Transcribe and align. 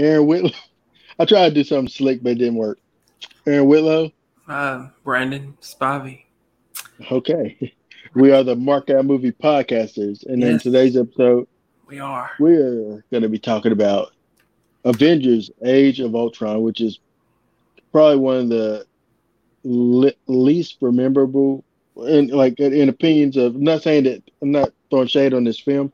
Aaron 0.00 0.26
Whitlow. 0.26 0.50
I 1.18 1.24
tried 1.26 1.50
to 1.50 1.54
do 1.54 1.64
something 1.64 1.88
slick, 1.88 2.22
but 2.22 2.32
it 2.32 2.34
didn't 2.36 2.54
work. 2.56 2.78
Aaron 3.46 3.66
Whitlow. 3.66 4.10
Uh, 4.48 4.88
Brandon 5.04 5.56
Spivey. 5.60 6.22
Okay. 7.10 7.74
We 8.12 8.32
are 8.32 8.42
the 8.42 8.56
Mark 8.56 8.90
Out 8.90 9.04
Movie 9.04 9.30
Podcasters. 9.30 10.26
And 10.26 10.42
in 10.42 10.58
today's 10.58 10.96
episode, 10.96 11.46
We 11.86 12.00
are. 12.00 12.28
we're 12.40 13.04
going 13.12 13.22
to 13.22 13.28
be 13.28 13.38
talking 13.38 13.70
about 13.70 14.10
Avengers 14.84 15.48
Age 15.64 16.00
of 16.00 16.16
Ultron, 16.16 16.62
which 16.62 16.80
is 16.80 16.98
probably 17.92 18.16
one 18.16 18.36
of 18.38 18.48
the 18.48 18.86
le- 19.62 20.12
least 20.26 20.78
rememberable, 20.80 21.62
in 22.04 22.28
like 22.28 22.58
in 22.58 22.88
opinions 22.88 23.36
of. 23.36 23.54
I'm 23.54 23.62
not 23.62 23.82
saying 23.84 24.02
that 24.04 24.24
I'm 24.42 24.50
not 24.50 24.72
throwing 24.90 25.06
shade 25.06 25.32
on 25.32 25.44
this 25.44 25.60
film. 25.60 25.92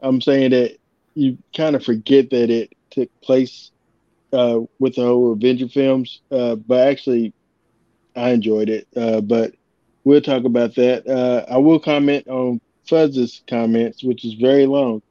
I'm 0.00 0.22
saying 0.22 0.52
that 0.52 0.78
you 1.14 1.36
kind 1.54 1.76
of 1.76 1.84
forget 1.84 2.30
that 2.30 2.48
it 2.48 2.72
took 2.90 3.08
place 3.22 3.70
uh, 4.32 4.60
with 4.78 4.96
the 4.96 5.02
whole 5.02 5.32
Avenger 5.32 5.68
films, 5.68 6.20
uh, 6.30 6.56
but 6.56 6.86
actually, 6.88 7.34
I 8.16 8.30
enjoyed 8.30 8.68
it. 8.68 8.86
Uh, 8.96 9.20
but 9.20 9.52
we'll 10.04 10.20
talk 10.20 10.44
about 10.44 10.74
that. 10.76 11.06
Uh, 11.06 11.44
I 11.52 11.58
will 11.58 11.80
comment 11.80 12.28
on 12.28 12.60
Fuzz's 12.88 13.42
comments, 13.48 14.02
which 14.02 14.24
is 14.24 14.34
very 14.34 14.66
long. 14.66 15.02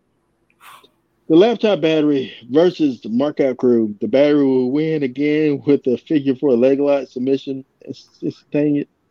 The 1.29 1.35
laptop 1.35 1.81
battery 1.81 2.33
versus 2.49 3.01
the 3.01 3.09
markout 3.09 3.57
crew. 3.57 3.95
The 4.01 4.07
battery 4.07 4.45
will 4.45 4.71
win 4.71 5.03
again 5.03 5.61
with 5.67 5.83
the 5.83 5.97
figure 5.97 6.35
four 6.35 6.55
leg 6.55 6.79
lock 6.79 7.07
submission. 7.07 7.65
Uh, 7.87 7.93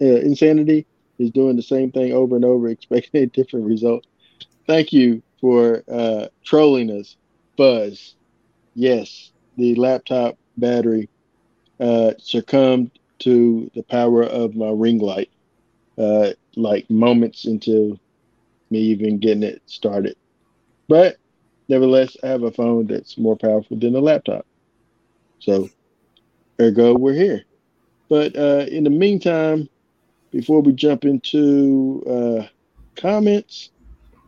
insanity 0.00 0.86
is 1.18 1.30
doing 1.30 1.56
the 1.56 1.62
same 1.62 1.90
thing 1.92 2.12
over 2.12 2.36
and 2.36 2.44
over, 2.44 2.68
expecting 2.68 3.22
a 3.22 3.26
different 3.26 3.66
result. 3.66 4.04
Thank 4.66 4.92
you 4.92 5.22
for 5.40 5.82
uh, 5.90 6.26
trolling 6.44 6.90
us, 6.90 7.16
Buzz. 7.56 8.14
Yes, 8.78 9.32
the 9.56 9.74
laptop 9.74 10.38
battery 10.56 11.10
uh, 11.80 12.12
succumbed 12.18 12.92
to 13.20 13.68
the 13.74 13.82
power 13.82 14.22
of 14.22 14.54
my 14.54 14.70
ring 14.70 14.98
light, 15.00 15.30
uh, 15.98 16.30
like 16.56 16.88
moments 16.88 17.44
into 17.44 17.98
me 18.70 18.78
even 18.78 19.18
getting 19.18 19.42
it 19.42 19.62
started. 19.66 20.14
But 20.88 21.16
nevertheless, 21.68 22.16
I 22.22 22.28
have 22.28 22.44
a 22.44 22.52
phone 22.52 22.86
that's 22.86 23.18
more 23.18 23.36
powerful 23.36 23.76
than 23.76 23.96
a 23.96 24.00
laptop. 24.00 24.46
So, 25.40 25.68
ergo, 26.60 26.94
we're 26.94 27.14
here. 27.14 27.42
But 28.08 28.36
uh, 28.36 28.66
in 28.70 28.84
the 28.84 28.90
meantime, 28.90 29.68
before 30.30 30.60
we 30.62 30.72
jump 30.72 31.04
into 31.04 32.04
uh, 32.08 32.46
comments, 32.94 33.72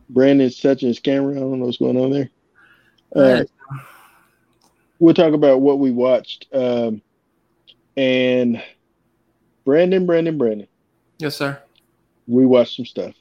Brandon's 0.09 0.59
touching 0.59 0.89
his 0.89 0.99
camera. 0.99 1.37
I 1.37 1.39
don't 1.39 1.59
know 1.59 1.67
what's 1.67 1.77
going 1.77 1.97
on 1.97 2.11
there. 2.11 2.29
Uh, 3.15 3.43
we'll 5.01 5.15
talk 5.15 5.33
about 5.33 5.59
what 5.61 5.79
we 5.79 5.89
watched. 5.91 6.45
Um, 6.53 7.01
and 7.97 8.63
Brandon, 9.65 10.05
Brandon, 10.05 10.37
Brandon, 10.37 10.67
yes, 11.17 11.35
sir. 11.35 11.59
we 12.27 12.45
watched 12.45 12.75
some 12.77 12.85
stuff. 12.85 13.13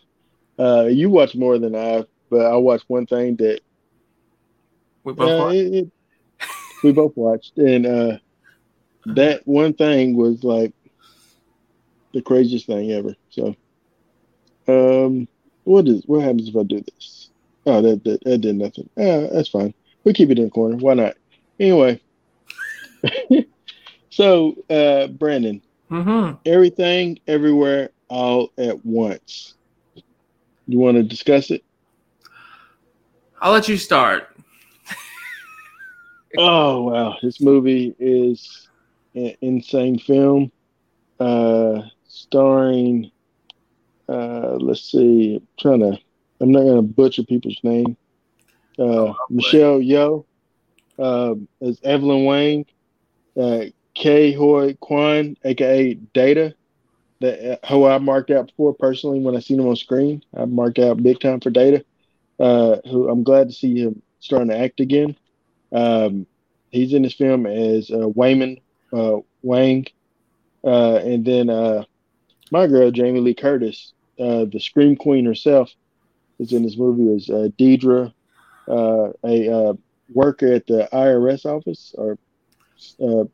Uh, 0.59 0.85
you 0.85 1.09
watched 1.09 1.35
more 1.37 1.59
than 1.59 1.75
I, 1.75 2.05
but 2.31 2.45
I 2.45 2.57
watched 2.57 2.85
one 2.89 3.07
thing 3.07 3.37
that 3.37 3.61
We 5.05 5.15
both 5.15 5.41
uh, 5.41 5.45
are. 5.47 5.55
it, 5.55 5.75
it- 5.75 5.93
we 6.83 6.93
both 6.93 7.13
watched, 7.15 7.59
and 7.59 7.85
uh, 7.87 8.19
that 9.05 9.47
one 9.47 9.75
thing 9.75 10.17
was 10.17 10.43
like 10.45 10.73
the 12.15 12.23
craziest 12.23 12.65
thing 12.67 12.91
ever. 12.93 13.15
So, 13.29 13.55
um, 14.67 15.29
what 15.65 15.87
is 15.89 16.03
what 16.07 16.23
happens 16.23 16.49
if 16.49 16.57
I 16.57 16.63
do 16.63 16.81
this? 16.81 17.29
Oh, 17.67 17.83
that 17.83 18.03
that, 18.05 18.25
that 18.25 18.39
did 18.39 18.57
nothing. 18.57 18.89
Uh, 18.97 19.27
that's 19.31 19.51
fine. 19.51 19.75
We 20.05 20.15
keep 20.15 20.31
it 20.31 20.39
in 20.39 20.45
the 20.47 20.51
corner. 20.51 20.77
Why 20.77 20.95
not? 20.95 21.17
Anyway, 21.61 22.01
so 24.11 24.57
uh, 24.71 25.07
Brandon, 25.09 25.61
Mm-hmm. 25.91 26.37
everything, 26.47 27.19
everywhere, 27.27 27.91
all 28.09 28.51
at 28.59 28.85
once. 28.87 29.55
You 30.67 30.79
want 30.79 30.97
to 30.97 31.03
discuss 31.03 31.51
it? 31.51 31.63
I'll 33.43 33.53
let 33.53 33.69
you 33.69 33.77
start. 33.77 34.29
Oh 36.39 36.83
wow, 36.83 37.17
this 37.23 37.41
movie 37.41 37.93
is 37.99 38.69
an 39.17 39.35
insane 39.41 39.99
film, 39.99 40.53
uh, 41.19 41.83
starring. 42.07 43.11
Uh, 44.09 44.57
let's 44.61 44.93
see, 44.93 45.37
I'm 45.37 45.49
trying 45.59 45.81
to. 45.81 45.99
I'm 46.41 46.53
not 46.53 46.61
gonna 46.61 46.83
butcher 46.83 47.25
people's 47.25 47.59
name. 47.65 47.97
Uh, 48.79 49.13
Michelle 49.29 49.81
Yeoh 49.81 50.25
uh, 51.01 51.35
as 51.63 51.81
Evelyn 51.83 52.25
Wang, 52.25 52.67
uh, 53.37 53.65
Ke 53.97 54.35
Huy 54.37 54.75
Quan, 54.81 55.37
aka 55.45 55.95
Data. 55.95 56.55
That 57.21 57.61
uh, 57.63 57.67
who 57.69 57.85
I 57.85 57.99
marked 57.99 58.31
out 58.31 58.47
before 58.47 58.73
personally 58.73 59.21
when 59.21 59.37
I 59.37 59.41
seen 59.41 59.61
him 59.61 59.69
on 59.69 59.77
screen. 59.77 60.25
I 60.35 60.47
marked 60.47 60.79
out 60.79 61.03
big 61.03 61.21
time 61.21 61.41
for 61.41 61.51
Data. 61.51 61.85
Uh, 62.39 62.77
who 62.89 63.11
I'm 63.11 63.23
glad 63.23 63.49
to 63.49 63.55
see 63.55 63.79
him 63.79 64.01
starting 64.21 64.49
to 64.49 64.57
act 64.57 64.81
again. 64.81 65.15
Um, 65.73 66.27
he's 66.71 66.95
in 66.95 67.03
this 67.03 67.13
film 67.13 67.47
as 67.47 67.91
uh, 67.91 68.09
Waymond 68.09 68.63
uh, 68.93 69.19
Wang, 69.43 69.87
uh, 70.65 70.97
and 70.97 71.25
then 71.25 71.51
uh, 71.51 71.85
my 72.51 72.67
girl 72.67 72.91
Jamie 72.91 73.21
Lee 73.21 73.35
Curtis, 73.35 73.93
uh, 74.19 74.47
the 74.47 74.59
Scream 74.59 74.97
Queen 74.97 75.27
herself, 75.27 75.71
is 76.39 76.53
in 76.53 76.63
this 76.63 76.79
movie 76.79 77.15
as 77.15 77.53
Deirdre, 77.59 78.13
a 78.69 79.77
worker 80.13 80.53
at 80.53 80.67
the 80.67 80.89
IRS 80.93 81.47
office, 81.47 81.95
or 81.97 82.19
uh, 83.03 83.25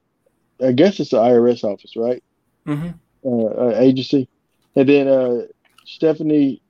I 0.64 0.72
guess 0.72 1.00
it's 1.00 1.10
the 1.10 1.18
IRS 1.18 1.64
office, 1.64 1.96
right? 1.96 2.22
Mm-hmm. 2.66 2.90
uh, 3.24 3.68
uh, 3.68 3.74
agency, 3.76 4.28
and 4.74 4.88
then 4.88 5.08
uh, 5.08 5.42
Stephanie 5.84 6.60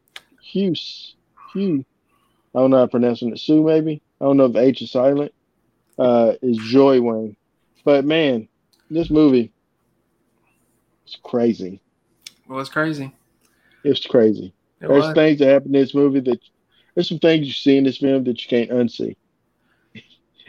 Hughes, 0.42 1.14
Hugh, 1.52 1.84
I 2.54 2.58
don't 2.58 2.70
know 2.70 2.78
how 2.78 2.82
I'm 2.84 2.88
pronouncing 2.90 3.32
it. 3.32 3.38
Sue, 3.38 3.62
maybe 3.62 4.02
I 4.20 4.24
don't 4.24 4.36
know 4.36 4.46
if 4.46 4.56
H 4.56 4.82
is 4.82 4.90
silent. 4.90 5.32
Uh, 5.98 6.34
is 6.42 6.58
Joy 6.58 7.00
Wayne, 7.00 7.36
but 7.82 8.04
man, 8.04 8.48
this 8.90 9.08
movie 9.08 9.50
is 11.06 11.16
crazy. 11.22 11.80
Well, 12.46 12.60
it's 12.60 12.68
crazy. 12.68 13.14
It's 13.82 14.06
crazy. 14.06 14.52
It 14.80 14.88
There's 14.88 15.04
was. 15.04 15.14
things 15.14 15.38
that 15.38 15.48
happen 15.48 15.74
in 15.74 15.80
this 15.80 15.94
movie 15.94 16.20
that 16.20 16.40
there's 16.94 17.08
some 17.08 17.18
things 17.18 17.46
you 17.46 17.52
see 17.52 17.78
in 17.78 17.84
this 17.84 17.98
film 17.98 18.24
that 18.24 18.42
you 18.42 18.48
can't 18.48 18.70
unsee. 18.70 19.16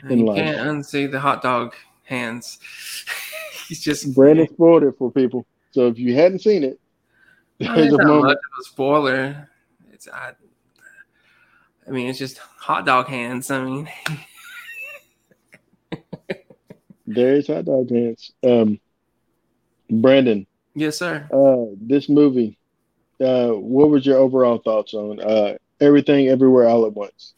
In 0.09 0.19
you 0.19 0.25
life. 0.25 0.37
can't 0.37 0.57
unsee 0.57 1.11
the 1.11 1.19
hot 1.19 1.41
dog 1.41 1.73
hands. 2.03 2.59
He's 3.67 3.81
just 3.81 4.13
Brandon 4.15 4.47
spoiled 4.47 4.83
it 4.83 4.95
for 4.97 5.11
people, 5.11 5.45
so 5.71 5.87
if 5.87 5.99
you 5.99 6.15
hadn't 6.15 6.39
seen 6.39 6.63
it, 6.63 6.79
there's 7.59 7.91
a 7.93 7.97
not 7.97 7.97
much 7.97 8.07
moment. 8.07 8.31
of 8.37 8.59
a 8.59 8.63
spoiler. 8.63 9.49
It's 9.91 10.07
I, 10.07 10.31
I 11.87 11.91
mean, 11.91 12.07
it's 12.09 12.19
just 12.19 12.37
hot 12.37 12.85
dog 12.85 13.07
hands. 13.07 13.51
I 13.51 13.63
mean, 13.63 13.89
There's 17.09 17.47
hot 17.47 17.63
dog 17.65 17.87
dance. 17.87 18.31
Um, 18.43 18.79
Brandon, 19.89 20.45
yes, 20.75 20.97
sir. 20.97 21.25
uh, 21.31 21.73
this 21.79 22.09
movie, 22.09 22.57
uh, 23.21 23.51
what 23.51 23.89
was 23.89 24.05
your 24.05 24.17
overall 24.17 24.57
thoughts 24.57 24.93
on 24.93 25.21
uh, 25.21 25.55
everything, 25.79 26.27
everywhere, 26.27 26.67
all 26.67 26.85
at 26.85 26.93
once? 26.93 27.33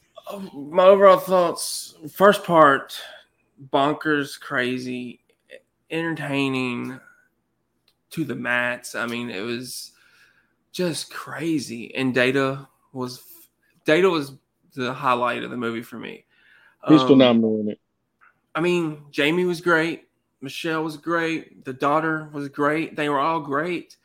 My 0.53 0.85
overall 0.85 1.17
thoughts: 1.17 1.95
first 2.11 2.43
part, 2.43 2.99
bonkers, 3.71 4.39
crazy, 4.39 5.21
entertaining 5.89 6.99
to 8.11 8.25
the 8.25 8.35
mats. 8.35 8.95
I 8.95 9.05
mean, 9.05 9.29
it 9.29 9.41
was 9.41 9.91
just 10.71 11.11
crazy, 11.11 11.93
and 11.95 12.13
Data 12.13 12.67
was 12.93 13.23
Data 13.85 14.09
was 14.09 14.33
the 14.75 14.93
highlight 14.93 15.43
of 15.43 15.51
the 15.51 15.57
movie 15.57 15.81
for 15.81 15.97
me. 15.97 16.25
He's 16.87 17.01
Um, 17.01 17.07
phenomenal 17.07 17.59
in 17.61 17.69
it. 17.69 17.79
I 18.55 18.61
mean, 18.61 19.03
Jamie 19.11 19.45
was 19.45 19.61
great. 19.61 20.07
Michelle 20.41 20.83
was 20.83 20.95
great. 20.95 21.65
The 21.65 21.73
daughter 21.73 22.29
was 22.31 22.49
great. 22.49 22.95
They 22.95 23.09
were 23.09 23.19
all 23.19 23.41
great. 23.41 23.97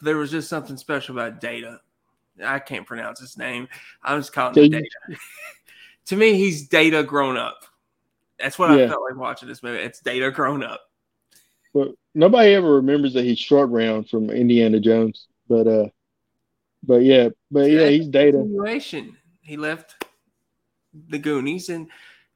There 0.00 0.16
was 0.16 0.30
just 0.30 0.48
something 0.48 0.76
special 0.76 1.18
about 1.18 1.40
Data. 1.40 1.80
I 2.44 2.58
can't 2.58 2.86
pronounce 2.86 3.20
his 3.20 3.36
name. 3.36 3.68
I'm 4.02 4.20
just 4.20 4.32
calling 4.32 4.56
you- 4.56 4.68
Data. 4.68 4.88
to 6.06 6.16
me, 6.16 6.34
he's 6.34 6.68
Data 6.68 7.02
grown 7.02 7.36
up. 7.36 7.64
That's 8.38 8.58
what 8.58 8.70
I 8.70 8.86
felt 8.86 9.02
like 9.08 9.18
watching 9.18 9.48
this 9.48 9.62
movie. 9.62 9.78
It's 9.78 10.00
Data 10.00 10.30
grown 10.30 10.62
up. 10.62 10.80
But 11.74 11.88
nobody 12.14 12.54
ever 12.54 12.76
remembers 12.76 13.14
that 13.14 13.24
he's 13.24 13.38
short 13.38 13.70
round 13.70 14.08
from 14.08 14.30
Indiana 14.30 14.80
Jones. 14.80 15.26
But 15.48 15.66
uh, 15.66 15.88
but 16.82 17.02
yeah, 17.02 17.30
but 17.50 17.70
yeah, 17.70 17.88
he's 17.88 18.08
data. 18.08 18.38
Continuation. 18.38 19.16
He 19.40 19.56
left 19.56 20.04
the 21.08 21.18
Goonies 21.18 21.68
and 21.68 21.88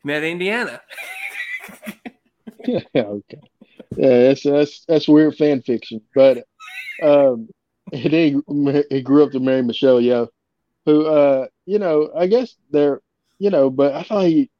met 0.05 0.25
Indiana. 0.25 0.81
yeah, 2.67 2.81
okay. 2.95 3.41
Yeah, 3.97 4.19
that's 4.23 4.43
that's 4.43 4.85
that's 4.87 5.09
weird 5.09 5.37
fan 5.37 5.63
fiction. 5.63 6.01
But 6.15 6.45
um, 7.03 7.49
he, 7.97 8.37
he 8.91 9.03
grew 9.03 9.25
up 9.25 9.33
to 9.33 9.41
marry 9.41 9.63
Michelle 9.63 10.01
Yeoh, 10.01 10.29
who 10.87 11.07
uh, 11.07 11.47
you 11.67 11.79
know, 11.79 12.11
I 12.17 12.27
guess 12.27 12.57
they're, 12.71 13.01
you 13.39 13.51
know, 13.51 13.71
but 13.71 13.95
I 13.95 14.05
thought 14.05 14.27
he 14.27 14.51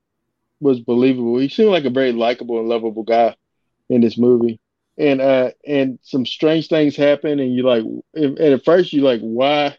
was 0.61 0.81
believable. 0.81 1.39
He 1.39 1.49
seemed 1.49 1.71
like 1.71 1.85
a 1.85 1.91
very 1.91 2.13
likable 2.13 2.61
and 2.61 2.69
lovable 2.69 3.05
guy 3.05 3.37
in 3.91 4.01
this 4.01 4.19
movie. 4.19 4.61
And 4.99 5.21
uh 5.21 5.53
and 5.67 5.99
some 6.03 6.27
strange 6.27 6.69
things 6.69 6.97
happen 6.97 7.41
and 7.41 7.55
you 7.55 7.65
like 7.65 7.85
and 8.15 8.39
at 8.41 8.65
first 8.65 8.93
you 8.93 9.03
like 9.03 9.21
why 9.21 9.77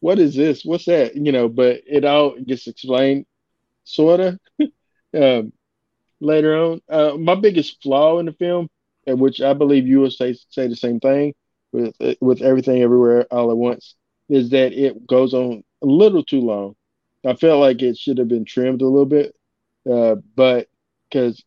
what 0.00 0.18
is 0.18 0.34
this? 0.36 0.64
What's 0.64 0.86
that? 0.86 1.16
You 1.16 1.32
know, 1.32 1.48
but 1.48 1.82
it 1.86 2.04
all 2.04 2.38
gets 2.40 2.66
explained 2.66 3.26
sorta 3.84 4.38
um 5.14 5.52
later 6.20 6.56
on. 6.56 6.80
Uh 6.88 7.16
my 7.18 7.34
biggest 7.34 7.82
flaw 7.82 8.18
in 8.18 8.26
the 8.26 8.32
film, 8.32 8.68
at 9.06 9.18
which 9.18 9.40
I 9.40 9.54
believe 9.54 9.86
you 9.86 10.00
will 10.00 10.10
say 10.10 10.34
say 10.50 10.68
the 10.68 10.76
same 10.76 11.00
thing 11.00 11.34
with 11.72 11.94
with 12.20 12.42
everything 12.42 12.82
everywhere 12.82 13.26
all 13.30 13.50
at 13.50 13.56
once, 13.56 13.94
is 14.28 14.50
that 14.50 14.72
it 14.72 15.06
goes 15.06 15.34
on 15.34 15.64
a 15.82 15.86
little 15.86 16.24
too 16.24 16.40
long. 16.40 16.74
I 17.26 17.34
felt 17.34 17.60
like 17.60 17.82
it 17.82 17.96
should 17.98 18.18
have 18.18 18.28
been 18.28 18.44
trimmed 18.44 18.82
a 18.82 18.86
little 18.86 19.06
bit, 19.06 19.34
uh, 19.90 20.16
but 20.36 20.68
because 21.10 21.42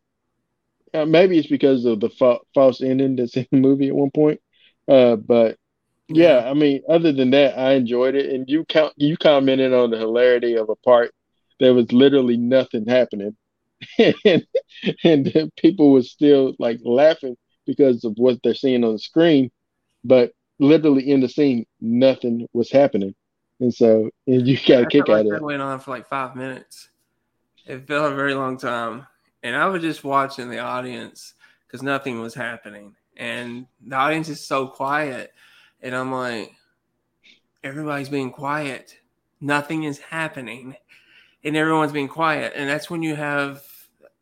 uh, 0.93 1.05
maybe 1.05 1.37
it's 1.37 1.47
because 1.47 1.85
of 1.85 1.99
the 1.99 2.09
fa- 2.09 2.39
false 2.53 2.81
ending 2.81 3.15
that's 3.15 3.37
in 3.37 3.47
the 3.51 3.57
movie 3.57 3.87
at 3.89 3.95
one 3.95 4.11
point. 4.11 4.41
Uh, 4.87 5.15
but 5.15 5.57
yeah, 6.09 6.49
I 6.49 6.53
mean, 6.53 6.83
other 6.89 7.11
than 7.11 7.31
that, 7.31 7.57
I 7.57 7.73
enjoyed 7.73 8.15
it. 8.15 8.31
And 8.31 8.49
you 8.49 8.65
count 8.65 8.93
you 8.97 9.17
commented 9.17 9.73
on 9.73 9.91
the 9.91 9.97
hilarity 9.97 10.55
of 10.55 10.69
a 10.69 10.75
part 10.75 11.13
there 11.59 11.73
was 11.75 11.91
literally 11.93 12.37
nothing 12.37 12.85
happening, 12.87 13.35
and 13.99 14.45
and 15.03 15.51
people 15.57 15.91
were 15.91 16.01
still 16.01 16.53
like 16.59 16.79
laughing 16.83 17.35
because 17.65 18.03
of 18.03 18.13
what 18.17 18.39
they're 18.43 18.55
seeing 18.55 18.83
on 18.83 18.93
the 18.93 18.99
screen, 18.99 19.51
but 20.03 20.33
literally 20.59 21.09
in 21.09 21.19
the 21.19 21.29
scene, 21.29 21.65
nothing 21.79 22.47
was 22.53 22.71
happening. 22.71 23.15
And 23.59 23.73
so 23.73 24.09
and 24.27 24.47
you 24.47 24.57
got 24.65 24.83
a 24.83 24.85
kick 24.87 25.07
like 25.07 25.19
out 25.19 25.25
of 25.27 25.33
it. 25.33 25.41
went 25.41 25.61
on 25.61 25.79
for 25.79 25.91
like 25.91 26.07
five 26.07 26.35
minutes. 26.35 26.89
It 27.65 27.87
felt 27.87 28.11
a 28.11 28.15
very 28.15 28.33
long 28.33 28.57
time. 28.57 29.05
And 29.43 29.55
I 29.55 29.67
was 29.67 29.81
just 29.81 30.03
watching 30.03 30.49
the 30.49 30.59
audience 30.59 31.33
because 31.65 31.83
nothing 31.83 32.19
was 32.19 32.33
happening. 32.33 32.95
And 33.17 33.67
the 33.85 33.95
audience 33.95 34.29
is 34.29 34.43
so 34.43 34.67
quiet. 34.67 35.33
And 35.81 35.95
I'm 35.95 36.11
like, 36.11 36.53
everybody's 37.63 38.09
being 38.09 38.31
quiet. 38.31 38.97
Nothing 39.39 39.83
is 39.83 39.99
happening. 39.99 40.75
And 41.43 41.55
everyone's 41.55 41.91
being 41.91 42.07
quiet. 42.07 42.53
And 42.55 42.69
that's 42.69 42.89
when 42.89 43.03
you 43.03 43.15
have 43.15 43.63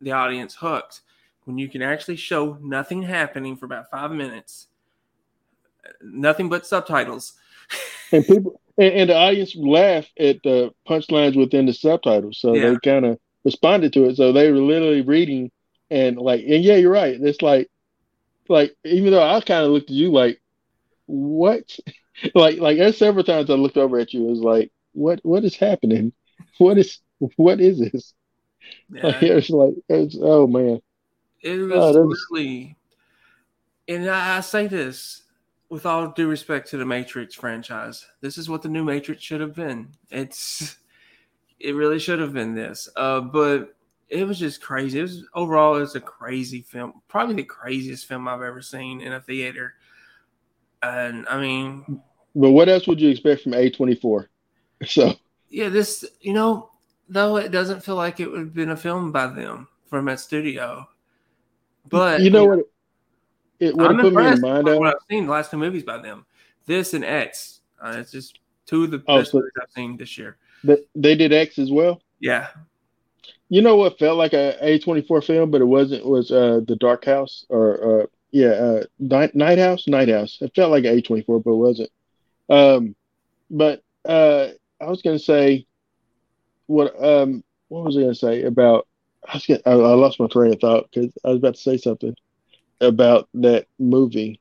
the 0.00 0.12
audience 0.12 0.54
hooked. 0.54 1.00
When 1.44 1.58
you 1.58 1.68
can 1.68 1.82
actually 1.82 2.16
show 2.16 2.58
nothing 2.60 3.02
happening 3.02 3.56
for 3.56 3.66
about 3.66 3.90
five 3.90 4.10
minutes, 4.10 4.68
nothing 6.02 6.48
but 6.48 6.66
subtitles. 6.66 7.34
And 8.12 8.26
people 8.26 8.60
and, 8.76 8.92
and 8.92 9.10
the 9.10 9.14
audience 9.16 9.54
laughed 9.54 10.18
at 10.18 10.42
the 10.42 10.72
punchlines 10.88 11.36
within 11.36 11.66
the 11.66 11.72
subtitles. 11.72 12.38
So 12.40 12.54
Yeah. 12.54 12.70
they 12.70 12.76
kind 12.82 13.06
of 13.06 13.18
responded 13.44 13.92
to 13.92 14.06
it. 14.06 14.16
So 14.16 14.32
they 14.32 14.50
were 14.50 14.58
literally 14.58 15.02
reading 15.02 15.52
and 15.90 16.16
like 16.16 16.40
and 16.40 16.64
yeah, 16.64 16.74
you're 16.76 16.90
right. 16.92 17.16
It's 17.20 17.40
like 17.42 17.70
like 18.48 18.74
even 18.84 19.12
though 19.12 19.22
I 19.22 19.40
kind 19.42 19.64
of 19.64 19.70
looked 19.70 19.90
at 19.90 19.96
you 19.96 20.10
like 20.10 20.40
what 21.06 21.78
like 22.34 22.58
like 22.58 22.78
there's 22.78 22.98
several 22.98 23.22
times 23.24 23.48
I 23.48 23.54
looked 23.54 23.76
over 23.76 23.98
at 23.98 24.12
you 24.12 24.26
it 24.26 24.30
was 24.30 24.40
like 24.40 24.72
what 24.92 25.20
what 25.22 25.44
is 25.44 25.56
happening? 25.56 26.12
What 26.58 26.76
is 26.78 26.98
what 27.36 27.60
is 27.60 27.78
this? 27.78 28.12
Like, 28.90 29.22
Yeah. 29.22 29.28
it 29.30 29.34
was 29.36 29.50
like 29.50 29.74
it's 29.88 30.16
oh 30.20 30.46
man. 30.46 30.80
It 31.42 31.58
oh, 31.60 31.66
was 31.66 31.72
Oh, 31.72 31.92
that 31.92 32.06
was- 32.06 32.74
and 33.88 34.08
I, 34.10 34.38
I 34.38 34.40
say 34.40 34.66
this 34.66 35.22
with 35.70 35.86
all 35.86 36.08
due 36.08 36.28
respect 36.28 36.68
to 36.68 36.76
the 36.76 36.84
Matrix 36.84 37.34
franchise. 37.34 38.04
This 38.20 38.36
is 38.36 38.50
what 38.50 38.60
the 38.60 38.68
new 38.68 38.84
Matrix 38.84 39.22
should 39.22 39.40
have 39.40 39.54
been. 39.54 39.88
It's, 40.10 40.76
it 41.60 41.74
really 41.74 42.00
should 42.00 42.18
have 42.18 42.34
been 42.34 42.54
this. 42.54 42.88
Uh, 42.96 43.20
but 43.20 43.76
it 44.08 44.26
was 44.26 44.38
just 44.38 44.60
crazy. 44.60 44.98
It 44.98 45.02
was 45.02 45.24
overall, 45.32 45.76
it 45.76 45.80
was 45.80 45.94
a 45.94 46.00
crazy 46.00 46.62
film. 46.62 47.00
Probably 47.06 47.36
the 47.36 47.44
craziest 47.44 48.06
film 48.06 48.26
I've 48.26 48.42
ever 48.42 48.60
seen 48.60 49.00
in 49.00 49.12
a 49.12 49.20
theater. 49.20 49.74
And 50.82 51.26
I 51.28 51.40
mean, 51.40 52.02
But 52.34 52.50
what 52.50 52.68
else 52.68 52.88
would 52.88 53.00
you 53.00 53.08
expect 53.08 53.42
from 53.42 53.52
A24? 53.52 54.26
So 54.86 55.12
yeah, 55.50 55.68
this, 55.68 56.06
you 56.22 56.32
know, 56.32 56.70
though 57.06 57.36
it 57.36 57.50
doesn't 57.50 57.84
feel 57.84 57.96
like 57.96 58.18
it 58.18 58.30
would 58.30 58.40
have 58.40 58.54
been 58.54 58.70
a 58.70 58.76
film 58.78 59.12
by 59.12 59.26
them 59.26 59.68
from 59.90 60.06
that 60.06 60.20
studio. 60.20 60.88
But 61.90 62.22
you 62.22 62.30
know 62.30 62.46
what 62.46 62.60
it, 63.60 63.66
it 63.68 63.76
what 63.76 63.86
it 63.86 63.94
I'm 63.94 64.00
put 64.00 64.12
me 64.14 64.26
in 64.26 64.40
mind 64.40 64.66
what 64.66 64.86
I've 64.88 64.94
seen 65.10 65.26
the 65.26 65.32
last 65.32 65.50
two 65.50 65.56
movies 65.58 65.82
by 65.84 65.98
them. 65.98 66.26
This 66.66 66.94
and 66.94 67.04
X. 67.04 67.60
Uh, 67.80 67.96
it's 67.98 68.10
just 68.12 68.38
two 68.66 68.84
of 68.84 68.90
the 68.90 69.02
Oh, 69.06 69.18
best 69.18 69.30
so- 69.32 69.38
movies 69.38 69.52
I've 69.60 69.70
seen 69.74 69.96
this 69.96 70.18
year. 70.18 70.36
That 70.64 70.80
they 70.94 71.14
did 71.14 71.32
X 71.32 71.58
as 71.58 71.70
well. 71.70 72.02
Yeah. 72.18 72.48
You 73.48 73.62
know 73.62 73.76
what 73.76 73.98
felt 73.98 74.18
like 74.18 74.32
a 74.34 74.56
A24 74.62 75.24
film, 75.24 75.50
but 75.50 75.60
it 75.60 75.64
wasn't 75.66 76.04
was 76.04 76.30
uh 76.30 76.60
the 76.66 76.76
Dark 76.76 77.04
House 77.04 77.46
or 77.48 78.02
uh 78.02 78.06
yeah, 78.30 78.48
uh 78.50 78.84
Night, 78.98 79.34
Night 79.34 79.58
House, 79.58 79.88
Night 79.88 80.08
House. 80.08 80.38
It 80.40 80.52
felt 80.54 80.70
like 80.70 80.84
a 80.84 80.88
A24, 81.02 81.42
but 81.42 81.50
it 81.50 81.56
wasn't. 81.56 81.90
Um 82.48 82.94
but 83.50 83.82
uh 84.04 84.48
I 84.80 84.86
was 84.86 85.02
gonna 85.02 85.18
say 85.18 85.66
what 86.66 86.94
um 87.02 87.42
what 87.68 87.84
was 87.84 87.96
I 87.96 88.02
gonna 88.02 88.14
say 88.14 88.42
about 88.44 88.86
I 89.28 89.34
was 89.34 89.46
gonna, 89.46 89.60
I, 89.66 89.70
I 89.72 89.94
lost 89.94 90.20
my 90.20 90.26
train 90.28 90.52
of 90.52 90.60
thought 90.60 90.88
because 90.92 91.12
I 91.24 91.30
was 91.30 91.38
about 91.38 91.54
to 91.56 91.60
say 91.60 91.76
something 91.76 92.14
about 92.80 93.28
that 93.34 93.66
movie. 93.78 94.40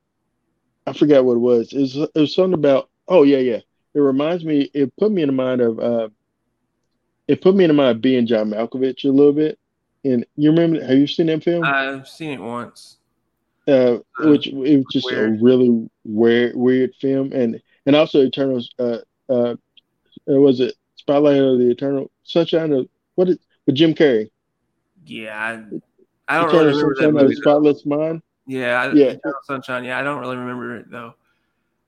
I 0.87 0.93
forgot 0.93 1.25
what 1.25 1.35
it 1.35 1.39
was. 1.39 1.73
It 1.73 1.79
was 1.81 1.95
it 1.97 2.19
was 2.19 2.33
something 2.35 2.53
about 2.53 2.89
oh 3.07 3.23
yeah, 3.23 3.37
yeah. 3.37 3.59
It 3.93 3.99
reminds 3.99 4.45
me 4.45 4.69
it 4.73 4.95
put 4.97 5.11
me 5.11 5.21
in 5.21 5.27
the 5.27 5.33
mind 5.33 5.61
of 5.61 5.79
uh 5.79 6.09
it 7.27 7.41
put 7.41 7.55
me 7.55 7.63
in 7.65 7.69
the 7.69 7.73
mind 7.73 7.97
of 7.97 8.01
being 8.01 8.25
John 8.27 8.49
Malkovich 8.51 9.03
a 9.05 9.09
little 9.09 9.33
bit. 9.33 9.59
And 10.03 10.25
you 10.35 10.49
remember 10.51 10.81
have 10.85 10.97
you 10.97 11.07
seen 11.07 11.27
that 11.27 11.43
film? 11.43 11.63
I've 11.63 12.07
seen 12.07 12.31
it 12.31 12.41
once. 12.41 12.97
uh, 13.67 13.97
which 14.19 14.47
it 14.47 14.55
was 14.55 14.85
just 14.91 15.05
weird. 15.11 15.39
a 15.39 15.43
really 15.43 15.89
weird, 16.05 16.55
weird 16.55 16.95
film, 16.99 17.31
and 17.33 17.61
and 17.85 17.95
also 17.95 18.21
Eternals. 18.23 18.73
Uh, 18.79 18.99
uh, 19.29 19.55
uh, 20.27 20.39
was 20.39 20.59
it 20.59 20.75
Spotlight 20.95 21.37
of 21.41 21.59
the 21.59 21.69
Eternal 21.69 22.09
Sunshine 22.23 22.71
of 22.73 22.87
what 23.15 23.29
is 23.29 23.37
with 23.65 23.75
Jim 23.75 23.93
Carrey? 23.93 24.29
Yeah. 25.05 25.61
I, 26.27 26.35
I 26.35 26.41
don't 26.41 26.53
really 26.53 26.69
Eternal 26.69 26.73
remember 26.73 26.95
that 26.95 27.07
Sunshine 27.07 27.15
of 27.17 27.23
movie. 27.23 27.35
Spotless 27.35 27.85
Mind. 27.85 28.21
Yeah. 28.49 28.81
I, 28.81 28.91
Yeah. 28.93 29.05
Eternal 29.11 29.39
Sunshine. 29.43 29.83
Yeah. 29.85 29.99
I 29.99 30.03
don't 30.03 30.19
really 30.19 30.37
remember 30.37 30.75
it 30.77 30.89
though. 30.89 31.13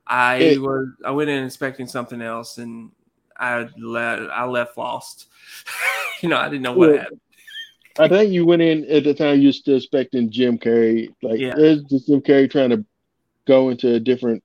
I 0.08 0.36
It- 0.38 0.62
was 0.62 0.88
I 1.04 1.12
went 1.12 1.30
in 1.30 1.44
expecting 1.44 1.88
something 1.88 2.22
else 2.22 2.58
and 2.58 2.92
I 3.38 3.68
let 3.80 4.20
I 4.32 4.46
left 4.46 4.78
lost. 4.78 5.28
you 6.22 6.30
know, 6.30 6.38
I 6.38 6.50
didn't 6.50 6.62
know 6.64 6.74
what 6.74 6.98
happened. 7.00 7.20
I 8.00 8.08
think 8.08 8.32
you 8.32 8.46
went 8.46 8.62
in 8.62 8.86
at 8.90 9.04
the 9.04 9.14
time 9.14 9.42
you 9.42 9.50
were 9.50 9.54
still 9.54 9.78
expecting 9.78 10.30
Jim 10.30 10.58
Carrey. 10.58 11.10
Like 11.22 11.40
Yeah. 11.40 11.56
just 11.90 12.08
Jim 12.08 12.22
Carrey 12.22 12.50
trying 12.50 12.70
to 12.70 12.86
go 13.48 13.70
into 13.70 13.96
a 13.96 14.00
different 14.00 14.44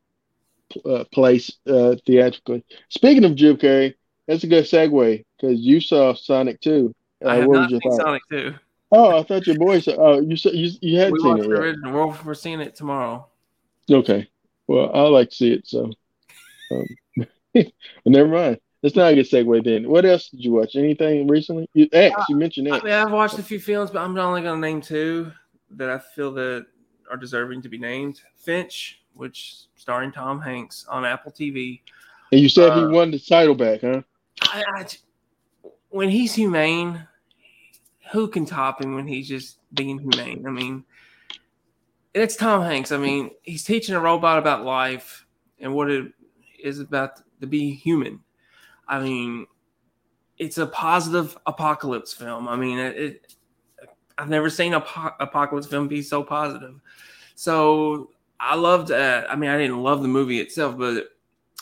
uh, 0.84 1.04
place 1.12 1.52
uh, 1.68 1.94
theatrically. 2.06 2.64
Speaking 2.88 3.24
of 3.24 3.34
Jim 3.36 3.56
Carrey, 3.56 3.94
that's 4.26 4.42
a 4.42 4.48
good 4.48 4.64
segue 4.64 5.24
because 5.38 5.60
you 5.60 5.80
saw 5.80 6.14
Sonic 6.14 6.60
2. 6.60 6.92
Uh, 7.24 7.28
I 7.28 7.36
have 7.36 7.48
not 7.48 7.70
seen 7.70 7.80
thought? 7.80 8.00
Sonic 8.00 8.22
2. 8.30 8.54
Oh, 8.92 9.18
I 9.18 9.22
thought 9.24 9.46
your 9.46 9.58
boy 9.58 9.80
saw. 9.80 9.92
Oh, 9.98 10.20
you 10.20 10.36
said 10.36 10.54
you 10.54 10.70
you 10.80 10.98
hadn't 10.98 11.14
We 11.14 11.20
seen 11.20 11.28
watched 11.30 11.44
it 11.44 11.48
the 11.48 11.54
yet. 11.54 11.62
original. 11.62 11.92
We're, 12.08 12.16
we're 12.24 12.34
seeing 12.34 12.60
it 12.60 12.76
tomorrow. 12.76 13.26
Okay. 13.90 14.28
Well, 14.68 14.90
I 14.94 15.02
like 15.02 15.30
to 15.30 15.34
see 15.36 15.52
it, 15.52 15.66
so 15.66 15.90
um, 16.72 17.26
never 18.06 18.28
mind. 18.28 18.58
That's 18.82 18.94
not 18.94 19.12
a 19.12 19.14
good 19.14 19.26
segue 19.28 19.64
then. 19.64 19.88
What 19.88 20.04
else 20.04 20.28
did 20.28 20.44
you 20.44 20.52
watch? 20.52 20.76
Anything 20.76 21.26
recently? 21.26 21.68
You 21.74 21.88
X, 21.92 22.14
you 22.28 22.36
mentioned 22.36 22.68
I 22.72 22.76
X. 22.76 22.84
mean, 22.84 22.92
I've 22.92 23.10
watched 23.10 23.38
a 23.38 23.42
few 23.42 23.58
films, 23.58 23.90
but 23.90 24.00
I'm 24.00 24.16
only 24.18 24.42
going 24.42 24.60
to 24.60 24.66
name 24.68 24.80
two 24.80 25.32
that 25.70 25.90
I 25.90 25.98
feel 25.98 26.32
that 26.34 26.66
are 27.10 27.16
deserving 27.16 27.62
to 27.62 27.68
be 27.68 27.78
named. 27.78 28.20
Finch, 28.36 29.02
which 29.14 29.64
starring 29.76 30.12
Tom 30.12 30.40
Hanks 30.40 30.86
on 30.88 31.04
Apple 31.04 31.32
TV. 31.32 31.80
And 32.30 32.40
you 32.40 32.48
said 32.48 32.72
he 32.74 32.80
uh, 32.80 32.90
won 32.90 33.10
the 33.10 33.18
title 33.18 33.54
back, 33.54 33.80
huh? 33.80 34.02
I, 34.42 34.62
I, 34.76 34.86
when 35.88 36.08
he's 36.08 36.34
humane, 36.34 37.06
who 38.12 38.28
can 38.28 38.46
top 38.46 38.82
him 38.82 38.94
when 38.94 39.06
he's 39.06 39.28
just 39.28 39.58
being 39.72 39.98
humane? 39.98 40.46
I 40.46 40.50
mean, 40.50 40.84
it's 42.14 42.36
Tom 42.36 42.62
Hanks. 42.62 42.92
I 42.92 42.96
mean, 42.96 43.30
he's 43.42 43.64
teaching 43.64 43.94
a 43.94 44.00
robot 44.00 44.38
about 44.38 44.64
life 44.64 45.26
and 45.60 45.74
what 45.74 45.90
it 45.90 46.12
is 46.62 46.80
about 46.80 47.20
to 47.40 47.46
be 47.46 47.74
human. 47.74 48.20
I 48.88 49.00
mean, 49.00 49.46
it's 50.38 50.58
a 50.58 50.66
positive 50.66 51.36
apocalypse 51.46 52.12
film. 52.12 52.48
I 52.48 52.56
mean, 52.56 52.78
it, 52.78 52.96
it 52.96 53.34
I've 54.18 54.28
never 54.28 54.48
seen 54.48 54.74
a 54.74 54.80
po- 54.80 55.14
apocalypse 55.20 55.66
film 55.66 55.88
be 55.88 56.02
so 56.02 56.22
positive. 56.22 56.80
So 57.34 58.10
I 58.40 58.54
loved. 58.54 58.90
Uh, 58.90 59.24
I 59.28 59.36
mean, 59.36 59.50
I 59.50 59.58
didn't 59.58 59.82
love 59.82 60.02
the 60.02 60.08
movie 60.08 60.40
itself, 60.40 60.78
but 60.78 61.08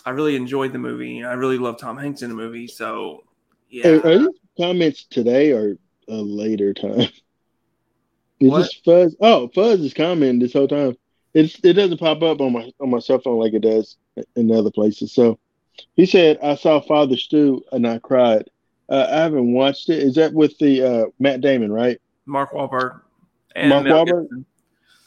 I 0.04 0.10
really 0.10 0.36
enjoyed 0.36 0.72
the 0.72 0.78
movie. 0.78 1.24
I 1.24 1.32
really 1.32 1.58
love 1.58 1.78
Tom 1.78 1.96
Hanks 1.96 2.22
in 2.22 2.28
the 2.28 2.36
movie. 2.36 2.66
So 2.66 3.24
yeah, 3.70 3.88
Are, 3.88 4.06
are 4.06 4.18
these 4.18 4.28
comments 4.56 5.04
today 5.04 5.50
or 5.50 5.76
a 6.08 6.14
later 6.14 6.74
time? 6.74 7.08
Is 8.40 8.50
What? 8.50 8.58
this 8.58 8.74
Fuzz? 8.84 9.16
Oh, 9.20 9.48
Fuzz 9.54 9.80
is 9.80 9.94
commenting 9.94 10.40
this 10.40 10.52
whole 10.52 10.66
time. 10.66 10.96
It's 11.34 11.58
it 11.62 11.74
doesn't 11.74 11.98
pop 11.98 12.20
up 12.22 12.40
on 12.40 12.52
my 12.52 12.70
on 12.80 12.90
my 12.90 12.98
cell 12.98 13.20
phone 13.20 13.38
like 13.38 13.54
it 13.54 13.62
does 13.62 13.96
in 14.34 14.50
other 14.52 14.72
places. 14.72 15.12
So 15.12 15.38
he 15.94 16.04
said, 16.04 16.38
"I 16.42 16.56
saw 16.56 16.80
Father 16.80 17.16
Stu 17.16 17.62
and 17.70 17.86
I 17.86 17.98
cried." 18.00 18.50
Uh, 18.88 19.06
I 19.08 19.16
haven't 19.20 19.52
watched 19.52 19.88
it. 19.88 20.00
Is 20.00 20.16
that 20.16 20.34
with 20.34 20.58
the 20.58 20.82
uh, 20.82 21.04
Matt 21.18 21.40
Damon, 21.40 21.72
right? 21.72 22.00
Mark 22.26 22.52
Wahlberg. 22.52 23.00
Mark 23.56 23.86
Wahlberg. 23.86 24.44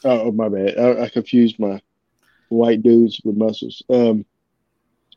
Oh, 0.04 0.32
my 0.32 0.48
bad. 0.48 0.78
I, 0.78 1.04
I, 1.04 1.08
confused 1.08 1.58
my 1.58 1.80
white 2.48 2.82
dudes 2.82 3.20
with 3.24 3.36
muscles. 3.36 3.82
Um, 3.90 4.24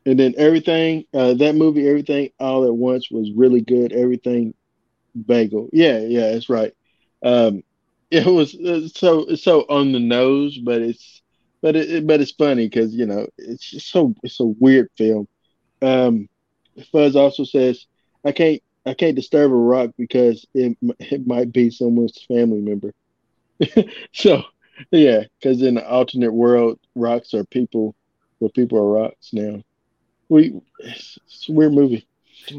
and 0.04 0.18
then 0.18 0.34
everything 0.36 1.04
uh, 1.14 1.34
that 1.34 1.54
movie, 1.54 1.88
everything 1.88 2.30
all 2.40 2.64
at 2.66 2.74
once 2.74 3.10
was 3.10 3.30
really 3.32 3.60
good. 3.60 3.92
Everything 3.92 4.54
bagel. 5.14 5.68
Yeah, 5.72 5.98
yeah, 5.98 6.32
that's 6.32 6.48
right. 6.48 6.74
Um, 7.22 7.62
it 8.10 8.26
was 8.26 8.54
uh, 8.54 8.88
so 8.88 9.34
so 9.36 9.62
on 9.68 9.92
the 9.92 10.00
nose, 10.00 10.58
but 10.58 10.82
it's 10.82 11.22
but 11.62 11.76
it 11.76 12.06
but 12.06 12.20
it's 12.20 12.32
funny 12.32 12.68
because 12.68 12.94
you 12.94 13.06
know 13.06 13.26
it's 13.38 13.70
just 13.70 13.90
so 13.90 14.14
it's 14.22 14.40
a 14.40 14.44
weird 14.44 14.90
film. 14.98 15.26
Um, 15.80 16.28
Fuzz 16.90 17.16
also 17.16 17.44
says 17.44 17.86
I 18.24 18.32
can't 18.32 18.62
I 18.84 18.94
can't 18.94 19.16
disturb 19.16 19.50
a 19.52 19.54
rock 19.54 19.90
because 19.96 20.46
it 20.54 20.76
it 20.98 21.26
might 21.26 21.52
be 21.52 21.70
someone's 21.70 22.22
family 22.28 22.60
member. 22.60 22.92
so 24.12 24.42
yeah, 24.90 25.24
because 25.38 25.62
in 25.62 25.74
the 25.74 25.88
alternate 25.88 26.32
world, 26.32 26.78
rocks 26.94 27.34
are 27.34 27.44
people, 27.44 27.94
well, 28.40 28.50
people 28.50 28.78
are 28.78 28.90
rocks 28.90 29.30
now. 29.32 29.62
We 30.28 30.60
it's, 30.80 31.18
it's 31.26 31.48
a 31.48 31.52
weird 31.52 31.72
movie. 31.72 32.06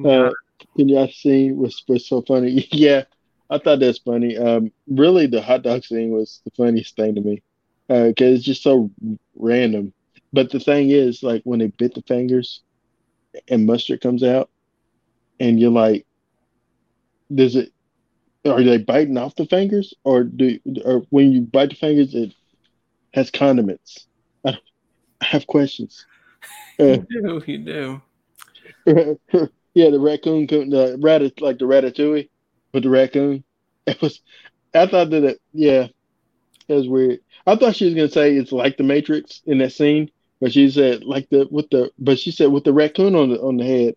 Uh, 0.06 0.32
can 0.76 0.90
y'all 0.90 1.08
see 1.08 1.52
was 1.52 1.84
was 1.88 2.08
so 2.08 2.22
funny? 2.22 2.68
yeah, 2.72 3.04
I 3.50 3.58
thought 3.58 3.80
that's 3.80 4.00
funny. 4.00 4.38
Um, 4.38 4.72
really, 4.88 5.28
the 5.28 5.42
hot 5.42 5.64
dog 5.64 5.84
scene 5.84 6.12
was 6.12 6.42
the 6.46 6.52
funniest 6.52 6.96
thing 6.96 7.16
to 7.16 7.22
me 7.22 7.42
because 7.88 8.34
uh, 8.34 8.36
it's 8.36 8.44
just 8.44 8.64
so 8.64 8.90
random. 9.36 9.94
But 10.32 10.50
the 10.50 10.60
thing 10.60 10.90
is, 10.90 11.22
like 11.22 11.42
when 11.44 11.60
they 11.60 11.68
bit 11.68 11.94
the 11.94 12.02
fingers 12.02 12.62
and 13.48 13.66
mustard 13.66 14.02
comes 14.02 14.24
out, 14.24 14.50
and 15.40 15.60
you're 15.60 15.72
like, 15.72 16.06
does 17.34 17.56
it? 17.56 17.72
Are 18.46 18.62
they 18.62 18.78
biting 18.78 19.18
off 19.18 19.36
the 19.36 19.46
fingers, 19.46 19.94
or 20.04 20.24
do 20.24 20.60
or 20.84 21.06
when 21.10 21.32
you 21.32 21.42
bite 21.42 21.70
the 21.70 21.76
fingers, 21.76 22.14
it 22.14 22.34
has 23.14 23.32
condiments? 23.32 24.08
I, 24.46 24.58
I 25.22 25.26
have 25.26 25.48
questions. 25.48 26.06
Uh, 26.80 26.98
you 27.10 27.22
do, 27.22 27.44
you 27.46 28.02
do. 28.86 29.50
yeah, 29.74 29.90
the 29.90 30.00
raccoon, 30.00 30.48
the 30.48 30.98
rat, 31.02 31.42
like 31.42 31.60
the 31.60 31.66
ratatouille 31.66 32.30
with 32.74 32.84
the 32.84 32.90
raccoon. 32.90 33.44
It 33.86 34.02
was. 34.02 34.22
I 34.74 34.88
thought 34.88 35.10
that. 35.10 35.26
It, 35.26 35.42
yeah, 35.52 35.88
it 36.70 36.74
was 36.74 36.88
weird. 36.88 37.20
I 37.46 37.58
thought 37.58 37.76
she 37.76 37.84
was 37.84 37.96
gonna 37.96 38.08
say 38.08 38.34
it's 38.34 38.54
like 38.54 38.78
the 38.78 38.84
Matrix 38.84 39.42
in 39.46 39.58
that 39.58 39.74
scene, 39.74 40.10
but 40.40 40.54
she 40.54 40.70
said 40.70 41.04
like 41.04 41.30
the 41.30 41.50
with 41.52 41.70
the. 41.70 41.92
But 42.00 42.18
she 42.18 42.32
said 42.32 42.50
with 42.50 42.64
the 42.64 42.72
raccoon 42.72 43.14
on 43.14 43.32
the 43.32 43.42
on 43.42 43.58
the 43.58 43.66
head. 43.66 43.96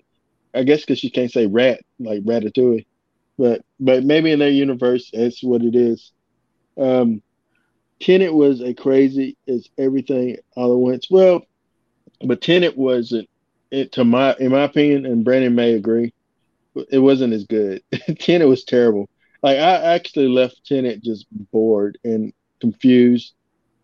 I 0.54 0.64
guess 0.64 0.80
because 0.80 0.98
she 0.98 1.10
can't 1.10 1.30
say 1.30 1.46
rat 1.46 1.82
like 2.00 2.24
ratatouille, 2.24 2.84
but 3.38 3.64
but 3.78 4.02
maybe 4.02 4.32
in 4.32 4.40
their 4.40 4.48
universe 4.50 5.10
that's 5.12 5.40
what 5.40 5.62
it 5.62 5.76
is. 5.76 6.10
Um, 6.76 7.22
Tenet 8.00 8.34
was 8.34 8.60
a 8.60 8.74
crazy 8.74 9.36
as 9.46 9.68
everything 9.78 10.38
all 10.56 10.72
at 10.72 10.78
once. 10.78 11.06
Well, 11.10 11.42
but 12.24 12.40
Tenet 12.40 12.76
wasn't. 12.76 13.28
It, 13.76 13.92
to 13.92 14.04
my 14.06 14.34
in 14.40 14.52
my 14.52 14.62
opinion, 14.62 15.04
and 15.04 15.22
Brandon 15.22 15.54
may 15.54 15.74
agree, 15.74 16.14
it 16.90 16.98
wasn't 16.98 17.34
as 17.34 17.44
good. 17.44 17.82
Tenet 18.18 18.48
was 18.48 18.64
terrible. 18.64 19.10
Like 19.42 19.58
I 19.58 19.94
actually 19.94 20.28
left 20.28 20.64
Tenet 20.64 21.02
just 21.02 21.26
bored 21.52 21.98
and 22.02 22.32
confused, 22.58 23.34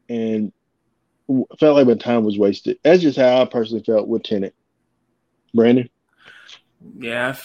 and 0.08 0.50
felt 1.60 1.76
like 1.76 1.86
my 1.86 1.94
time 1.94 2.24
was 2.24 2.38
wasted. 2.38 2.78
That's 2.82 3.02
just 3.02 3.18
how 3.18 3.42
I 3.42 3.44
personally 3.44 3.84
felt 3.84 4.08
with 4.08 4.22
Tenet. 4.22 4.54
Brandon. 5.54 5.90
Yeah, 6.98 7.36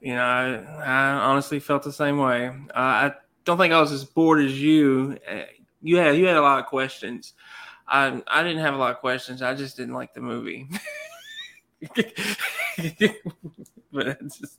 you 0.00 0.14
know, 0.14 0.22
I, 0.22 0.84
I 0.84 1.12
honestly 1.14 1.58
felt 1.58 1.82
the 1.82 1.92
same 1.92 2.18
way. 2.18 2.46
Uh, 2.46 2.78
I 2.78 3.12
don't 3.44 3.58
think 3.58 3.74
I 3.74 3.80
was 3.80 3.90
as 3.90 4.04
bored 4.04 4.44
as 4.44 4.62
you. 4.62 5.18
Uh, 5.28 5.40
you 5.82 5.96
had 5.96 6.16
you 6.16 6.26
had 6.26 6.36
a 6.36 6.42
lot 6.42 6.60
of 6.60 6.66
questions. 6.66 7.34
I 7.88 8.22
I 8.28 8.44
didn't 8.44 8.62
have 8.62 8.74
a 8.74 8.78
lot 8.78 8.92
of 8.92 8.98
questions. 8.98 9.42
I 9.42 9.54
just 9.54 9.76
didn't 9.76 9.94
like 9.94 10.14
the 10.14 10.20
movie. 10.20 10.68
but 13.92 14.08
I 14.08 14.16
just 14.22 14.58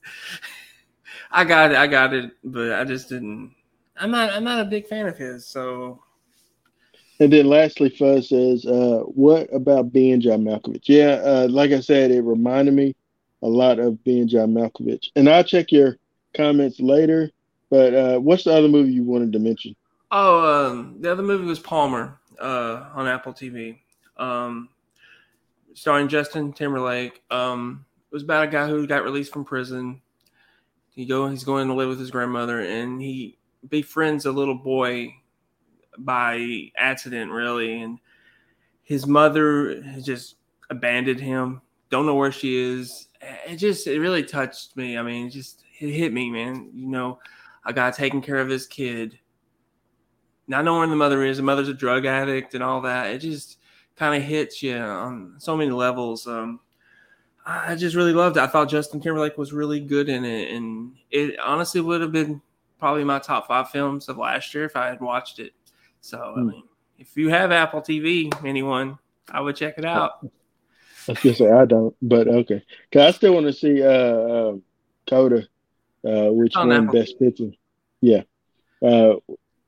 I 1.31 1.43
got 1.43 1.71
it, 1.71 1.77
I 1.77 1.88
got 1.88 2.13
it, 2.13 2.31
but 2.43 2.73
I 2.73 2.83
just 2.83 3.09
didn't. 3.09 3.53
I'm 3.97 4.11
not 4.11 4.31
I'm 4.31 4.43
not 4.43 4.61
a 4.61 4.65
big 4.65 4.88
fan 4.88 5.07
of 5.07 5.17
his, 5.17 5.45
so. 5.45 6.01
And 7.21 7.33
then 7.33 7.47
lastly, 7.47 7.89
Fuzz 7.89 8.29
says, 8.29 8.65
uh, 8.65 9.01
"What 9.07 9.53
about 9.53 9.91
being 9.91 10.21
John 10.21 10.43
Malkovich?" 10.43 10.88
Yeah, 10.88 11.21
uh, 11.23 11.47
like 11.49 11.71
I 11.71 11.81
said, 11.81 12.11
it 12.11 12.21
reminded 12.21 12.73
me 12.73 12.95
a 13.41 13.47
lot 13.47 13.79
of 13.79 14.03
being 14.03 14.27
John 14.27 14.53
Malkovich. 14.53 15.09
And 15.15 15.29
I'll 15.29 15.43
check 15.43 15.71
your 15.71 15.97
comments 16.33 16.79
later. 16.79 17.31
But 17.69 17.93
uh, 17.93 18.19
what's 18.19 18.45
the 18.45 18.53
other 18.53 18.67
movie 18.67 18.93
you 18.93 19.03
wanted 19.03 19.31
to 19.33 19.39
mention? 19.39 19.75
Oh, 20.11 20.69
um, 20.69 20.95
the 20.99 21.11
other 21.11 21.21
movie 21.21 21.45
was 21.45 21.59
Palmer 21.59 22.19
uh, 22.39 22.85
on 22.93 23.07
Apple 23.07 23.33
TV, 23.33 23.77
um, 24.17 24.69
starring 25.79 26.09
Justin 26.09 26.51
Timberlake. 26.51 27.24
Um, 27.31 27.86
it 28.12 28.13
was 28.13 28.24
about 28.24 28.43
a 28.43 28.51
guy 28.51 28.67
who 28.67 28.86
got 28.86 29.05
released 29.05 29.31
from 29.31 29.45
prison. 29.45 30.01
He 30.89 31.05
go 31.05 31.29
he's 31.29 31.45
going 31.45 31.69
to 31.69 31.74
live 31.74 31.88
with 31.88 32.00
his 32.00 32.12
grandmother, 32.12 32.59
and 32.59 33.01
he 33.01 33.38
befriends 33.69 34.25
a 34.25 34.31
little 34.31 34.55
boy 34.55 35.15
by 35.98 36.71
accident, 36.75 37.31
really. 37.31 37.81
And 37.81 38.00
his 38.83 39.07
mother 39.07 39.81
just 40.01 40.36
abandoned 40.69 41.21
him. 41.21 41.62
Don't 41.89 42.05
know 42.05 42.15
where 42.15 42.33
she 42.33 42.57
is. 42.57 43.07
It 43.48 43.55
just 43.55 43.88
it 43.88 44.01
really 44.01 44.24
touched 44.24 44.75
me. 44.75 44.98
I 44.98 45.01
mean, 45.01 45.27
it 45.27 45.31
just 45.31 45.63
it 45.79 45.91
hit 45.91 46.12
me, 46.12 46.29
man. 46.29 46.71
You 46.74 46.88
know, 46.88 47.19
a 47.65 47.71
guy 47.71 47.89
taking 47.91 48.21
care 48.21 48.39
of 48.39 48.50
his 48.50 48.67
kid, 48.67 49.17
not 50.45 50.65
knowing 50.65 50.89
the 50.89 50.98
mother 50.98 51.24
is. 51.24 51.38
The 51.38 51.43
mother's 51.43 51.69
a 51.69 51.74
drug 51.74 52.05
addict 52.05 52.53
and 52.53 52.63
all 52.63 52.81
that. 52.81 53.12
It 53.12 53.19
just 53.19 53.58
kind 53.99 54.15
of 54.15 54.27
hits 54.27 54.63
you 54.63 54.77
on 54.77 55.35
so 55.37 55.57
many 55.57 55.71
levels. 55.71 56.25
Um, 56.25 56.61
I 57.45 57.75
just 57.75 57.95
really 57.95 58.13
loved 58.13 58.37
it. 58.37 58.41
I 58.41 58.47
thought 58.47 58.69
Justin 58.69 59.01
Timberlake 59.01 59.37
was 59.37 59.51
really 59.51 59.81
good 59.81 60.07
in 60.07 60.23
it, 60.23 60.51
and 60.51 60.93
it 61.11 61.37
honestly 61.39 61.81
would 61.81 61.99
have 62.01 62.13
been 62.13 62.41
probably 62.79 63.03
my 63.03 63.19
top 63.19 63.47
five 63.47 63.69
films 63.69 64.07
of 64.07 64.17
last 64.17 64.53
year 64.53 64.63
if 64.63 64.77
I 64.77 64.87
had 64.87 65.01
watched 65.01 65.39
it. 65.39 65.53
So, 65.99 66.17
mm. 66.17 66.21
I 66.21 66.39
hmm. 66.39 66.47
mean, 66.47 66.63
if 66.97 67.17
you 67.17 67.29
have 67.29 67.51
Apple 67.51 67.81
TV, 67.81 68.33
anyone, 68.45 68.97
I 69.29 69.41
would 69.41 69.57
check 69.57 69.77
it 69.77 69.85
out. 69.85 70.25
I 71.07 71.11
was 71.13 71.19
gonna 71.19 71.35
say 71.35 71.51
I 71.51 71.65
don't, 71.65 71.95
but 72.01 72.27
okay. 72.27 72.63
Cause 72.91 73.01
I 73.01 73.11
still 73.11 73.33
want 73.33 73.47
to 73.47 73.53
see 73.53 73.81
uh, 73.81 73.87
uh 73.87 74.55
Coda, 75.09 75.47
uh, 76.05 76.31
which 76.31 76.55
won 76.55 76.71
Apple 76.71 76.93
Best 76.93 77.19
Picture. 77.19 77.51
Yeah, 77.99 78.23
uh, 78.81 79.15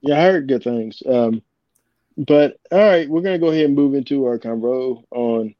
yeah, 0.02 0.20
I 0.20 0.22
heard 0.22 0.48
good 0.48 0.64
things. 0.64 1.02
Um, 1.06 1.42
but 2.18 2.58
all 2.72 2.80
right, 2.80 3.10
we're 3.10 3.22
gonna 3.22 3.40
go 3.40 3.50
ahead 3.50 3.66
and 3.66 3.76
move 3.76 3.96
into 3.96 4.26
our 4.26 4.38
convo 4.40 5.04
on 5.12 5.56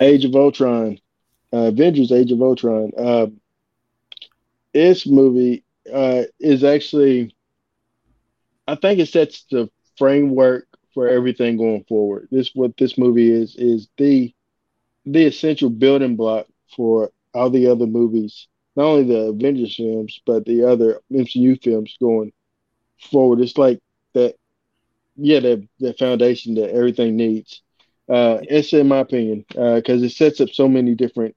Age 0.00 0.24
of 0.24 0.34
Ultron 0.34 0.98
uh, 1.52 1.68
Avengers: 1.68 2.12
Age 2.12 2.32
of 2.32 2.42
Ultron. 2.42 2.92
Uh, 2.96 3.26
this 4.72 5.06
movie 5.06 5.64
uh, 5.92 6.22
is 6.40 6.64
actually, 6.64 7.34
I 8.66 8.74
think, 8.76 9.00
it 9.00 9.08
sets 9.08 9.44
the 9.50 9.70
framework 9.96 10.66
for 10.92 11.08
everything 11.08 11.56
going 11.56 11.84
forward. 11.84 12.28
This 12.30 12.54
what 12.54 12.76
this 12.76 12.98
movie 12.98 13.30
is 13.30 13.56
is 13.56 13.88
the 13.96 14.32
the 15.06 15.24
essential 15.26 15.70
building 15.70 16.16
block 16.16 16.46
for 16.76 17.10
all 17.34 17.50
the 17.50 17.66
other 17.66 17.86
movies, 17.86 18.48
not 18.76 18.84
only 18.84 19.04
the 19.04 19.28
Avengers 19.28 19.76
films, 19.76 20.20
but 20.26 20.44
the 20.44 20.64
other 20.64 21.00
MCU 21.10 21.56
films 21.56 21.96
going 22.00 22.32
forward. 23.10 23.40
It's 23.40 23.58
like 23.58 23.80
yeah, 25.16 25.40
that 25.40 25.68
that 25.80 25.98
foundation 25.98 26.54
that 26.54 26.70
everything 26.70 27.16
needs. 27.16 27.62
Uh, 28.08 28.38
it's 28.42 28.72
in 28.72 28.88
my 28.88 28.98
opinion 29.00 29.44
because 29.48 30.02
uh, 30.02 30.06
it 30.06 30.12
sets 30.12 30.40
up 30.40 30.50
so 30.50 30.68
many 30.68 30.94
different 30.94 31.34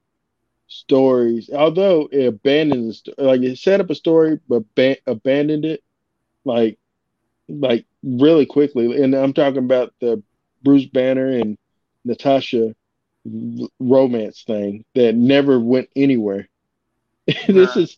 stories. 0.67 1.50
Although 1.53 2.10
it 2.12 2.25
abandons 2.25 3.03
like 3.17 3.41
it 3.41 3.57
set 3.57 3.81
up 3.81 3.89
a 3.89 3.96
story 3.96 4.39
but 4.48 4.63
ba- 4.75 4.98
abandoned 5.07 5.65
it 5.65 5.84
like 6.46 6.77
like 7.50 7.86
really 8.03 8.46
quickly. 8.46 9.01
And 9.01 9.13
I'm 9.15 9.34
talking 9.34 9.60
about 9.63 9.93
the 10.01 10.22
Bruce 10.63 10.86
Banner 10.86 11.27
and 11.27 11.57
Natasha 12.05 12.74
romance 13.79 14.43
thing 14.43 14.84
that 14.96 15.15
never 15.15 15.60
went 15.60 15.89
anywhere. 15.96 16.48
this 17.48 17.75
is 17.75 17.98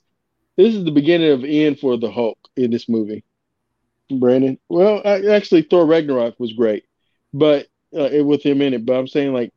this 0.57 0.75
is 0.75 0.83
the 0.85 0.91
beginning 0.91 1.31
of 1.31 1.43
end 1.45 1.79
for 1.79 1.97
the 1.97 2.11
Hulk 2.11 2.37
in 2.55 2.71
this 2.71 2.89
movie. 2.89 3.23
Brandon, 4.11 4.57
well, 4.69 5.01
I, 5.05 5.25
actually, 5.27 5.63
Thor 5.63 5.85
Ragnarok 5.85 6.39
was 6.39 6.53
great, 6.53 6.85
but 7.33 7.67
uh, 7.95 8.09
it, 8.11 8.25
with 8.25 8.43
him 8.43 8.61
in 8.61 8.73
it. 8.73 8.85
But 8.85 8.93
I'm 8.93 9.07
saying 9.07 9.33
like 9.33 9.53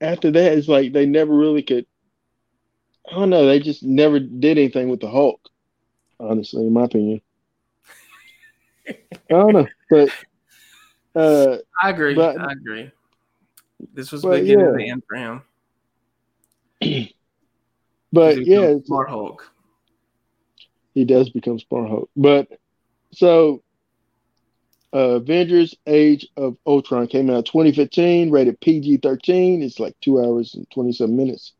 after 0.00 0.30
that, 0.30 0.52
it's 0.52 0.68
like 0.68 0.92
they 0.92 1.06
never 1.06 1.34
really 1.34 1.62
could 1.62 1.86
I 3.10 3.14
don't 3.14 3.30
know. 3.30 3.46
They 3.46 3.58
just 3.58 3.82
never 3.82 4.20
did 4.20 4.58
anything 4.58 4.88
with 4.88 5.00
the 5.00 5.10
Hulk. 5.10 5.40
Honestly, 6.20 6.66
in 6.66 6.72
my 6.72 6.84
opinion, 6.84 7.22
I 8.88 8.94
don't 9.28 9.52
know, 9.52 9.68
but 9.88 10.10
uh, 11.14 11.58
I 11.80 11.90
agree. 11.90 12.14
But, 12.14 12.40
I 12.40 12.52
agree. 12.52 12.90
This 13.94 14.10
was 14.10 14.22
the 14.22 14.30
beginning 14.30 14.66
yeah. 14.66 14.72
the 14.72 14.90
end 14.90 15.02
for 15.08 15.16
him. 15.16 15.42
but 18.12 18.44
yeah, 18.44 18.74
Smart 18.84 19.08
Hulk. 19.08 19.48
He 20.94 21.04
does 21.04 21.30
become 21.30 21.60
Smart 21.60 21.88
Hulk, 21.88 22.10
but 22.16 22.48
so 23.12 23.62
uh, 24.94 25.16
Avengers: 25.16 25.74
Age 25.86 26.26
of 26.36 26.56
Ultron 26.66 27.06
came 27.06 27.30
out 27.30 27.46
2015, 27.46 28.30
rated 28.30 28.60
PG-13. 28.60 29.62
It's 29.62 29.78
like 29.78 29.94
two 30.00 30.20
hours 30.20 30.54
and 30.54 30.68
27 30.70 31.16
minutes. 31.16 31.52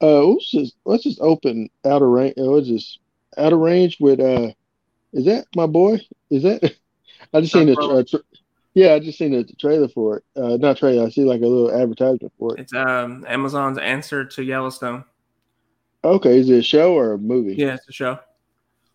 Uh, 0.00 0.24
let's 0.24 0.50
just 0.50 0.76
let's 0.84 1.02
just 1.02 1.20
open 1.20 1.68
outer 1.84 2.08
range. 2.08 2.34
What's 2.36 2.68
this? 2.68 2.98
Outer 3.36 3.58
range 3.58 3.98
with 4.00 4.20
uh, 4.20 4.52
is 5.12 5.24
that 5.24 5.46
my 5.56 5.66
boy? 5.66 6.00
Is 6.30 6.42
that? 6.44 6.74
I 7.34 7.40
just 7.40 7.52
seen 7.52 7.68
a 7.68 7.72
uh, 7.72 8.04
tra- 8.08 8.20
yeah, 8.74 8.94
I 8.94 9.00
just 9.00 9.18
seen 9.18 9.34
a 9.34 9.44
trailer 9.44 9.88
for 9.88 10.18
it. 10.18 10.24
Uh, 10.36 10.56
not 10.56 10.78
trailer. 10.78 11.04
I 11.04 11.10
see 11.10 11.24
like 11.24 11.40
a 11.40 11.46
little 11.46 11.72
advertisement 11.72 12.32
for 12.38 12.54
it. 12.54 12.60
It's 12.60 12.72
um 12.72 13.24
Amazon's 13.28 13.78
answer 13.78 14.24
to 14.24 14.42
Yellowstone. 14.42 15.04
Okay, 16.04 16.38
is 16.38 16.48
it 16.48 16.58
a 16.58 16.62
show 16.62 16.94
or 16.94 17.14
a 17.14 17.18
movie? 17.18 17.54
Yeah, 17.54 17.74
it's 17.74 17.88
a 17.88 17.92
show. 17.92 18.20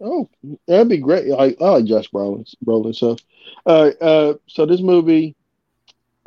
Oh, 0.03 0.29
that'd 0.67 0.89
be 0.89 0.97
great. 0.97 1.31
I, 1.31 1.55
I 1.61 1.69
like 1.71 1.85
Josh 1.85 2.09
Brolin. 2.11 2.45
Brolin 2.65 2.95
so, 2.95 3.17
uh, 3.65 3.91
uh, 4.01 4.35
so 4.47 4.65
this 4.65 4.81
movie, 4.81 5.35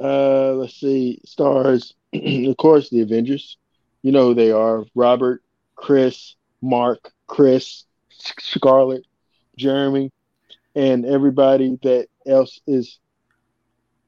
uh, 0.03 0.53
let's 0.55 0.75
see, 0.81 1.21
stars, 1.25 1.95
of 2.15 2.57
course, 2.59 2.91
the 2.91 3.03
Avengers. 3.03 3.59
You 4.03 4.13
know 4.13 4.29
who 4.29 4.35
they 4.35 4.53
are: 4.53 4.85
Robert, 4.95 5.43
Chris, 5.77 6.37
Mark, 6.63 7.13
Chris, 7.29 7.85
Scarlett, 8.11 9.07
Jeremy, 9.59 10.13
and 10.77 11.07
everybody 11.07 11.79
that 11.83 12.09
else 12.27 12.61
is, 12.67 13.01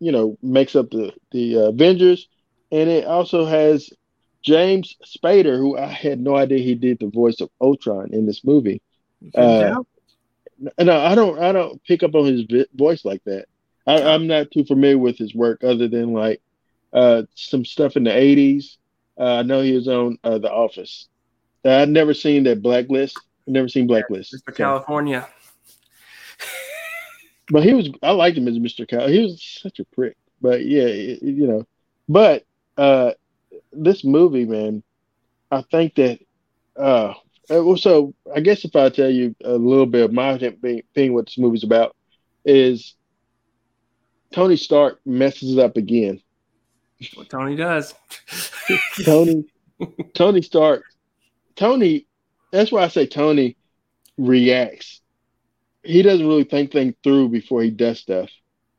you 0.00 0.12
know, 0.12 0.38
makes 0.42 0.76
up 0.76 0.90
the 0.90 1.12
the 1.32 1.58
uh, 1.58 1.68
Avengers. 1.70 2.28
And 2.72 2.90
it 2.90 3.06
also 3.06 3.46
has 3.46 3.90
James 4.42 4.96
Spader, 5.06 5.56
who 5.58 5.78
I 5.78 5.86
had 5.86 6.20
no 6.20 6.36
idea 6.36 6.58
he 6.58 6.74
did 6.74 6.98
the 7.00 7.08
voice 7.08 7.40
of 7.40 7.50
Ultron 7.60 8.12
in 8.12 8.26
this 8.26 8.44
movie. 8.44 8.82
Uh, 9.34 9.82
no, 10.78 11.00
I 11.00 11.14
don't. 11.14 11.38
I 11.38 11.52
don't 11.52 11.82
pick 11.84 12.02
up 12.02 12.14
on 12.14 12.26
his 12.26 12.66
voice 12.74 13.04
like 13.04 13.22
that. 13.24 13.46
I, 13.86 14.14
am 14.14 14.26
not 14.26 14.50
too 14.50 14.64
familiar 14.64 14.98
with 14.98 15.16
his 15.16 15.34
work, 15.34 15.64
other 15.64 15.88
than 15.88 16.12
like 16.12 16.42
uh, 16.92 17.22
some 17.34 17.64
stuff 17.64 17.96
in 17.96 18.04
the 18.04 18.10
'80s. 18.10 18.76
Uh, 19.18 19.36
I 19.36 19.42
know 19.42 19.62
he 19.62 19.72
was 19.72 19.88
on 19.88 20.18
uh, 20.22 20.38
The 20.38 20.50
Office. 20.50 21.08
I've 21.64 21.88
never 21.88 22.14
seen 22.14 22.44
that 22.44 22.62
Blacklist. 22.62 23.18
I've 23.46 23.52
never 23.52 23.68
seen 23.68 23.86
Blacklist. 23.86 24.34
Mr. 24.34 24.46
So. 24.46 24.52
California. 24.52 25.28
but 27.50 27.64
he 27.64 27.74
was. 27.74 27.90
I 28.02 28.12
liked 28.12 28.36
him 28.36 28.48
as 28.48 28.58
Mr. 28.58 28.86
Cal. 28.86 29.08
He 29.08 29.22
was 29.22 29.42
such 29.42 29.80
a 29.80 29.84
prick. 29.84 30.16
But 30.40 30.64
yeah, 30.64 30.86
you 30.86 31.46
know. 31.46 31.66
But 32.08 32.44
uh, 32.76 33.12
this 33.72 34.04
movie, 34.04 34.44
man, 34.44 34.82
I 35.50 35.62
think 35.62 35.96
that 35.96 36.20
uh, 37.50 37.70
uh, 37.70 37.76
so 37.76 38.14
I 38.34 38.40
guess 38.40 38.64
if 38.64 38.76
I 38.76 38.88
tell 38.88 39.10
you 39.10 39.34
a 39.44 39.52
little 39.52 39.86
bit 39.86 40.04
of 40.04 40.12
my 40.12 40.38
thing, 40.38 41.14
what 41.14 41.26
this 41.26 41.38
movie's 41.38 41.64
about 41.64 41.96
is 42.44 42.94
Tony 44.32 44.56
Stark 44.56 45.00
messes 45.06 45.56
it 45.56 45.58
up 45.58 45.76
again. 45.76 46.20
What 47.14 47.28
Tony 47.30 47.56
does. 47.56 47.94
Tony, 49.04 49.44
Tony 50.14 50.42
Stark, 50.42 50.82
Tony. 51.56 52.06
That's 52.50 52.72
why 52.72 52.82
I 52.82 52.88
say 52.88 53.06
Tony 53.06 53.56
reacts. 54.16 55.00
He 55.82 56.02
doesn't 56.02 56.26
really 56.26 56.44
think 56.44 56.72
things 56.72 56.94
through 57.02 57.28
before 57.28 57.62
he 57.62 57.70
does 57.70 58.00
stuff. 58.00 58.30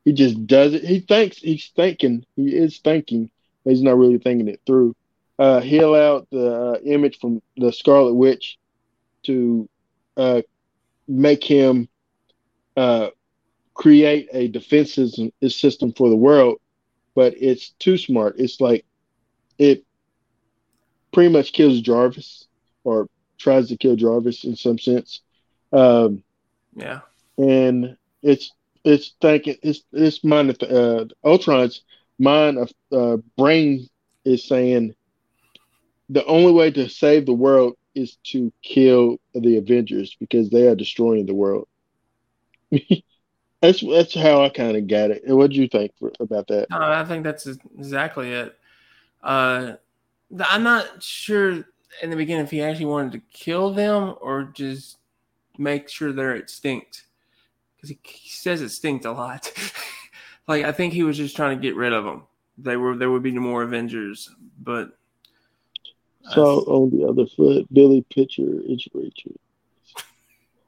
He 0.04 0.12
just 0.12 0.46
does 0.46 0.74
it. 0.74 0.84
He 0.84 1.00
thinks 1.00 1.38
he's 1.38 1.70
thinking. 1.74 2.24
He 2.36 2.54
is 2.56 2.78
thinking, 2.78 3.30
but 3.64 3.70
he's 3.70 3.82
not 3.82 3.96
really 3.96 4.18
thinking 4.18 4.48
it 4.48 4.60
through. 4.66 4.94
Uh, 5.38 5.60
he 5.60 5.78
allowed 5.78 6.26
the 6.30 6.52
uh, 6.52 6.78
image 6.84 7.18
from 7.18 7.40
the 7.56 7.72
Scarlet 7.72 8.14
Witch 8.14 8.58
to 9.24 9.68
uh, 10.16 10.42
make 11.08 11.44
him 11.44 11.88
uh, 12.76 13.08
create 13.74 14.28
a 14.32 14.48
defense 14.48 14.98
system 15.48 15.92
for 15.92 16.08
the 16.08 16.16
world, 16.16 16.58
but 17.14 17.34
it's 17.36 17.70
too 17.78 17.96
smart. 17.96 18.36
It's 18.38 18.60
like 18.60 18.84
it 19.58 19.84
pretty 21.12 21.32
much 21.32 21.52
kills 21.52 21.80
Jarvis 21.80 22.46
or 22.84 23.08
tries 23.38 23.68
to 23.68 23.76
kill 23.76 23.96
Jarvis 23.96 24.44
in 24.44 24.56
some 24.56 24.78
sense. 24.78 25.20
Um, 25.72 26.22
yeah, 26.74 27.00
and 27.38 27.96
it's 28.22 28.52
it's 28.84 29.14
thinking 29.20 29.56
it's 29.62 29.82
it's 29.92 30.24
mind 30.24 30.62
uh, 30.62 31.04
Ultron's 31.24 31.82
mind 32.18 32.58
of 32.58 32.70
uh, 32.92 33.16
brain 33.36 33.88
is 34.24 34.46
saying 34.46 34.94
the 36.10 36.24
only 36.26 36.52
way 36.52 36.70
to 36.70 36.88
save 36.88 37.26
the 37.26 37.32
world 37.32 37.76
is 37.94 38.16
to 38.24 38.52
kill 38.62 39.18
the 39.34 39.56
Avengers 39.56 40.16
because 40.18 40.50
they 40.50 40.66
are 40.66 40.74
destroying 40.74 41.26
the 41.26 41.34
world. 41.34 41.68
that's 43.60 43.80
that's 43.80 44.14
how 44.14 44.42
I 44.42 44.48
kind 44.48 44.76
of 44.76 44.86
got 44.86 45.10
it. 45.10 45.22
And 45.26 45.36
what 45.36 45.50
do 45.50 45.56
you 45.56 45.68
think 45.68 45.92
for, 45.98 46.12
about 46.20 46.46
that? 46.48 46.68
No, 46.70 46.78
I 46.80 47.04
think 47.04 47.24
that's 47.24 47.46
exactly 47.46 48.32
it. 48.32 48.56
Uh, 49.22 49.74
I'm 50.38 50.62
not 50.62 51.02
sure 51.02 51.64
in 52.02 52.10
the 52.10 52.16
beginning 52.16 52.44
if 52.44 52.50
he 52.50 52.62
actually 52.62 52.86
wanted 52.86 53.12
to 53.12 53.20
kill 53.32 53.72
them 53.72 54.14
or 54.20 54.44
just 54.44 54.98
make 55.58 55.88
sure 55.88 56.12
they're 56.12 56.36
extinct 56.36 57.04
because 57.76 57.90
he, 57.90 57.98
he 58.04 58.28
says 58.28 58.62
extinct 58.62 59.04
a 59.04 59.12
lot. 59.12 59.52
like 60.48 60.64
I 60.64 60.72
think 60.72 60.92
he 60.92 61.02
was 61.02 61.16
just 61.16 61.36
trying 61.36 61.58
to 61.58 61.62
get 61.62 61.76
rid 61.76 61.92
of 61.92 62.04
them. 62.04 62.24
They 62.56 62.76
were 62.76 62.96
there 62.96 63.10
would 63.10 63.22
be 63.22 63.32
no 63.32 63.40
more 63.40 63.62
Avengers, 63.62 64.30
but 64.62 64.96
so 66.28 66.60
on 66.60 66.90
the 66.90 67.06
other 67.06 67.26
foot, 67.26 67.72
Billy 67.72 68.04
Pitcher 68.10 68.60
is 68.66 68.86
Richard. 68.94 69.36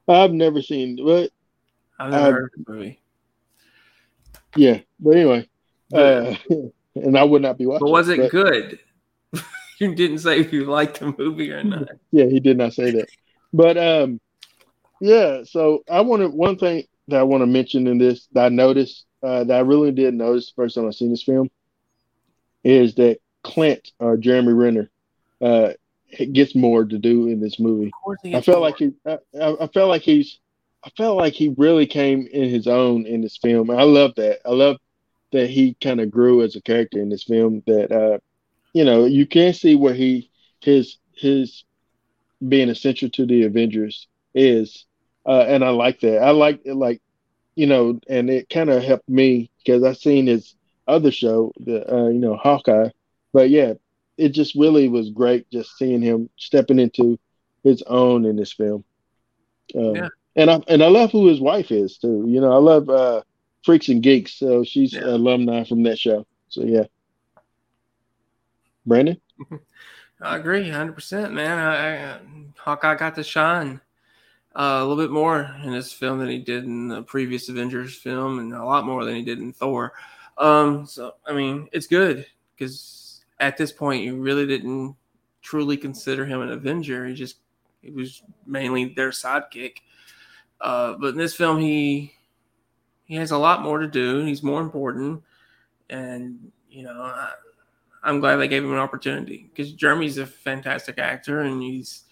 I've 0.08 0.32
never 0.32 0.62
seen, 0.62 1.04
but 1.04 1.30
I've 1.98 2.10
never 2.10 2.26
I've, 2.26 2.32
heard 2.32 2.52
of 2.56 2.64
the 2.64 2.72
movie. 2.72 3.00
Yeah, 4.56 4.80
but 4.98 5.10
anyway, 5.10 5.48
uh, 5.92 6.34
and 6.94 7.16
I 7.16 7.24
would 7.24 7.42
not 7.42 7.58
be 7.58 7.66
watching. 7.66 7.86
But 7.86 7.92
was 7.92 8.08
it 8.08 8.18
but, 8.18 8.30
good? 8.30 8.78
you 9.78 9.94
didn't 9.94 10.18
say 10.18 10.40
if 10.40 10.52
you 10.52 10.64
liked 10.64 11.00
the 11.00 11.14
movie 11.16 11.52
or 11.52 11.62
not. 11.62 11.88
Yeah, 12.10 12.26
he 12.26 12.40
did 12.40 12.58
not 12.58 12.74
say 12.74 12.90
that. 12.90 13.08
But 13.52 13.78
um, 13.78 14.20
yeah. 15.00 15.44
So 15.44 15.84
I 15.90 16.00
wanted 16.00 16.32
one 16.32 16.58
thing 16.58 16.84
that 17.08 17.20
I 17.20 17.22
want 17.22 17.42
to 17.42 17.46
mention 17.46 17.86
in 17.86 17.98
this 17.98 18.26
that 18.32 18.46
I 18.46 18.48
noticed 18.48 19.06
uh, 19.22 19.44
that 19.44 19.56
I 19.56 19.60
really 19.60 19.92
did 19.92 20.14
notice 20.14 20.48
the 20.48 20.62
first 20.62 20.74
time 20.74 20.86
I 20.86 20.90
seen 20.90 21.10
this 21.10 21.22
film 21.22 21.50
is 22.64 22.94
that 22.96 23.18
Clint 23.42 23.92
or 23.98 24.16
Jeremy 24.16 24.52
Renner 24.52 24.90
uh, 25.42 25.72
gets 26.32 26.54
more 26.54 26.84
to 26.84 26.98
do 26.98 27.26
in 27.28 27.40
this 27.40 27.58
movie. 27.58 27.90
I 28.24 28.40
felt 28.40 28.58
more. 28.58 28.60
like 28.60 28.76
he, 28.76 28.92
I, 29.06 29.18
I, 29.60 29.66
felt 29.68 29.88
like 29.88 30.02
he's, 30.02 30.38
I 30.84 30.90
felt 30.96 31.16
like 31.16 31.32
he 31.32 31.54
really 31.56 31.86
came 31.86 32.26
in 32.32 32.48
his 32.48 32.66
own 32.66 33.06
in 33.06 33.20
this 33.20 33.36
film. 33.36 33.70
I 33.70 33.82
love 33.82 34.14
that. 34.16 34.40
I 34.46 34.50
love 34.50 34.76
that 35.32 35.48
he 35.48 35.74
kind 35.82 36.00
of 36.00 36.10
grew 36.10 36.42
as 36.42 36.56
a 36.56 36.62
character 36.62 37.00
in 37.00 37.08
this 37.08 37.24
film. 37.24 37.62
That 37.66 37.90
uh, 37.90 38.18
you 38.72 38.84
know, 38.84 39.04
you 39.04 39.26
can 39.26 39.52
see 39.54 39.74
where 39.74 39.94
he 39.94 40.30
his 40.60 40.98
his 41.14 41.64
being 42.46 42.68
essential 42.68 43.08
to 43.10 43.26
the 43.26 43.44
Avengers 43.44 44.08
is, 44.34 44.86
uh, 45.26 45.44
and 45.48 45.64
I 45.64 45.70
like 45.70 46.00
that. 46.00 46.22
I 46.22 46.30
like 46.30 46.60
it, 46.64 46.74
like 46.74 47.00
you 47.54 47.66
know, 47.66 48.00
and 48.08 48.30
it 48.30 48.48
kind 48.48 48.70
of 48.70 48.82
helped 48.82 49.08
me 49.08 49.50
because 49.58 49.82
I 49.82 49.92
seen 49.92 50.26
his 50.26 50.54
other 50.86 51.10
show, 51.10 51.52
the 51.58 51.90
uh, 51.92 52.08
you 52.08 52.18
know 52.18 52.36
Hawkeye. 52.36 52.90
But 53.32 53.50
yeah, 53.50 53.74
it 54.16 54.30
just 54.30 54.54
really 54.54 54.88
was 54.88 55.10
great 55.10 55.50
just 55.50 55.76
seeing 55.76 56.02
him 56.02 56.28
stepping 56.36 56.78
into 56.78 57.18
his 57.64 57.82
own 57.82 58.24
in 58.24 58.36
this 58.36 58.52
film. 58.52 58.84
Um, 59.76 59.96
yeah. 59.96 60.08
And 60.34 60.50
I 60.50 60.60
and 60.68 60.82
I 60.82 60.88
love 60.88 61.12
who 61.12 61.28
his 61.28 61.40
wife 61.40 61.70
is 61.70 61.98
too. 61.98 62.24
You 62.26 62.40
know, 62.40 62.52
I 62.52 62.56
love 62.56 62.88
uh, 62.88 63.22
Freaks 63.64 63.88
and 63.88 64.02
Geeks, 64.02 64.34
so 64.34 64.64
she's 64.64 64.94
yeah. 64.94 65.04
alumni 65.04 65.64
from 65.64 65.82
that 65.84 65.98
show. 65.98 66.26
So 66.48 66.64
yeah. 66.64 66.84
Brandon. 68.86 69.20
I 70.20 70.36
agree, 70.36 70.70
hundred 70.70 70.94
percent, 70.94 71.32
man. 71.32 71.58
I, 71.58 72.14
I, 72.14 72.18
Hawkeye 72.56 72.94
got 72.94 73.16
to 73.16 73.24
shine 73.24 73.80
uh, 74.54 74.78
a 74.78 74.84
little 74.84 75.02
bit 75.02 75.10
more 75.10 75.50
in 75.64 75.72
this 75.72 75.92
film 75.92 76.18
than 76.18 76.28
he 76.28 76.38
did 76.38 76.64
in 76.64 76.88
the 76.88 77.02
previous 77.02 77.48
Avengers 77.48 77.96
film, 77.96 78.38
and 78.38 78.54
a 78.54 78.64
lot 78.64 78.86
more 78.86 79.04
than 79.04 79.16
he 79.16 79.22
did 79.22 79.38
in 79.38 79.52
Thor. 79.52 79.92
Um, 80.38 80.86
so 80.86 81.14
I 81.26 81.32
mean, 81.32 81.68
it's 81.72 81.88
good 81.88 82.26
because 82.56 83.01
at 83.42 83.56
this 83.56 83.72
point, 83.72 84.04
you 84.04 84.16
really 84.16 84.46
didn't 84.46 84.94
truly 85.42 85.76
consider 85.76 86.24
him 86.24 86.40
an 86.40 86.52
Avenger. 86.52 87.06
He 87.08 87.14
just 87.14 87.38
he 87.82 87.90
was 87.90 88.22
mainly 88.46 88.94
their 88.94 89.10
sidekick. 89.10 89.78
Uh, 90.60 90.94
but 90.94 91.08
in 91.08 91.18
this 91.18 91.34
film, 91.34 91.60
he 91.60 92.14
he 93.04 93.16
has 93.16 93.32
a 93.32 93.38
lot 93.38 93.62
more 93.62 93.80
to 93.80 93.88
do. 93.88 94.24
He's 94.24 94.44
more 94.44 94.60
important, 94.60 95.24
and 95.90 96.52
you 96.70 96.84
know, 96.84 97.02
I, 97.02 97.32
am 98.04 98.20
glad 98.20 98.36
they 98.36 98.46
gave 98.46 98.62
him 98.62 98.72
an 98.72 98.78
opportunity 98.78 99.50
because 99.50 99.72
Jeremy's 99.72 100.18
a 100.18 100.26
fantastic 100.26 100.98
actor, 100.98 101.40
and 101.40 101.60
he's 101.60 102.04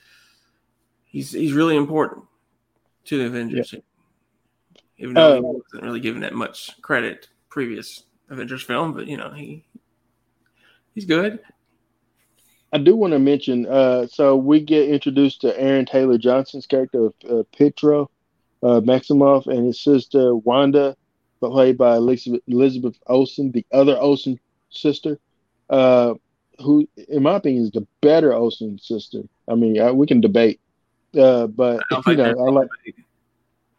he's 1.04 1.30
he's 1.30 1.52
really 1.52 1.76
important 1.76 2.24
to 3.04 3.18
the 3.18 3.26
Avengers. 3.26 3.72
Yeah. 3.72 3.80
Even 4.98 5.14
though 5.14 5.30
um, 5.30 5.36
he 5.36 5.42
wasn't 5.42 5.82
really 5.84 6.00
given 6.00 6.22
that 6.22 6.34
much 6.34 6.82
credit 6.82 7.28
previous 7.48 8.02
Avengers 8.28 8.64
film, 8.64 8.92
but 8.92 9.06
you 9.06 9.16
know, 9.16 9.30
he 9.30 9.64
He's 10.94 11.04
good. 11.04 11.40
I 12.72 12.78
do 12.78 12.94
want 12.94 13.12
to 13.12 13.18
mention. 13.18 13.66
Uh, 13.66 14.06
so 14.06 14.36
we 14.36 14.60
get 14.60 14.88
introduced 14.88 15.40
to 15.40 15.58
Aaron 15.60 15.86
Taylor 15.86 16.18
Johnson's 16.18 16.66
character 16.66 17.06
of 17.06 17.14
uh, 17.28 17.42
Pietro, 17.56 18.10
uh, 18.62 18.80
Maximoff 18.80 19.46
and 19.46 19.66
his 19.66 19.80
sister 19.80 20.34
Wanda, 20.34 20.96
played 21.40 21.78
by 21.78 21.96
Elizabeth, 21.96 22.42
Elizabeth 22.46 22.96
Olsen, 23.06 23.50
the 23.50 23.66
other 23.72 23.98
Olsen 23.98 24.38
sister, 24.70 25.18
uh, 25.68 26.14
who, 26.58 26.88
in 27.08 27.22
my 27.22 27.36
opinion, 27.36 27.64
is 27.64 27.70
the 27.70 27.86
better 28.00 28.32
Olsen 28.32 28.78
sister. 28.78 29.22
I 29.48 29.54
mean, 29.54 29.80
I, 29.80 29.90
we 29.90 30.06
can 30.06 30.20
debate, 30.20 30.60
uh, 31.18 31.46
but 31.48 31.82
you 32.06 32.16
know, 32.16 32.24
I 32.24 32.50
like. 32.50 32.68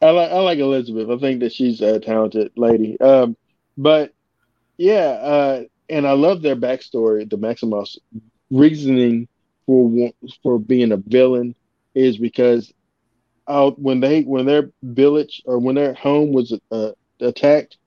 I 0.02 0.10
like 0.10 0.32
I 0.32 0.39
like 0.39 0.58
Elizabeth. 0.58 1.10
I 1.12 1.17
think 1.19 1.41
that 1.41 1.54
she's 1.54 1.80
a 1.80 2.00
talented 2.00 2.52
lady. 2.56 3.00
Um, 3.00 3.38
but 3.78 4.13
yeah, 4.78 4.93
uh, 4.93 5.63
and 5.91 6.08
I 6.08 6.13
love 6.13 6.41
their 6.41 6.56
backstory. 6.56 7.30
The 7.30 7.38
Maximoff's 7.38 7.99
reasoning 8.49 9.27
for 9.65 10.12
for 10.41 10.58
being 10.58 10.91
a 10.91 10.97
villain 10.97 11.54
is 11.93 12.17
because 12.17 12.73
out 13.47 13.77
when 13.80 13.99
they 13.99 14.23
when 14.23 14.45
their 14.45 14.71
village 14.82 15.43
or 15.45 15.60
when 15.60 15.75
their 15.75 15.93
home 15.93 16.32
was 16.32 16.58
uh, 16.71 16.91
attacked, 17.19 17.77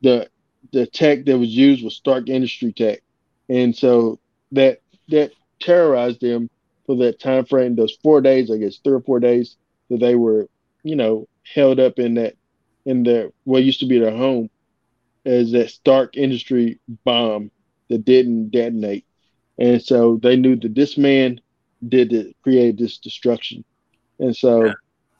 the 0.00 0.28
the 0.72 0.86
tech 0.86 1.26
that 1.26 1.38
was 1.38 1.50
used 1.50 1.84
was 1.84 1.94
Stark 1.94 2.28
Industry 2.28 2.72
tech, 2.72 3.00
and 3.48 3.76
so 3.76 4.18
that 4.52 4.80
that 5.08 5.32
terrorized 5.60 6.20
them 6.20 6.48
for 6.86 6.96
that 6.96 7.20
time 7.20 7.44
frame. 7.44 7.76
Those 7.76 7.96
four 8.02 8.22
days, 8.22 8.50
I 8.50 8.56
guess, 8.56 8.78
three 8.78 8.94
or 8.94 9.02
four 9.02 9.20
days 9.20 9.56
that 9.90 10.00
they 10.00 10.14
were, 10.14 10.48
you 10.82 10.96
know, 10.96 11.28
held 11.54 11.78
up 11.78 11.98
in 11.98 12.14
that 12.14 12.34
in 12.86 13.02
their 13.02 13.30
what 13.44 13.62
used 13.62 13.80
to 13.80 13.86
be 13.86 13.98
their 13.98 14.16
home 14.16 14.48
as 15.24 15.52
that 15.52 15.70
Stark 15.70 16.16
Industry 16.16 16.80
bomb 17.04 17.50
that 17.88 18.04
didn't 18.04 18.50
detonate, 18.50 19.06
and 19.58 19.82
so 19.82 20.18
they 20.22 20.36
knew 20.36 20.56
that 20.56 20.74
this 20.74 20.96
man 20.96 21.40
did 21.86 22.12
it, 22.12 22.36
create 22.42 22.78
this 22.78 22.98
destruction, 22.98 23.64
and 24.18 24.36
so. 24.36 24.72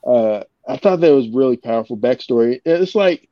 Uh, 0.05 0.43
I 0.67 0.77
thought 0.77 1.01
that 1.01 1.13
was 1.13 1.29
really 1.29 1.57
powerful 1.57 1.97
backstory. 1.97 2.61
It's 2.65 2.95
like 2.95 3.27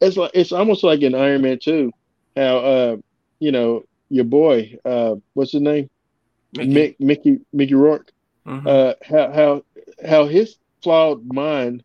it's 0.00 0.16
like 0.16 0.30
it's 0.34 0.52
almost 0.52 0.84
like 0.84 1.00
in 1.02 1.14
Iron 1.14 1.42
Man 1.42 1.58
2, 1.60 1.92
how 2.36 2.58
uh, 2.58 2.96
you 3.38 3.52
know, 3.52 3.84
your 4.08 4.24
boy, 4.24 4.76
uh, 4.84 5.16
what's 5.34 5.52
his 5.52 5.62
name? 5.62 5.90
Mickey 6.52 6.72
Mick, 6.72 6.96
Mickey, 7.00 7.40
Mickey 7.52 7.74
Rourke. 7.74 8.12
Mm-hmm. 8.46 8.66
Uh, 8.66 8.92
how 9.04 9.32
how 9.32 9.62
how 10.06 10.26
his 10.26 10.56
flawed 10.82 11.26
mind 11.32 11.82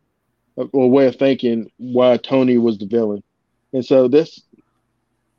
uh, 0.56 0.64
or 0.72 0.90
way 0.90 1.06
of 1.06 1.16
thinking 1.16 1.70
why 1.78 2.16
Tony 2.16 2.58
was 2.58 2.78
the 2.78 2.86
villain. 2.86 3.22
And 3.72 3.84
so 3.84 4.08
that's 4.08 4.42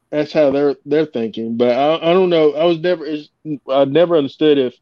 that's 0.09 0.31
how 0.31 0.51
they're 0.51 0.75
they're 0.85 1.05
thinking. 1.05 1.57
But 1.57 1.75
I, 1.75 2.11
I 2.11 2.13
don't 2.13 2.29
know. 2.29 2.53
I 2.53 2.65
was 2.65 2.79
never 2.79 3.05
I 3.69 3.85
never 3.85 4.15
understood 4.15 4.57
if 4.57 4.75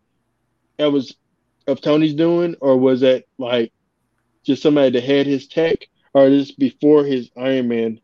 that 0.77 0.91
was 0.91 1.15
of 1.67 1.81
Tony's 1.81 2.13
doing 2.13 2.55
or 2.59 2.77
was 2.77 3.01
that 3.01 3.25
like 3.37 3.71
just 4.43 4.61
somebody 4.61 4.89
that 4.91 5.03
had 5.03 5.25
his 5.27 5.47
tech, 5.47 5.87
or 6.13 6.29
this 6.29 6.51
before 6.51 7.05
his 7.05 7.29
Iron 7.37 7.67
Man, 7.67 7.99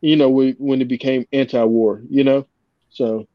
you 0.00 0.16
know, 0.16 0.28
when 0.30 0.80
it 0.80 0.88
became 0.88 1.26
anti-war, 1.32 2.02
you 2.08 2.24
know. 2.24 2.46
So, 2.90 3.26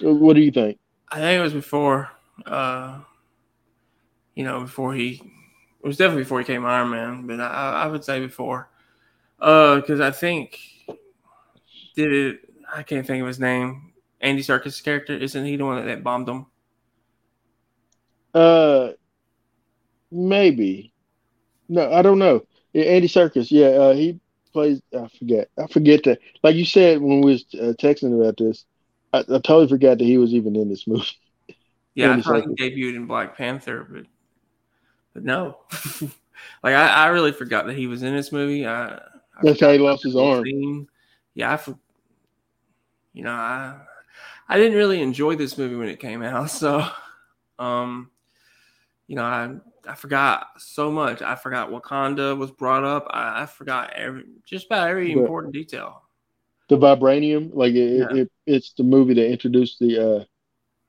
what 0.00 0.34
do 0.34 0.40
you 0.40 0.50
think? 0.50 0.78
I 1.10 1.20
think 1.20 1.38
it 1.38 1.42
was 1.42 1.54
before, 1.54 2.10
uh, 2.46 3.00
you 4.34 4.44
know, 4.44 4.60
before 4.60 4.94
he. 4.94 5.22
It 5.80 5.86
was 5.86 5.96
definitely 5.96 6.24
before 6.24 6.40
he 6.40 6.44
came 6.44 6.66
Iron 6.66 6.90
Man, 6.90 7.26
but 7.26 7.40
I, 7.40 7.84
I 7.84 7.86
would 7.86 8.04
say 8.04 8.18
before, 8.18 8.68
because 9.38 10.00
uh, 10.00 10.06
I 10.06 10.10
think 10.10 10.58
did 11.98 12.12
it. 12.12 12.40
I 12.72 12.82
can't 12.84 13.06
think 13.06 13.20
of 13.20 13.26
his 13.26 13.40
name. 13.40 13.92
Andy 14.20 14.42
Serkis' 14.42 14.82
character 14.82 15.14
isn't 15.14 15.44
he 15.44 15.56
the 15.56 15.64
one 15.64 15.84
that, 15.84 16.04
bombed 16.04 16.28
him? 16.28 16.46
Uh, 18.32 18.90
maybe. 20.10 20.92
No, 21.68 21.92
I 21.92 22.02
don't 22.02 22.18
know. 22.18 22.46
Andy 22.74 23.08
Serkis, 23.08 23.50
yeah, 23.50 23.68
uh, 23.68 23.94
he 23.94 24.20
plays. 24.52 24.80
I 24.96 25.08
forget. 25.18 25.48
I 25.58 25.66
forget 25.66 26.04
that. 26.04 26.20
Like 26.42 26.54
you 26.54 26.64
said 26.64 27.00
when 27.00 27.20
we 27.20 27.32
was 27.32 27.44
uh, 27.54 27.72
texting 27.82 28.18
about 28.18 28.36
this, 28.36 28.64
I, 29.12 29.20
I, 29.20 29.22
totally 29.22 29.68
forgot 29.68 29.98
that 29.98 30.04
he 30.04 30.18
was 30.18 30.32
even 30.32 30.54
in 30.54 30.68
this 30.68 30.86
movie. 30.86 31.04
Yeah, 31.94 32.12
Andy 32.12 32.20
I 32.20 32.24
thought 32.24 32.44
Serkis. 32.44 32.54
he 32.58 32.70
debuted 32.70 32.96
in 32.96 33.06
Black 33.06 33.36
Panther, 33.36 33.86
but 33.90 34.04
but 35.14 35.24
no, 35.24 35.58
like 36.62 36.74
I, 36.74 36.86
I 36.86 37.06
really 37.08 37.32
forgot 37.32 37.66
that 37.66 37.76
he 37.76 37.88
was 37.88 38.04
in 38.04 38.14
this 38.14 38.30
movie. 38.30 38.66
I, 38.66 38.94
I 38.94 39.00
That's 39.42 39.60
how 39.60 39.72
he 39.72 39.78
lost 39.78 40.04
his 40.04 40.14
arm. 40.14 40.44
Scene. 40.44 40.86
Yeah, 41.34 41.52
I, 41.54 41.74
you 43.12 43.22
know, 43.22 43.32
I 43.32 43.76
I 44.48 44.56
didn't 44.56 44.76
really 44.76 45.02
enjoy 45.02 45.36
this 45.36 45.58
movie 45.58 45.76
when 45.76 45.88
it 45.88 46.00
came 46.00 46.22
out, 46.22 46.50
so 46.50 46.86
um, 47.58 48.10
you 49.06 49.16
know, 49.16 49.24
I 49.24 49.54
I 49.86 49.94
forgot 49.94 50.48
so 50.58 50.90
much. 50.90 51.22
I 51.22 51.34
forgot 51.34 51.70
Wakanda 51.70 52.36
was 52.36 52.50
brought 52.50 52.84
up. 52.84 53.06
I, 53.10 53.42
I 53.42 53.46
forgot 53.46 53.92
every 53.94 54.24
just 54.44 54.66
about 54.66 54.88
every 54.88 55.14
the, 55.14 55.20
important 55.20 55.54
detail. 55.54 56.02
The 56.68 56.76
vibranium, 56.76 57.50
like 57.54 57.74
it, 57.74 57.98
yeah. 57.98 58.22
it, 58.22 58.32
it's 58.46 58.72
the 58.74 58.84
movie 58.84 59.14
that 59.14 59.30
introduced 59.30 59.78
the. 59.78 59.98
uh 60.20 60.24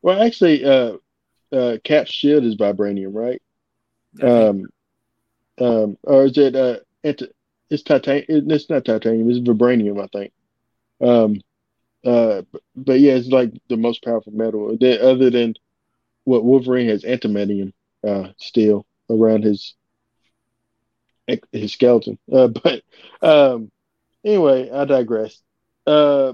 Well, 0.01 0.21
actually, 0.21 0.65
uh, 0.65 0.97
uh 1.51 1.77
Cap's 1.84 2.12
shield 2.12 2.43
is 2.43 2.55
vibranium, 2.55 3.13
right? 3.13 3.41
Um, 4.21 4.65
um, 5.60 5.97
or 6.03 6.25
is 6.25 6.38
it? 6.38 6.55
Uh, 6.55 6.79
it's, 7.03 7.23
it's 7.69 7.84
titanium. 7.84 8.51
It's 8.51 8.69
not 8.69 8.86
titanium. 8.86 9.29
It's 9.29 9.39
vibranium, 9.39 10.03
I 10.03 10.08
think. 10.08 10.34
Um, 11.01 11.41
uh, 12.05 12.41
but, 12.75 12.99
yeah, 12.99 13.13
it's 13.13 13.27
like 13.29 13.51
the 13.69 13.77
most 13.77 14.03
powerful 14.03 14.33
metal. 14.33 14.71
Other 14.81 15.29
than 15.29 15.55
what 16.25 16.43
Wolverine 16.43 16.89
has, 16.89 17.03
adamantium 17.03 17.73
uh, 18.07 18.29
steel 18.38 18.85
around 19.09 19.43
his 19.43 19.75
his 21.51 21.73
skeleton. 21.73 22.17
Uh, 22.31 22.47
but 22.63 22.83
um, 23.21 23.71
anyway, 24.25 24.69
I 24.69 24.85
digress. 24.85 25.41
Uh, 25.85 26.33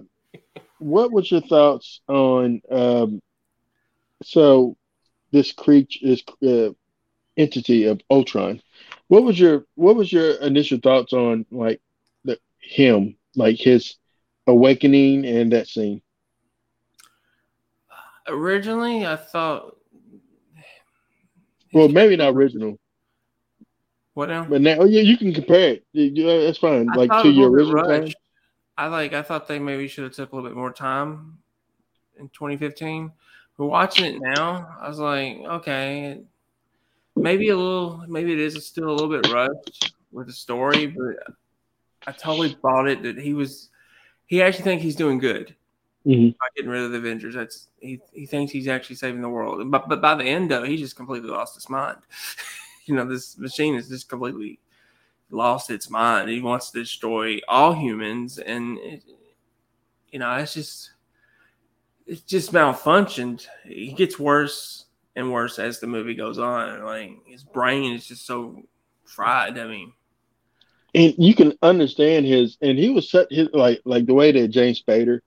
what 0.80 1.12
was 1.12 1.32
your 1.32 1.41
thoughts 1.41 2.01
on 2.08 2.62
um, 2.71 3.21
so 4.23 4.75
this 5.32 5.51
creature, 5.51 5.99
this 6.04 6.23
uh, 6.47 6.73
entity 7.38 7.86
of 7.86 8.01
Ultron? 8.10 8.62
What 9.08 9.23
was 9.23 9.39
your 9.39 9.65
what 9.75 9.95
was 9.95 10.12
your 10.12 10.32
initial 10.41 10.80
thoughts 10.80 11.13
on 11.13 11.45
like 11.51 11.82
the 12.23 12.38
him, 12.60 13.15
like 13.36 13.58
his 13.58 13.95
awakening 14.47 15.25
and 15.25 15.51
that 15.53 15.67
scene? 15.67 16.01
Originally, 18.27 19.05
I 19.05 19.15
thought 19.15 19.75
well, 21.75 21.89
maybe 21.89 22.15
not 22.15 22.34
original. 22.34 22.79
What 24.13 24.29
now? 24.29 24.45
But 24.45 24.62
now, 24.62 24.77
oh, 24.79 24.86
yeah, 24.86 25.01
you 25.01 25.17
can 25.17 25.34
compare 25.34 25.73
it. 25.73 25.86
Yeah, 25.91 26.45
that's 26.45 26.58
fine. 26.58 26.89
I 26.89 26.95
like 26.95 27.23
to 27.23 27.29
your 27.29 27.51
original 27.51 27.84
time. 27.84 28.13
I 28.77 28.88
like. 28.88 29.12
I 29.12 29.21
thought 29.21 29.45
they 29.49 29.60
maybe 29.60 29.89
should 29.89 30.05
have 30.05 30.13
took 30.13 30.31
a 30.31 30.36
little 30.36 30.49
bit 30.49 30.55
more 30.55 30.71
time 30.71 31.38
in 32.17 32.29
2015. 32.29 33.12
But 33.58 33.65
watching 33.65 34.05
it 34.05 34.21
now, 34.21 34.77
I 34.79 34.88
was 34.88 34.99
like, 34.99 35.39
okay, 35.39 36.21
maybe 37.17 37.49
a 37.49 37.58
little. 37.58 38.05
Maybe 38.08 38.31
it 38.31 38.39
is 38.39 38.65
still 38.65 38.89
a 38.89 38.95
little 38.95 39.10
bit 39.10 39.29
rushed 39.29 39.95
with 40.13 40.27
the 40.27 40.34
story, 40.34 40.88
but 40.88 41.36
I 42.08 42.13
totally 42.13 42.55
bought 42.62 42.88
it 42.88 43.03
that 43.03 43.17
he 43.17 43.34
was. 43.34 43.69
He 44.27 44.41
actually 44.41 44.63
thinks 44.63 44.83
he's 44.83 44.95
doing 44.95 45.19
good 45.19 45.55
mm-hmm. 46.05 46.29
by 46.29 46.47
getting 46.55 46.71
rid 46.71 46.83
of 46.83 46.91
the 46.91 46.97
Avengers. 46.97 47.35
That's 47.35 47.67
he, 47.79 48.01
he 48.11 48.25
thinks 48.25 48.51
he's 48.51 48.67
actually 48.67 48.95
saving 48.95 49.21
the 49.21 49.29
world. 49.29 49.69
But 49.71 49.89
but 49.89 50.01
by 50.01 50.15
the 50.15 50.23
end 50.23 50.51
though, 50.51 50.63
he 50.63 50.77
just 50.77 50.95
completely 50.95 51.29
lost 51.29 51.55
his 51.55 51.69
mind. 51.69 51.97
you 52.85 52.95
know, 52.95 53.05
this 53.05 53.38
machine 53.38 53.75
is 53.75 53.89
just 53.89 54.09
completely 54.09 54.59
lost 55.29 55.69
its 55.69 55.89
mind. 55.89 56.29
He 56.29 56.41
wants 56.41 56.71
to 56.71 56.79
destroy 56.79 57.39
all 57.47 57.73
humans, 57.73 58.38
and 58.38 58.77
it, 58.79 59.03
you 60.09 60.19
know, 60.19 60.31
it's 60.35 60.53
just 60.53 60.91
it's 62.05 62.21
just 62.21 62.53
malfunctioned. 62.53 63.45
He 63.63 63.93
gets 63.93 64.19
worse 64.19 64.85
and 65.15 65.31
worse 65.31 65.59
as 65.59 65.79
the 65.79 65.88
movie 65.88 66.15
goes 66.15 66.39
on. 66.39 66.83
Like 66.83 67.17
his 67.25 67.43
brain 67.43 67.93
is 67.93 68.07
just 68.07 68.25
so 68.25 68.63
fried. 69.05 69.57
I 69.57 69.67
mean, 69.67 69.93
and 70.95 71.13
you 71.17 71.36
can 71.36 71.53
understand 71.62 72.25
his 72.25 72.58
and 72.62 72.79
he 72.79 72.89
was 72.89 73.12
set 73.12 73.27
his 73.31 73.49
like 73.53 73.81
like 73.86 74.08
the 74.08 74.13
way 74.13 74.31
that 74.31 74.47
James 74.47 74.81
Spader 74.81 75.19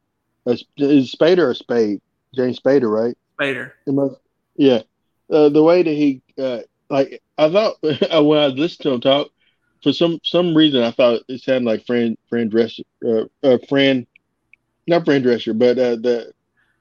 is 0.76 1.14
Spader 1.14 1.48
or 1.48 1.54
Spade? 1.54 2.00
James 2.34 2.58
Spader, 2.60 2.90
right? 2.90 3.16
Spader. 3.38 3.72
yeah. 4.56 4.82
Uh, 5.30 5.48
the 5.48 5.62
way 5.62 5.82
that 5.82 5.90
he, 5.90 6.22
uh, 6.38 6.60
like, 6.88 7.22
I 7.36 7.50
thought 7.50 7.76
when 7.82 8.38
I 8.38 8.46
listened 8.46 8.82
to 8.82 8.92
him 8.92 9.00
talk, 9.00 9.28
for 9.82 9.92
some 9.92 10.18
some 10.24 10.56
reason, 10.56 10.82
I 10.82 10.90
thought 10.90 11.20
it 11.28 11.40
sounded 11.42 11.64
like 11.64 11.86
friend 11.86 12.18
Fran 12.28 12.50
Drescher, 12.50 12.82
uh, 13.06 13.26
uh 13.46 13.58
Fran, 13.68 14.06
not 14.88 15.04
friend 15.04 15.22
Dresser 15.22 15.54
but 15.54 15.78
uh, 15.78 15.96
the 15.96 16.32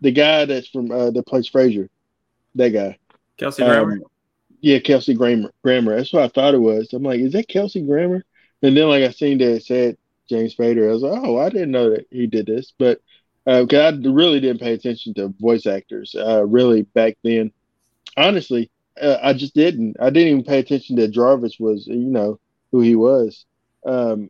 the 0.01 0.11
guy 0.11 0.45
that's 0.45 0.67
from 0.67 0.91
uh, 0.91 1.11
that 1.11 1.27
plays 1.27 1.49
Frasier, 1.49 1.89
that 2.55 2.69
guy. 2.69 2.97
Kelsey 3.37 3.63
Grammer. 3.63 3.93
Um, 3.93 4.03
yeah, 4.61 4.79
Kelsey 4.79 5.13
Grammer. 5.13 5.51
Grammer. 5.63 5.95
That's 5.95 6.11
what 6.11 6.23
I 6.23 6.27
thought 6.29 6.55
it 6.55 6.59
was. 6.59 6.91
I'm 6.93 7.03
like, 7.03 7.19
is 7.19 7.33
that 7.33 7.47
Kelsey 7.47 7.81
Grammer? 7.81 8.23
And 8.61 8.75
then 8.75 8.87
like 8.87 9.03
I 9.03 9.11
seen 9.11 9.37
that 9.39 9.55
it 9.55 9.63
said 9.63 9.97
James 10.29 10.55
Spader. 10.55 10.89
I 10.89 10.93
was 10.93 11.03
like, 11.03 11.21
oh, 11.23 11.37
I 11.37 11.49
didn't 11.49 11.71
know 11.71 11.89
that 11.91 12.05
he 12.11 12.27
did 12.27 12.47
this, 12.47 12.73
but 12.77 12.99
because 13.45 13.73
uh, 13.73 13.97
I 14.07 14.09
really 14.09 14.39
didn't 14.39 14.61
pay 14.61 14.73
attention 14.73 15.13
to 15.15 15.33
voice 15.39 15.65
actors 15.65 16.15
uh, 16.15 16.45
really 16.45 16.83
back 16.83 17.17
then. 17.23 17.51
Honestly, 18.17 18.69
uh, 19.01 19.17
I 19.21 19.33
just 19.33 19.53
didn't. 19.55 19.95
I 19.99 20.09
didn't 20.09 20.29
even 20.29 20.43
pay 20.43 20.59
attention 20.59 20.95
that 20.97 21.11
Jarvis 21.11 21.57
was, 21.59 21.87
you 21.87 21.95
know, 21.95 22.39
who 22.71 22.81
he 22.81 22.95
was 22.95 23.45
um, 23.85 24.29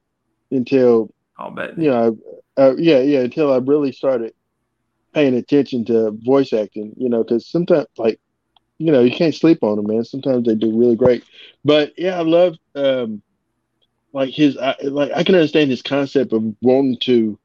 until 0.52 1.12
I'll 1.38 1.52
bet. 1.52 1.78
you 1.78 1.90
know, 1.90 2.18
uh, 2.58 2.74
yeah, 2.78 3.00
yeah, 3.00 3.20
until 3.22 3.52
I 3.52 3.58
really 3.58 3.92
started 3.92 4.34
paying 5.14 5.36
attention 5.36 5.86
to 5.86 6.12
voice 6.24 6.54
acting. 6.54 6.94
You 6.98 7.10
know, 7.10 7.24
because 7.24 7.48
sometimes 7.48 7.88
like 7.98 8.20
you 8.78 8.92
know 8.92 9.02
you 9.02 9.12
can't 9.12 9.36
sleep 9.36 9.64
on 9.64 9.78
them, 9.78 9.88
man. 9.88 10.04
Sometimes 10.04 10.46
they 10.46 10.56
do 10.56 10.78
really 10.78 10.96
great. 10.96 11.24
But 11.64 11.94
yeah, 11.98 12.18
I 12.18 12.22
love 12.22 12.56
um, 12.76 13.22
like 14.14 14.30
his 14.30 14.58
I, 14.58 14.76
like 14.84 15.12
I 15.16 15.24
can 15.24 15.36
understand 15.36 15.70
his 15.70 15.82
concept 15.82 16.34
of 16.34 16.44
wanting 16.62 16.98
to 17.02 17.40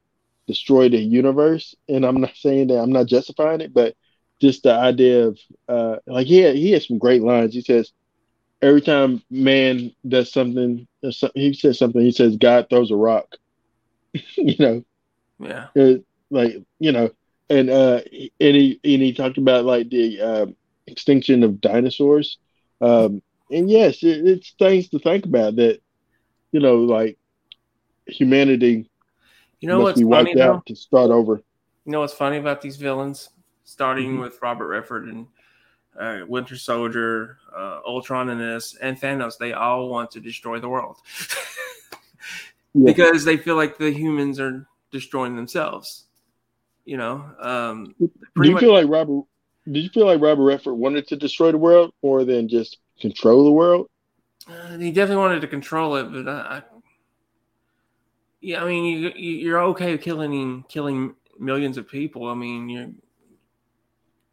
destroy 0.46 0.88
the 0.88 0.98
universe, 0.98 1.74
and 1.88 2.04
I'm 2.04 2.20
not 2.20 2.36
saying 2.36 2.68
that 2.68 2.80
I'm 2.80 2.92
not 2.92 3.06
justifying 3.06 3.60
it, 3.60 3.72
but 3.74 3.94
just 4.40 4.62
the 4.62 4.72
idea 4.74 5.28
of 5.28 5.38
uh, 5.68 5.96
like 6.06 6.26
he 6.26 6.38
had, 6.38 6.56
he 6.56 6.72
has 6.72 6.86
some 6.86 6.98
great 6.98 7.22
lines. 7.22 7.54
He 7.54 7.62
says 7.62 7.92
every 8.62 8.80
time 8.80 9.22
man 9.30 9.92
does 10.06 10.32
something, 10.32 10.86
he 11.34 11.52
says 11.54 11.78
something. 11.78 12.00
He 12.00 12.12
says 12.12 12.36
God 12.36 12.66
throws 12.68 12.90
a 12.90 12.96
rock. 12.96 13.26
you 14.36 14.56
know, 14.58 14.82
Yeah. 15.38 15.68
it, 15.74 16.04
like 16.30 16.54
you 16.78 16.92
know, 16.92 17.10
and 17.48 17.70
uh, 17.70 18.00
and 18.40 18.56
he 18.56 18.80
and 18.84 19.02
he 19.02 19.12
talked 19.12 19.38
about 19.38 19.64
like 19.64 19.90
the 19.90 20.20
um, 20.20 20.56
extinction 20.86 21.42
of 21.42 21.60
dinosaurs. 21.60 22.38
Um, 22.80 23.22
and 23.50 23.70
yes, 23.70 24.02
it, 24.02 24.26
it's 24.26 24.54
things 24.58 24.88
to 24.90 24.98
think 24.98 25.24
about 25.26 25.56
that. 25.56 25.80
You 26.52 26.60
know, 26.60 26.76
like 26.76 27.18
humanity 28.06 28.88
You 29.60 29.68
know 29.68 29.80
what's 29.80 30.00
funny 30.00 30.34
though? 30.34 30.62
to 30.66 30.76
start 30.76 31.10
over. 31.10 31.36
You 31.84 31.92
know 31.92 32.00
what's 32.00 32.12
funny 32.14 32.36
about 32.36 32.60
these 32.60 32.76
villains, 32.76 33.30
starting 33.64 34.16
Mhm. 34.18 34.20
with 34.20 34.40
Robert 34.42 34.68
Redford 34.68 35.08
and 35.08 35.26
uh, 35.98 36.20
Winter 36.26 36.56
Soldier, 36.56 37.38
uh, 37.54 37.80
Ultron, 37.86 38.30
and 38.30 38.40
this, 38.40 38.74
and 38.80 38.98
Thanos. 38.98 39.36
They 39.38 39.52
all 39.52 39.88
want 39.90 40.10
to 40.12 40.20
destroy 40.20 40.58
the 40.58 40.68
world 40.68 40.96
Yeah. 42.74 42.86
because 42.86 43.24
they 43.24 43.36
feel 43.36 43.56
like 43.56 43.76
the 43.76 43.90
humans 43.90 44.40
are 44.40 44.66
destroying 44.90 45.36
themselves. 45.36 46.06
You 46.86 46.96
know, 46.96 47.24
um, 47.40 47.94
Do 47.98 48.10
you 48.36 48.52
much- 48.52 48.60
feel 48.60 48.72
like 48.72 48.88
Robert? 48.88 49.24
Did 49.70 49.84
you 49.84 49.90
feel 49.90 50.06
like 50.06 50.20
Robert 50.20 50.42
Redford 50.44 50.74
wanted 50.74 51.06
to 51.08 51.16
destroy 51.16 51.52
the 51.52 51.58
world 51.58 51.92
more 52.02 52.24
than 52.24 52.48
just 52.48 52.78
control 53.00 53.44
the 53.44 53.52
world? 53.52 53.88
Uh, 54.48 54.78
he 54.78 54.90
definitely 54.90 55.22
wanted 55.22 55.40
to 55.40 55.48
control 55.48 55.96
it, 55.96 56.04
but 56.12 56.28
I, 56.28 56.40
I 56.58 56.62
yeah, 58.40 58.62
I 58.62 58.66
mean, 58.66 58.84
you, 58.84 59.10
you- 59.14 59.38
you're 59.38 59.62
okay 59.64 59.92
with 59.92 60.02
killing 60.02 60.64
killing 60.68 61.14
millions 61.38 61.78
of 61.78 61.88
people. 61.88 62.28
I 62.28 62.34
mean, 62.34 62.68
you're 62.68 62.90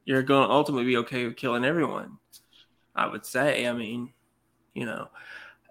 you're 0.06 0.24
going 0.24 0.48
to 0.48 0.54
ultimately 0.54 0.86
be 0.86 0.98
okay 0.98 1.26
with 1.26 1.36
killing 1.36 1.64
everyone. 1.66 2.18
I 2.96 3.06
would 3.08 3.26
say. 3.26 3.68
I 3.68 3.74
mean, 3.74 4.14
you 4.74 4.86
know, 4.86 5.10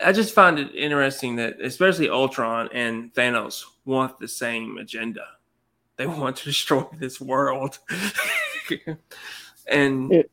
I 0.00 0.12
just 0.12 0.34
find 0.34 0.58
it 0.58 0.74
interesting 0.74 1.36
that 1.36 1.60
especially 1.60 2.08
Ultron 2.08 2.68
and 2.72 3.12
Thanos 3.12 3.64
want 3.84 4.18
the 4.18 4.28
same 4.28 4.78
agenda. 4.78 5.24
They 5.96 6.06
want 6.06 6.36
to 6.36 6.44
destroy 6.44 6.84
this 6.98 7.20
world, 7.20 7.78
and 9.66 10.12
It- 10.12 10.30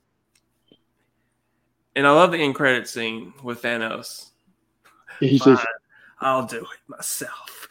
and 1.95 2.05
I 2.05 2.11
love 2.11 2.31
the 2.31 2.37
end 2.37 2.55
credit 2.55 2.87
scene 2.87 3.33
with 3.43 3.61
Thanos. 3.61 4.29
He 5.19 5.37
says, 5.37 5.59
I'll 6.19 6.45
do 6.45 6.57
it 6.57 6.79
myself. 6.87 7.69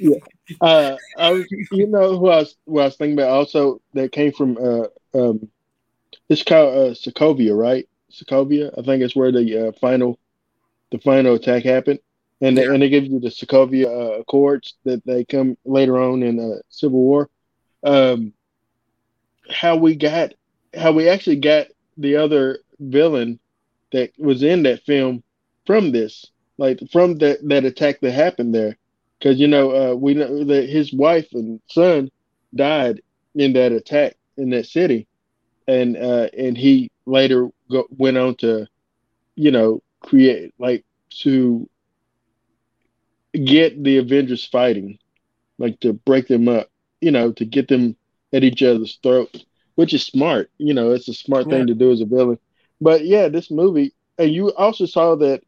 uh, 0.60 0.96
I 1.18 1.32
was, 1.32 1.46
you 1.72 1.86
know, 1.86 2.18
who 2.18 2.28
I 2.28 2.38
was, 2.38 2.56
who 2.66 2.78
I 2.80 2.84
was 2.84 2.96
thinking 2.96 3.18
about 3.18 3.30
also 3.30 3.80
that 3.94 4.12
came 4.12 4.32
from, 4.32 4.56
uh, 4.58 4.86
um, 5.14 5.48
it's 6.28 6.42
called 6.42 6.74
uh, 6.76 6.90
Sokovia, 6.94 7.56
right? 7.56 7.88
Sokovia, 8.12 8.72
I 8.78 8.82
think 8.82 9.02
it's 9.02 9.16
where 9.16 9.32
the 9.32 9.68
uh, 9.68 9.72
final, 9.80 10.18
the 10.90 10.98
final 10.98 11.34
attack 11.34 11.64
happened, 11.64 12.00
and 12.40 12.56
they, 12.58 12.64
Yeah. 12.64 12.72
and 12.72 12.82
they 12.82 12.88
give 12.88 13.06
you 13.06 13.20
the 13.20 13.28
Sokovia 13.28 13.86
uh, 13.86 14.20
Accords 14.20 14.74
that 14.84 15.04
they 15.06 15.24
come 15.24 15.56
later 15.64 15.98
on 15.98 16.22
in 16.22 16.38
uh, 16.38 16.58
Civil 16.68 17.00
War. 17.00 17.30
Um, 17.82 18.32
how 19.50 19.76
we 19.76 19.96
got, 19.96 20.34
how 20.74 20.92
we 20.92 21.08
actually 21.08 21.36
got 21.36 21.68
the 21.96 22.16
other 22.16 22.58
villain 22.80 23.40
that 23.92 24.12
was 24.18 24.42
in 24.42 24.62
that 24.64 24.82
film 24.84 25.22
from 25.66 25.92
this, 25.92 26.26
like 26.58 26.80
from 26.92 27.18
that 27.18 27.38
that 27.48 27.64
attack 27.64 28.00
that 28.00 28.12
happened 28.12 28.54
there 28.54 28.78
because 29.18 29.40
you 29.40 29.48
know 29.48 29.70
uh, 29.92 29.94
we 29.94 30.14
know 30.14 30.44
that 30.44 30.68
his 30.68 30.92
wife 30.92 31.28
and 31.32 31.60
son 31.68 32.10
died 32.54 33.00
in 33.34 33.52
that 33.54 33.72
attack 33.72 34.16
in 34.36 34.50
that 34.50 34.66
city, 34.66 35.06
and 35.68 35.96
uh, 35.96 36.28
and 36.36 36.56
he 36.58 36.90
later 37.06 37.48
go, 37.70 37.86
went 37.96 38.16
on 38.18 38.34
to, 38.36 38.66
you 39.36 39.50
know, 39.50 39.82
create 40.00 40.52
like 40.58 40.84
to 41.22 41.68
get 43.44 43.82
the 43.82 43.98
Avengers 43.98 44.44
fighting, 44.46 44.98
like 45.58 45.80
to 45.80 45.92
break 45.92 46.28
them 46.28 46.48
up, 46.48 46.68
you 47.00 47.10
know, 47.10 47.32
to 47.32 47.44
get 47.44 47.68
them 47.68 47.96
at 48.32 48.44
each 48.44 48.62
other's 48.62 48.98
throats, 49.02 49.44
which 49.76 49.94
is 49.94 50.02
smart. 50.04 50.50
You 50.58 50.74
know, 50.74 50.92
it's 50.92 51.08
a 51.08 51.14
smart 51.14 51.48
Yeah. 51.48 51.50
thing 51.50 51.66
to 51.68 51.74
do 51.74 51.92
as 51.92 52.00
a 52.00 52.06
villain. 52.06 52.38
But 52.80 53.04
yeah, 53.04 53.28
this 53.28 53.50
movie, 53.50 53.94
and 54.18 54.32
you 54.32 54.52
also 54.54 54.86
saw 54.86 55.14
that 55.16 55.42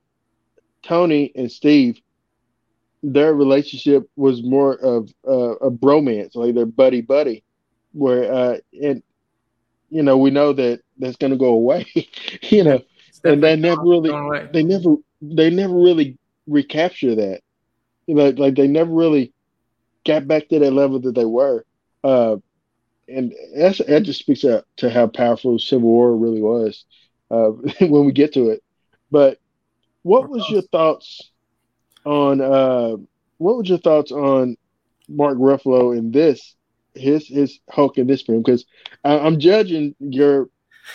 Tony 0.83 1.33
and 1.35 1.51
Steve 1.51 2.01
their 3.03 3.35
relationship 3.35 4.09
was 4.17 4.43
more 4.43 4.75
of 4.75 5.11
uh, 5.27 5.57
a 5.57 5.71
bromance, 5.71 6.35
like 6.35 6.55
they're 6.55 6.67
buddy 6.67 7.01
buddy, 7.01 7.43
where 7.93 8.33
uh, 8.33 8.57
and 8.83 9.03
you 9.91 10.03
know 10.03 10.17
we 10.17 10.31
know 10.31 10.53
that 10.53 10.81
that's 10.99 11.17
going 11.17 11.33
to 11.33 11.39
go 11.39 11.53
away, 11.53 11.87
you 12.43 12.65
know, 12.65 12.81
and 13.25 13.43
they 13.43 13.57
never 13.57 13.83
really 13.83 14.19
they 14.53 14.63
never 14.63 14.97
they 15.21 15.51
never 15.51 15.75
really 15.75 16.19
recapture 16.47 17.15
that, 17.15 17.41
you 18.07 18.15
know, 18.15 18.31
like 18.31 18.55
they 18.55 18.69
never 18.69 18.93
really 18.93 19.33
got 20.05 20.27
back 20.27 20.49
to 20.49 20.59
that 20.59 20.73
level 20.73 21.01
that 21.01 21.15
they 21.15 21.25
were, 21.25 21.65
uh, 22.05 22.37
and 23.09 23.33
that's 23.57 23.79
that 23.79 24.03
just 24.03 24.21
speaks 24.21 24.41
to 24.43 24.91
how 24.91 25.07
powerful 25.07 25.59
Civil 25.59 25.89
War 25.89 26.17
really 26.17 26.43
was 26.43 26.85
uh, 27.33 27.49
when 27.81 28.05
we 28.05 28.13
get 28.13 28.35
to 28.35 28.51
it. 28.51 28.63
But 29.11 29.39
what 30.03 30.29
was 30.29 30.49
your 30.49 30.63
thoughts 30.63 31.31
on 32.05 32.41
uh, 32.41 32.97
what 33.39 33.57
was 33.57 33.69
your 33.69 33.79
thoughts 33.79 34.13
on 34.13 34.57
Mark 35.09 35.39
Ruffalo 35.39 35.97
in 35.97 36.13
this 36.13 36.55
his 36.95 37.27
his 37.27 37.59
Hulk 37.71 37.99
in 37.99 38.07
this 38.07 38.23
film? 38.23 38.43
Because 38.43 38.65
I'm 39.05 39.39
judging 39.41 39.95
your 39.99 40.49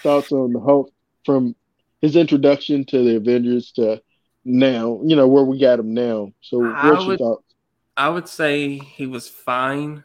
thoughts 0.04 0.32
on 0.32 0.54
the 0.54 0.60
Hulk 0.60 0.92
from 1.26 1.56
his 2.02 2.16
introduction 2.16 2.86
to 2.86 3.04
the 3.04 3.16
Avengers 3.18 3.72
to 3.74 4.02
now, 4.46 5.02
you 5.04 5.16
know 5.16 5.28
where 5.28 5.44
we 5.44 5.60
got 5.60 5.80
him 5.80 5.94
now. 5.94 6.32
So 6.42 6.60
what's 6.60 7.06
your 7.06 7.18
thoughts? 7.18 7.44
I 7.98 8.10
would 8.10 8.28
say 8.28 8.78
he 8.78 9.08
was 9.08 9.28
fine 9.28 10.04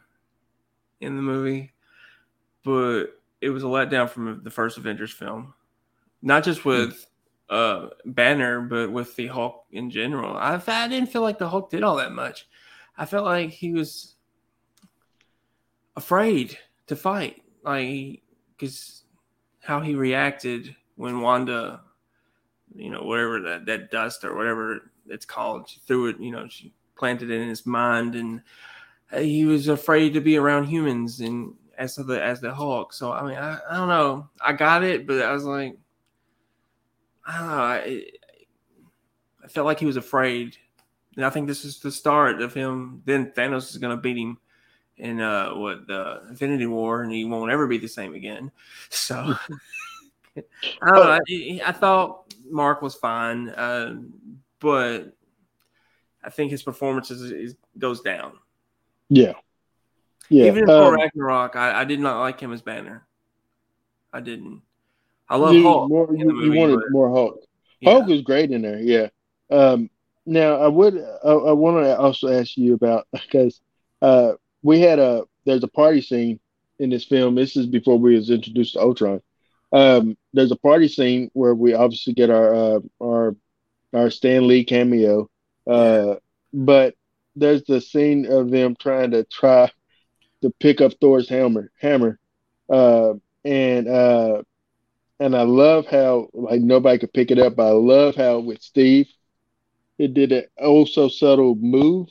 in 0.99 1.15
the 1.15 1.21
movie, 1.21 1.73
but 2.63 3.05
it 3.39 3.49
was 3.49 3.63
a 3.63 3.67
letdown 3.67 4.09
from 4.09 4.41
the 4.43 4.49
first 4.49 4.77
Avengers 4.77 5.11
film. 5.11 5.53
Not 6.23 6.43
just 6.43 6.63
with 6.63 7.05
uh, 7.49 7.89
Banner, 8.05 8.61
but 8.61 8.91
with 8.91 9.15
the 9.15 9.27
Hulk 9.27 9.65
in 9.71 9.91
general. 9.91 10.35
I, 10.35 10.59
I 10.65 10.87
didn't 10.87 11.11
feel 11.11 11.21
like 11.21 11.37
the 11.37 11.49
Hulk 11.49 11.69
did 11.69 11.83
all 11.83 11.97
that 11.97 12.13
much. 12.13 12.47
I 12.97 13.05
felt 13.05 13.25
like 13.25 13.49
he 13.49 13.73
was 13.73 14.15
afraid 15.95 16.57
to 16.87 16.95
fight, 16.95 17.43
like 17.63 18.21
because 18.57 19.03
how 19.61 19.81
he 19.81 19.95
reacted 19.95 20.75
when 20.95 21.21
Wanda, 21.21 21.81
you 22.73 22.89
know, 22.89 23.03
whatever 23.03 23.41
that 23.41 23.65
that 23.65 23.91
dust 23.91 24.23
or 24.23 24.35
whatever 24.35 24.91
it's 25.07 25.25
called, 25.25 25.69
she 25.69 25.81
threw 25.81 26.07
it. 26.07 26.19
You 26.19 26.31
know, 26.31 26.47
she 26.47 26.73
planted 26.95 27.29
it 27.29 27.41
in 27.41 27.49
his 27.49 27.65
mind, 27.65 28.15
and 28.15 28.41
uh, 29.11 29.19
he 29.19 29.45
was 29.45 29.67
afraid 29.67 30.13
to 30.13 30.21
be 30.21 30.37
around 30.37 30.65
humans 30.65 31.19
and 31.19 31.53
as 31.77 31.95
the 31.95 32.23
as 32.23 32.39
the 32.41 32.53
Hulk. 32.53 32.93
So 32.93 33.11
I 33.11 33.23
mean, 33.23 33.37
I, 33.37 33.59
I 33.69 33.75
don't 33.75 33.89
know. 33.89 34.29
I 34.39 34.53
got 34.53 34.83
it, 34.83 35.05
but 35.05 35.21
I 35.21 35.33
was 35.33 35.43
like, 35.43 35.77
I 37.25 37.37
don't 37.37 37.47
know. 37.47 37.53
I, 37.53 38.03
I 39.43 39.47
felt 39.47 39.65
like 39.65 39.79
he 39.79 39.85
was 39.85 39.97
afraid, 39.97 40.57
and 41.15 41.25
I 41.25 41.29
think 41.29 41.47
this 41.47 41.65
is 41.65 41.79
the 41.79 41.91
start 41.91 42.41
of 42.41 42.53
him. 42.53 43.01
Then 43.05 43.31
Thanos 43.31 43.69
is 43.69 43.77
going 43.77 43.95
to 43.95 44.01
beat 44.01 44.17
him 44.17 44.37
in 44.97 45.19
uh 45.19 45.49
what 45.55 45.87
the 45.87 46.21
Infinity 46.29 46.65
War, 46.65 47.01
and 47.03 47.11
he 47.11 47.25
won't 47.25 47.51
ever 47.51 47.67
be 47.67 47.77
the 47.77 47.87
same 47.87 48.15
again. 48.15 48.51
So 48.89 49.35
I 50.35 50.41
don't 50.81 50.95
know. 50.95 51.19
I, 51.29 51.61
I 51.63 51.71
thought 51.71 52.33
Mark 52.49 52.81
was 52.81 52.95
fine, 52.95 53.49
uh, 53.49 53.95
but 54.59 55.13
I 56.23 56.29
think 56.31 56.49
his 56.49 56.63
performance 56.63 57.11
is, 57.11 57.21
is 57.21 57.55
goes 57.77 58.01
down. 58.01 58.33
Yeah, 59.09 59.33
yeah. 60.29 60.45
Even 60.45 60.63
in 60.63 60.67
Thor 60.67 60.87
um, 60.87 60.95
Ragnarok, 60.95 61.55
I, 61.55 61.81
I 61.81 61.83
did 61.83 61.99
not 61.99 62.19
like 62.19 62.39
him 62.39 62.51
as 62.51 62.61
Banner. 62.61 63.05
I 64.11 64.21
didn't. 64.21 64.61
I 65.29 65.37
love 65.37 65.53
you, 65.55 65.63
Hulk. 65.63 65.89
more, 65.89 66.07
you, 66.13 66.25
the 66.25 66.45
you 66.45 66.53
wanted 66.53 66.75
but- 66.77 66.91
more 66.91 67.09
Hulk. 67.09 67.39
yeah. 67.79 67.91
Hulk 67.91 68.07
was 68.07 68.21
great 68.21 68.51
in 68.51 68.61
there. 68.61 68.79
Yeah. 68.79 69.07
Um, 69.49 69.89
now 70.25 70.55
I 70.57 70.67
would 70.67 70.95
I, 70.97 71.29
I 71.31 71.51
want 71.53 71.83
to 71.83 71.97
also 71.97 72.27
ask 72.29 72.55
you 72.57 72.73
about 72.73 73.07
because 73.11 73.59
uh, 74.01 74.33
we 74.61 74.79
had 74.79 74.99
a 74.99 75.23
there's 75.45 75.63
a 75.63 75.67
party 75.67 76.01
scene 76.01 76.39
in 76.79 76.89
this 76.89 77.05
film. 77.05 77.35
This 77.35 77.55
is 77.55 77.67
before 77.67 77.97
we 77.99 78.15
was 78.15 78.29
introduced 78.29 78.73
to 78.73 78.79
Ultron. 78.81 79.21
Um, 79.71 80.17
there's 80.33 80.51
a 80.51 80.55
party 80.55 80.87
scene 80.87 81.29
where 81.33 81.53
we 81.55 81.73
obviously 81.73 82.13
get 82.13 82.29
our 82.29 82.53
uh, 82.53 82.79
our 83.01 83.35
our 83.93 84.09
Stan 84.09 84.47
Lee 84.47 84.63
cameo 84.63 85.29
Uh, 85.67 86.15
but 86.53 86.95
there's 87.35 87.63
the 87.63 87.81
scene 87.81 88.25
of 88.31 88.51
them 88.51 88.75
trying 88.79 89.11
to 89.11 89.23
try 89.25 89.71
to 90.41 90.49
pick 90.59 90.81
up 90.81 90.93
Thor's 91.01 91.27
hammer, 91.29 91.71
hammer, 91.79 92.19
uh, 92.69 93.13
and 93.43 93.87
uh, 93.87 94.43
and 95.23 95.37
I 95.37 95.43
love 95.43 95.87
how 95.87 96.27
like 96.33 96.59
nobody 96.59 96.99
could 96.99 97.13
pick 97.13 97.31
it 97.31 97.39
up. 97.39 97.55
But 97.55 97.67
I 97.67 97.71
love 97.71 98.15
how 98.15 98.39
with 98.39 98.61
Steve, 98.61 99.07
it 99.97 100.13
did 100.13 100.33
an 100.33 100.43
oh 100.59 100.83
so 100.83 101.07
subtle 101.07 101.55
move. 101.55 102.09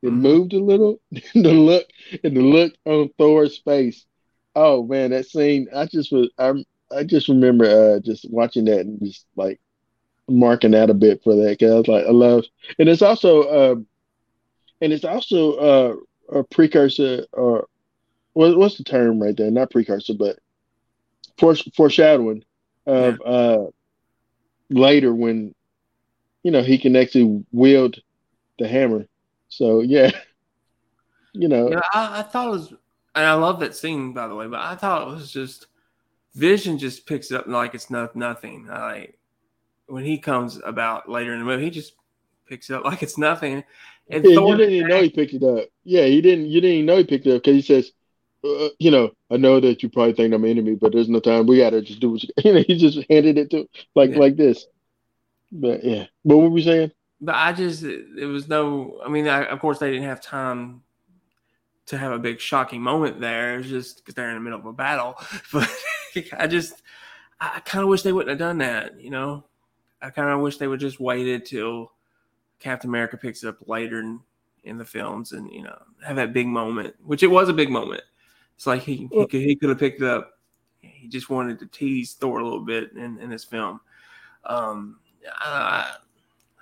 It 0.00 0.06
mm-hmm. 0.06 0.16
moved 0.16 0.52
a 0.54 0.58
little. 0.58 0.98
the 1.10 1.52
look 1.52 1.86
and 2.24 2.34
the 2.34 2.40
look 2.40 2.72
on 2.86 3.10
Thor's 3.18 3.58
face. 3.58 4.06
Oh 4.56 4.82
man, 4.82 5.10
that 5.10 5.26
scene! 5.26 5.68
I 5.76 5.84
just 5.84 6.10
was 6.10 6.30
I 6.38 6.52
I 6.90 7.04
just 7.04 7.28
remember 7.28 7.66
uh, 7.66 8.00
just 8.00 8.26
watching 8.30 8.64
that 8.64 8.80
and 8.80 8.98
just 9.04 9.26
like 9.36 9.60
marking 10.26 10.74
out 10.74 10.88
a 10.88 10.94
bit 10.94 11.22
for 11.22 11.34
that 11.34 11.58
because 11.58 11.70
I 11.70 11.76
was 11.76 11.88
like 11.88 12.06
I 12.06 12.12
love, 12.12 12.44
and 12.78 12.88
it's 12.88 13.02
also 13.02 13.42
uh, 13.42 13.74
and 14.80 14.92
it's 14.92 15.04
also 15.04 15.52
uh, 15.52 16.38
a 16.38 16.44
precursor 16.44 17.26
or 17.32 17.68
what, 18.32 18.56
what's 18.56 18.78
the 18.78 18.84
term 18.84 19.22
right 19.22 19.36
there? 19.36 19.50
Not 19.50 19.70
precursor, 19.70 20.14
but 20.14 20.38
foreshadowing 21.38 22.44
of 22.86 23.18
yeah. 23.20 23.30
uh, 23.30 23.66
later 24.70 25.14
when 25.14 25.54
you 26.42 26.50
know 26.50 26.62
he 26.62 26.78
can 26.78 26.96
actually 26.96 27.44
wield 27.52 27.98
the 28.58 28.68
hammer. 28.68 29.06
So 29.48 29.80
yeah, 29.80 30.10
you 31.32 31.48
know. 31.48 31.70
Yeah, 31.70 31.80
I, 31.92 32.20
I 32.20 32.22
thought 32.22 32.48
it 32.48 32.50
was, 32.50 32.70
and 33.14 33.26
I 33.26 33.34
love 33.34 33.60
that 33.60 33.76
scene 33.76 34.12
by 34.12 34.28
the 34.28 34.34
way. 34.34 34.46
But 34.46 34.60
I 34.60 34.74
thought 34.74 35.08
it 35.08 35.14
was 35.14 35.32
just 35.32 35.66
Vision 36.34 36.78
just 36.78 37.06
picks 37.06 37.30
it 37.30 37.36
up 37.36 37.46
like 37.46 37.74
it's 37.74 37.90
not 37.90 38.16
nothing. 38.16 38.66
Like 38.66 39.18
when 39.86 40.04
he 40.04 40.18
comes 40.18 40.60
about 40.64 41.08
later 41.08 41.32
in 41.32 41.40
the 41.40 41.44
movie, 41.44 41.64
he 41.64 41.70
just 41.70 41.94
picks 42.46 42.70
it 42.70 42.76
up 42.76 42.84
like 42.84 43.02
it's 43.02 43.18
nothing. 43.18 43.64
And 44.08 44.24
yeah, 44.24 44.40
you 44.40 44.56
didn't 44.56 44.74
even 44.74 44.88
know 44.88 45.02
he 45.02 45.10
picked 45.10 45.34
it 45.34 45.42
up. 45.42 45.68
Yeah, 45.84 46.04
he 46.04 46.20
didn't. 46.20 46.46
You 46.46 46.60
didn't 46.60 46.76
even 46.76 46.86
know 46.86 46.96
he 46.96 47.04
picked 47.04 47.26
it 47.26 47.36
up 47.36 47.42
because 47.42 47.54
he 47.54 47.62
says, 47.62 47.92
uh, 48.44 48.68
"You 48.78 48.90
know, 48.90 49.10
I 49.30 49.36
know 49.36 49.60
that 49.60 49.82
you 49.82 49.88
probably 49.88 50.14
think 50.14 50.34
I'm 50.34 50.44
an 50.44 50.50
enemy, 50.50 50.74
but 50.74 50.92
there's 50.92 51.08
no 51.08 51.20
time. 51.20 51.46
We 51.46 51.58
gotta 51.58 51.82
just 51.82 52.00
do 52.00 52.10
what 52.10 52.22
you." 52.22 52.28
You 52.44 52.52
know, 52.54 52.64
he 52.66 52.76
just 52.76 52.98
handed 53.08 53.38
it 53.38 53.50
to 53.50 53.68
like 53.94 54.10
yeah. 54.10 54.18
like 54.18 54.36
this. 54.36 54.66
But 55.50 55.84
yeah, 55.84 56.06
But 56.24 56.36
what 56.36 56.44
were 56.44 56.50
we 56.50 56.62
saying? 56.62 56.92
But 57.20 57.36
I 57.36 57.52
just, 57.52 57.84
it 57.84 58.26
was 58.26 58.48
no. 58.48 59.00
I 59.04 59.08
mean, 59.08 59.28
I, 59.28 59.44
of 59.44 59.60
course, 59.60 59.78
they 59.78 59.90
didn't 59.90 60.08
have 60.08 60.20
time 60.20 60.82
to 61.86 61.98
have 61.98 62.12
a 62.12 62.18
big 62.18 62.40
shocking 62.40 62.80
moment 62.80 63.20
there. 63.20 63.54
It 63.54 63.58
was 63.58 63.68
just 63.68 63.98
because 63.98 64.14
they're 64.14 64.30
in 64.30 64.34
the 64.34 64.40
middle 64.40 64.58
of 64.58 64.66
a 64.66 64.72
battle. 64.72 65.16
But 65.52 65.70
I 66.36 66.46
just, 66.46 66.82
I 67.40 67.60
kind 67.60 67.82
of 67.82 67.88
wish 67.88 68.02
they 68.02 68.12
wouldn't 68.12 68.30
have 68.30 68.38
done 68.38 68.58
that. 68.58 69.00
You 69.00 69.10
know, 69.10 69.44
I 70.00 70.10
kind 70.10 70.30
of 70.30 70.40
wish 70.40 70.56
they 70.56 70.66
would 70.66 70.80
just 70.80 71.00
waited 71.00 71.46
till 71.46 71.92
Captain 72.58 72.90
America 72.90 73.16
picks 73.16 73.42
it 73.44 73.48
up 73.48 73.68
later 73.68 74.00
in, 74.00 74.20
in 74.64 74.78
the 74.78 74.84
films 74.84 75.32
and 75.32 75.50
you 75.50 75.62
know 75.62 75.80
have 76.04 76.16
that 76.16 76.32
big 76.32 76.46
moment, 76.46 76.94
which 77.04 77.22
it 77.22 77.30
was 77.30 77.48
a 77.48 77.54
big 77.54 77.70
moment. 77.70 78.02
It's 78.62 78.66
like 78.68 78.82
he 78.82 79.08
he 79.10 79.26
could 79.26 79.40
he 79.40 79.56
could 79.56 79.70
have 79.70 79.80
picked 79.80 80.02
it 80.02 80.08
up. 80.08 80.38
He 80.82 81.08
just 81.08 81.28
wanted 81.28 81.58
to 81.58 81.66
tease 81.66 82.12
Thor 82.12 82.38
a 82.38 82.44
little 82.44 82.64
bit 82.64 82.92
in, 82.92 83.18
in 83.18 83.28
this 83.28 83.42
film. 83.42 83.80
Um, 84.44 85.00
I, 85.36 85.96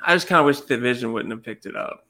I 0.01 0.15
just 0.15 0.27
kind 0.27 0.41
of 0.41 0.47
wish 0.47 0.61
that 0.61 0.81
Vision 0.81 1.13
wouldn't 1.13 1.31
have 1.31 1.43
picked 1.43 1.67
it 1.67 1.77
up. 1.77 2.07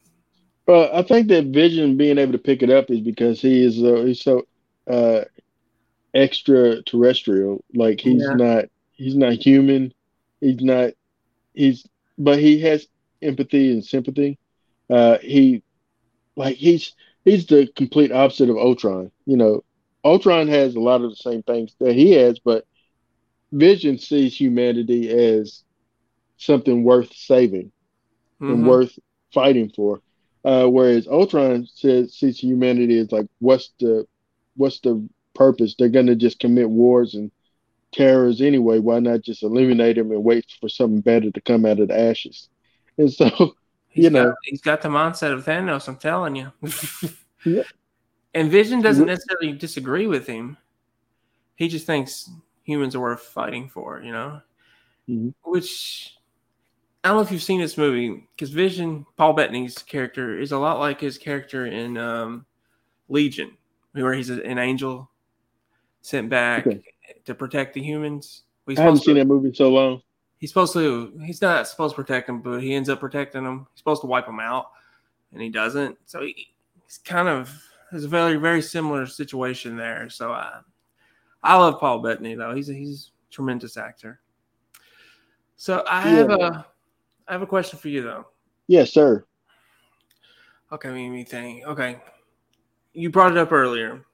Well, 0.69 0.91
I 0.95 1.03
think 1.03 1.27
that 1.27 1.47
Vision 1.47 1.97
being 1.97 2.19
able 2.19 2.31
to 2.31 2.39
pick 2.39 2.63
it 2.63 2.71
up 2.71 2.89
is 2.89 3.01
because 3.01 3.41
he 3.41 3.65
is 3.65 3.83
uh, 3.83 4.05
he's 4.07 4.23
so 4.23 4.47
uh, 4.89 5.23
extraterrestrial. 6.15 7.65
Like 7.75 8.01
he's 8.01 8.23
yeah. 8.23 8.35
not 8.35 8.65
he's 8.93 9.17
not 9.17 9.33
human. 9.33 9.93
He's 10.41 10.61
not 10.61 10.93
he's 11.53 11.85
but 12.17 12.39
he 12.39 12.61
has 12.61 12.87
empathy 13.23 13.73
and 13.73 13.85
sympathy. 13.85 14.39
Uh, 14.89 15.19
he 15.19 15.65
like 16.37 16.55
he's 16.55 16.95
he's 17.25 17.47
the 17.47 17.69
complete 17.75 18.13
opposite 18.13 18.51
of 18.51 18.57
Ultron. 18.57 19.11
You 19.27 19.37
know, 19.37 19.65
Ultron 20.05 20.49
has 20.49 20.75
a 20.75 20.81
lot 20.81 21.03
of 21.03 21.11
the 21.11 21.17
same 21.17 21.43
things 21.43 21.75
that 21.81 21.95
he 21.95 22.13
has, 22.13 22.39
but 22.39 22.65
Vision 23.53 23.99
sees 23.99 24.39
humanity 24.39 25.11
as 25.11 25.65
something 26.37 26.85
worth 26.85 27.13
saving 27.15 27.73
mm-hmm. 28.41 28.53
and 28.53 28.67
worth 28.67 28.99
fighting 29.33 29.71
for. 29.75 30.01
Uh, 30.45 30.67
whereas 30.67 31.07
Ultron 31.07 31.67
says 31.67 32.15
sees 32.15 32.39
humanity 32.39 32.99
as 32.99 33.13
like, 33.13 33.27
what's 33.41 33.73
the 33.79 34.07
what's 34.57 34.81
the 34.81 35.07
purpose? 35.35 35.75
They're 35.79 35.89
gonna 35.89 36.15
just 36.15 36.39
commit 36.39 36.71
wars 36.71 37.15
and 37.15 37.31
terrors 37.93 38.41
anyway. 38.41 38.79
Why 38.79 39.01
not 39.01 39.23
just 39.23 39.43
eliminate 39.43 39.97
them 39.97 40.11
and 40.13 40.25
wait 40.25 40.47
for 40.61 40.69
something 40.69 41.01
better 41.01 41.31
to 41.31 41.41
come 41.43 41.67
out 41.67 41.81
of 41.81 41.89
the 41.89 42.01
ashes? 42.01 42.49
And 42.97 43.13
so, 43.13 43.29
he's 43.89 44.05
you 44.05 44.11
got, 44.11 44.25
know, 44.25 44.35
he's 44.45 44.63
got 44.63 44.81
the 44.81 44.89
mindset 44.89 45.33
of 45.33 45.45
Thanos. 45.45 45.89
I'm 45.89 45.97
telling 45.97 46.37
you. 46.37 46.53
yeah. 47.45 47.65
And 48.35 48.51
Vision 48.51 48.81
doesn't 48.81 49.07
necessarily 49.07 49.53
disagree 49.53 50.07
with 50.07 50.27
him. 50.27 50.57
He 51.57 51.69
just 51.69 51.87
thinks 51.87 52.31
humans 52.65 52.95
are 52.95 53.01
worth 53.01 53.23
fighting 53.23 53.69
for. 53.69 54.01
You 54.03 54.13
know, 54.13 54.41
mm-hmm. 55.09 55.31
which 55.51 56.17
I 57.03 57.09
don't 57.09 57.17
know 57.17 57.23
if 57.23 57.33
you've 57.33 57.43
seen 57.43 57.61
this 57.61 57.79
movie 57.79 58.27
because 58.37 58.51
Vision, 58.51 59.07
Paul 59.17 59.33
Bettany's 59.33 59.79
character, 59.79 60.39
is 60.39 60.53
a 60.53 60.59
lot 60.59 60.79
like 60.79 61.01
his 61.01 61.19
character 61.19 61.67
in 61.67 61.97
um, 61.97 62.47
Legion, 63.09 63.57
where 63.93 64.13
he's 64.13 64.31
an 64.31 64.59
angel 64.59 65.11
sent 66.03 66.29
back 66.29 66.67
okay. 66.67 66.83
to 67.25 67.35
protect 67.35 67.75
the 67.75 67.83
humans. 67.83 68.43
I 68.69 68.81
haven't 68.81 68.99
seen 68.99 69.17
to, 69.17 69.23
that 69.23 69.27
movie 69.27 69.53
so 69.53 69.71
long. 69.71 70.03
He's 70.39 70.51
supposed 70.51 70.73
to. 70.75 71.19
He's 71.25 71.43
not 71.43 71.67
supposed 71.67 71.97
to 71.97 72.03
protect 72.03 72.27
them, 72.27 72.41
but 72.41 72.63
he 72.63 72.75
ends 72.75 72.89
up 72.89 73.01
protecting 73.01 73.45
them. 73.45 73.67
He's 73.73 73.81
supposed 73.81 74.03
to 74.03 74.07
wipe 74.07 74.27
them 74.27 74.39
out, 74.39 74.71
and 75.33 75.43
he 75.43 75.49
doesn't. 75.49 75.99
So 76.07 76.23
he, 76.23 76.53
he's 76.87 76.99
kind 76.99 77.29
of. 77.29 77.51
There's 77.91 78.05
a 78.05 78.09
very 78.09 78.37
very 78.37 78.63
similar 78.63 79.07
situation 79.07 79.77
there. 79.77 80.09
So 80.11 80.31
I, 80.31 80.41
uh, 80.41 80.61
I 81.43 81.57
love 81.57 81.81
Paul 81.81 82.01
Bettany 82.01 82.35
though. 82.35 82.55
He's 82.55 82.69
a, 82.69 82.75
he's 82.75 83.11
a 83.29 83.33
tremendous 83.33 83.77
actor. 83.77 84.21
So 85.57 85.85
I 85.89 86.03
have 86.03 86.31
yeah. 86.31 86.37
a 86.37 86.65
I 87.29 87.33
have 87.33 87.43
a 87.43 87.47
question 87.47 87.79
for 87.79 87.89
you 87.89 88.03
though. 88.03 88.27
Yes, 88.67 88.93
sir. 88.93 89.25
Okay, 90.73 90.91
me, 90.91 91.11
me 91.11 91.25
think. 91.25 91.65
Okay, 91.65 92.01
you 92.93 93.11
brought 93.11 93.33
it 93.33 93.39
up 93.39 93.53
earlier 93.53 94.05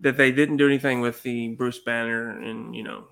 that 0.00 0.16
they 0.16 0.30
didn't 0.30 0.58
do 0.58 0.66
anything 0.66 1.00
with 1.00 1.22
the 1.22 1.48
Bruce 1.48 1.78
Banner 1.78 2.40
and 2.42 2.74
you 2.74 2.82
know 2.82 3.04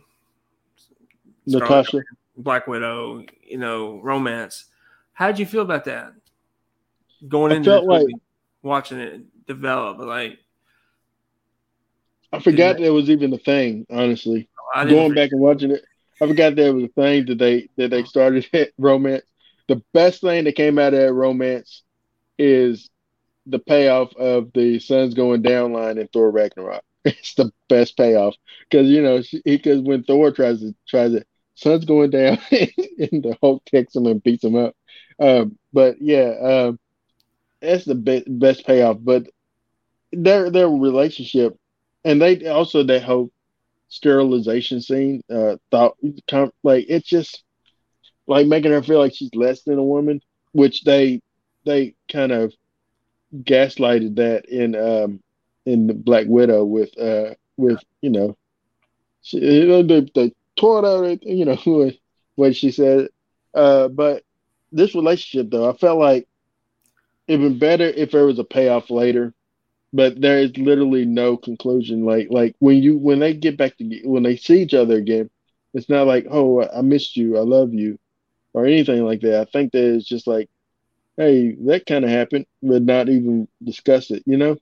Natasha, 1.47 2.01
Black 2.37 2.67
Widow, 2.67 3.25
you 3.43 3.59
know, 3.59 4.01
romance. 4.03 4.67
How 5.13 5.27
did 5.29 5.39
you 5.39 5.47
feel 5.47 5.63
about 5.63 5.85
that? 5.85 6.13
Going 7.29 7.53
into 7.53 7.71
the 7.71 7.81
like, 7.81 8.07
watching 8.65 8.99
it 8.99 9.47
develop, 9.47 9.99
like 9.99 10.39
I 12.33 12.41
forgot 12.41 12.79
that 12.79 12.93
was 12.93 13.11
even 13.11 13.33
a 13.33 13.39
thing. 13.39 13.87
Honestly, 13.91 14.49
going 14.75 15.15
back 15.15 15.31
and 15.31 15.41
watching 15.41 15.71
it, 15.71 15.85
I 16.21 16.27
forgot 16.27 16.57
there 16.57 16.75
was 16.75 16.85
a 16.85 16.89
thing 16.89 17.27
that 17.27 17.39
they 17.39 17.69
that 17.77 17.91
they 17.91 18.03
started 18.05 18.47
at 18.53 18.71
romance. 18.79 19.25
The 19.69 19.83
best 19.93 20.21
thing 20.21 20.45
that 20.45 20.57
came 20.57 20.79
out 20.79 20.95
of 20.95 21.01
that 21.01 21.13
romance 21.13 21.83
is 22.39 22.91
the 23.47 23.59
payoff 23.59 24.15
of 24.17 24.53
the 24.53 24.79
sun's 24.79 25.15
going 25.15 25.43
down 25.43 25.73
line 25.73 25.99
in 25.99 26.09
Thor 26.09 26.31
Ragnarok. 26.31 26.83
It's 27.05 27.35
the 27.35 27.53
best 27.69 27.99
payoff 27.99 28.35
because 28.71 28.89
you 28.89 29.03
know 29.03 29.23
because 29.45 29.83
when 29.83 30.05
Thor 30.05 30.33
tries 30.33 30.61
to 30.61 30.75
tries 30.89 31.13
it, 31.13 31.27
sun's 31.55 31.85
going 31.85 32.11
down 32.11 32.39
and 32.51 33.23
the 33.23 33.37
Hulk 33.43 33.63
takes 33.67 33.95
him 33.95 34.07
and 34.07 34.23
beats 34.23 34.43
him 34.43 34.57
up. 34.57 34.75
Um, 35.21 35.59
but 35.73 36.01
yeah, 36.01 36.33
um, 36.43 36.79
that's 37.65 37.85
the 37.85 37.95
be- 37.95 38.25
best 38.27 38.67
payoff. 38.67 38.99
But 39.01 39.29
their 40.13 40.51
their 40.51 40.69
relationship, 40.69 41.57
and 42.05 42.21
they 42.21 42.47
also 42.47 42.83
that 42.85 43.03
whole 43.03 43.31
sterilization 43.89 44.81
scene, 44.81 45.23
uh, 45.31 45.57
thought 45.71 45.97
like 46.63 46.87
it's 46.89 47.09
just 47.09 47.43
like 48.27 48.47
making 48.47 48.73
her 48.73 48.83
feel 48.83 48.99
like 48.99 49.15
she's 49.15 49.35
less 49.35 49.63
than 49.63 49.79
a 49.79 49.85
woman, 49.85 50.21
which 50.53 50.83
they 50.85 51.21
they 51.65 51.95
kind 52.11 52.33
of 52.33 52.53
gaslighted 53.43 54.17
that 54.17 54.47
in 54.47 54.75
um 54.77 55.21
in 55.67 55.87
the 55.87 55.95
Black 55.95 56.27
Widow 56.29 56.65
with 56.65 56.97
uh 56.99 57.35
with 57.57 57.79
you 58.01 58.11
know 58.11 58.37
she, 59.23 59.41
the 59.41 60.09
the 60.15 60.33
tore 60.57 61.17
you 61.23 61.45
know 61.45 61.93
what 62.37 62.57
she 62.57 62.71
said 62.71 63.09
uh 63.55 63.89
but 63.89 64.23
this 64.73 64.95
relationship 64.95 65.51
though 65.51 65.69
I 65.69 65.77
felt 65.77 65.99
like 65.99 66.27
been 67.27 67.59
better 67.59 67.85
if 67.85 68.11
there 68.11 68.27
was 68.27 68.39
a 68.39 68.45
payoff 68.45 68.91
later 68.91 69.33
but 69.93 70.21
there 70.21 70.39
is 70.39 70.57
literally 70.57 71.05
no 71.05 71.37
conclusion 71.37 72.05
like 72.05 72.29
like 72.31 72.55
when 72.59 72.83
you 72.83 72.97
when 72.97 73.19
they 73.19 73.35
get 73.35 73.57
back 73.57 73.77
to 73.77 74.01
when 74.05 74.23
they 74.23 74.37
see 74.37 74.63
each 74.63 74.75
other 74.75 74.97
again 74.97 75.31
it's 75.73 75.89
not 75.89 76.07
like 76.07 76.27
oh 76.31 76.63
I 76.69 76.83
missed 76.83 77.17
you 77.17 77.37
I 77.37 77.41
love 77.41 77.73
you 77.73 77.99
or 78.53 78.67
anything 78.67 79.05
like 79.05 79.21
that 79.23 79.41
I 79.41 79.45
think 79.51 79.73
that 79.73 79.95
it's 79.95 80.07
just 80.07 80.27
like 80.27 80.49
hey, 81.17 81.55
that 81.67 81.87
kind 81.87 82.05
of 82.05 82.11
happened, 82.11 82.47
but 82.63 82.83
not 82.83 83.09
even 83.09 83.49
discuss 83.63 84.11
it, 84.11 84.23
you 84.27 84.37
know? 84.37 84.57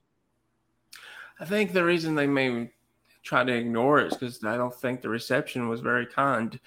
I 1.39 1.45
think 1.45 1.73
the 1.73 1.83
reason 1.83 2.15
they 2.15 2.27
may 2.27 2.71
try 3.23 3.43
to 3.43 3.53
ignore 3.53 3.99
it 3.99 4.07
is 4.07 4.13
because 4.13 4.43
I 4.43 4.57
don't 4.57 4.73
think 4.73 5.01
the 5.01 5.09
reception 5.09 5.67
was 5.67 5.81
very 5.81 6.05
kind. 6.05 6.59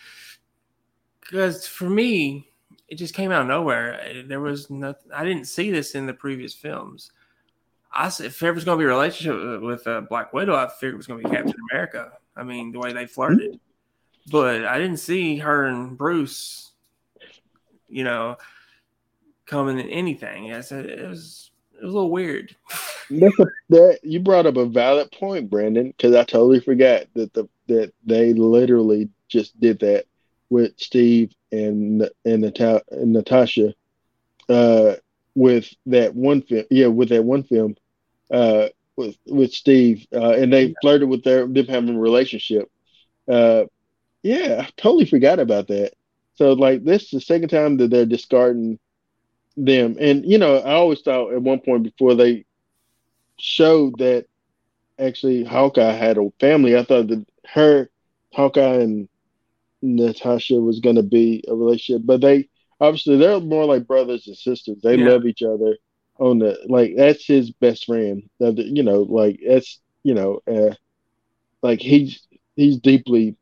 Because 1.20 1.66
for 1.66 1.88
me, 1.88 2.51
it 2.89 2.97
just 2.97 3.14
came 3.14 3.30
out 3.30 3.43
of 3.43 3.49
nowhere. 3.49 4.24
There 4.26 4.41
was 4.41 4.70
nothing. 4.70 5.12
I 5.12 5.24
didn't 5.24 5.47
see 5.47 5.70
this 5.70 5.95
in 5.95 6.07
the 6.07 6.14
previous 6.14 6.55
films. 6.55 7.11
I 7.93 8.09
if 8.20 8.39
there 8.39 8.53
was 8.53 8.64
going 8.64 8.78
to 8.78 8.82
be 8.82 8.87
a 8.87 8.95
relationship 8.95 9.62
with 9.62 9.87
uh, 9.87 10.03
Black 10.03 10.32
Widow, 10.32 10.55
I 10.55 10.68
figured 10.68 10.95
it 10.95 10.99
was 10.99 11.07
going 11.07 11.22
to 11.22 11.28
be 11.28 11.34
Captain 11.34 11.55
America. 11.70 12.12
I 12.37 12.43
mean, 12.43 12.72
the 12.72 12.78
way 12.78 12.93
they 12.93 13.07
flirted, 13.07 13.59
but 14.30 14.64
I 14.64 14.78
didn't 14.78 14.99
see 14.99 15.39
her 15.39 15.64
and 15.64 15.97
Bruce, 15.97 16.72
you 17.89 18.05
know, 18.05 18.37
coming 19.47 19.78
in 19.78 19.89
anything. 19.89 20.53
I 20.53 20.61
said 20.61 20.87
it 20.87 21.09
was 21.09 21.51
it 21.78 21.84
was 21.84 21.93
a 21.93 21.95
little 21.95 22.11
weird. 22.11 22.55
That's 23.11 23.39
a, 23.39 23.47
that 23.70 24.01
you 24.03 24.20
brought 24.20 24.47
up 24.47 24.57
a 24.57 24.66
valid 24.66 25.11
point, 25.12 25.49
Brandon, 25.49 25.89
because 25.89 26.14
I 26.14 26.24
totally 26.24 26.61
forgot 26.61 27.07
that 27.14 27.32
the 27.32 27.49
that 27.68 27.93
they 28.05 28.32
literally 28.32 29.09
just 29.28 29.59
did 29.59 29.80
that 29.80 30.05
with 30.51 30.72
Steve 30.76 31.32
and 31.57 32.11
and, 32.24 32.44
and 32.90 33.12
Natasha, 33.12 33.74
uh, 34.48 34.94
with 35.34 35.72
that 35.86 36.14
one 36.14 36.42
film. 36.42 36.64
Yeah, 36.70 36.88
with 36.88 37.09
that 37.11 37.24
one 37.24 37.42
film, 37.42 37.76
uh, 38.30 38.68
with 38.96 39.16
with 39.26 39.52
Steve, 39.52 40.07
uh, 40.12 40.32
and 40.32 40.52
they 40.52 40.74
flirted 40.80 41.09
with 41.09 41.24
their 41.24 41.46
them 41.46 41.66
having 41.66 41.96
a 41.96 42.00
relationship. 42.00 42.70
Uh, 43.28 43.64
yeah, 44.22 44.64
I 44.66 44.70
totally 44.76 45.07
forgot 45.07 45.38
about 45.38 45.68
that. 45.68 45.92
So 46.36 46.52
like 46.52 46.84
this 46.84 47.04
is 47.04 47.11
the 47.11 47.20
second 47.20 47.48
time 47.48 47.76
that 47.78 47.90
they're 47.90 48.07
discarding 48.07 48.78
them. 49.57 49.96
And 49.98 50.24
you 50.24 50.38
know, 50.38 50.59
I 50.59 50.74
always 50.74 51.00
thought 51.00 51.32
at 51.32 51.42
one 51.42 51.61
point 51.61 51.84
before 51.84 52.14
they 52.14 52.44
showed 53.38 53.98
that 53.98 54.26
actually 54.98 55.44
Hawkeye 55.44 55.92
had 55.92 56.18
a 56.18 56.30
family, 56.40 56.76
I 56.76 56.84
thought 56.84 57.09
that 57.09 57.24
her, 57.46 57.90
Hawkeye 58.32 58.80
and 58.80 59.09
Natasha 59.83 60.55
was 60.55 60.81
going 60.81 60.97
to 60.97 61.03
be 61.03 61.45
a 61.49 61.55
relationship, 61.55 62.03
but 62.05 62.20
they 62.20 62.49
obviously 62.81 63.16
they're 63.16 63.41
more 63.41 63.64
like 63.64 63.87
brothers 63.87 64.27
and 64.27 64.37
sisters. 64.37 64.79
They 64.83 64.97
yeah. 64.97 65.09
love 65.11 65.27
each 65.27 65.43
other 65.43 65.77
on 66.18 66.39
the 66.39 66.59
like 66.68 66.95
that's 66.97 67.27
his 67.27 67.51
best 67.51 67.87
friend. 67.87 68.29
You 68.39 68.83
know, 68.83 69.03
like 69.03 69.41
that's 69.47 69.81
you 70.03 70.14
know, 70.14 70.41
uh, 70.47 70.74
like 71.62 71.81
he's 71.81 72.27
he's 72.55 72.79
deeply 72.79 73.37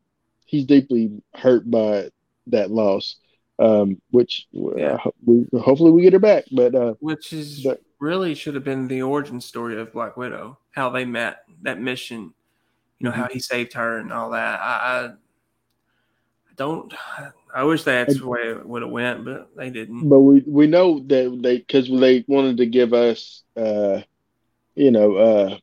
he's 0.45 0.67
deeply 0.67 1.23
hurt 1.35 1.71
by 1.71 2.11
that 2.49 2.71
loss 2.71 3.17
um, 3.59 4.01
which 4.11 4.47
yeah. 4.53 4.99
uh, 5.05 5.11
we 5.25 5.47
hopefully 5.59 5.93
we 5.93 6.03
get 6.03 6.13
her 6.13 6.19
back. 6.19 6.45
But 6.51 6.75
uh, 6.75 6.95
which 7.01 7.33
is 7.33 7.63
but, 7.63 7.81
really 7.99 8.35
should 8.35 8.55
have 8.55 8.65
been 8.65 8.89
the 8.89 9.03
origin 9.03 9.41
story 9.41 9.81
of 9.81 9.93
Black 9.93 10.17
Widow, 10.17 10.59
how 10.73 10.91
they 10.91 11.05
met, 11.05 11.45
that 11.63 11.81
mission, 11.81 12.35
you 12.99 13.05
know, 13.05 13.11
mm-hmm. 13.11 13.21
how 13.23 13.29
he 13.29 13.39
saved 13.39 13.75
her 13.75 13.99
and 13.99 14.13
all 14.13 14.31
that. 14.31 14.61
I, 14.61 14.65
I, 14.65 15.11
don't. 16.57 16.93
I 17.55 17.63
wish 17.65 17.85
that's 17.85 18.19
the 18.19 18.27
way 18.27 18.41
it 18.41 18.67
would 18.67 18.83
have 18.83 18.91
went, 18.91 19.25
but 19.25 19.55
they 19.57 19.71
didn't. 19.71 20.09
But 20.09 20.21
we 20.21 20.43
we 20.47 20.67
know 20.67 21.01
that 21.01 21.39
they 21.43 21.59
because 21.59 21.89
they 21.89 22.25
wanted 22.27 22.57
to 22.59 22.67
give 22.67 22.93
us, 22.93 23.43
uh, 23.57 24.01
you 24.75 24.91
know, 24.91 25.17
uh, 25.17 25.59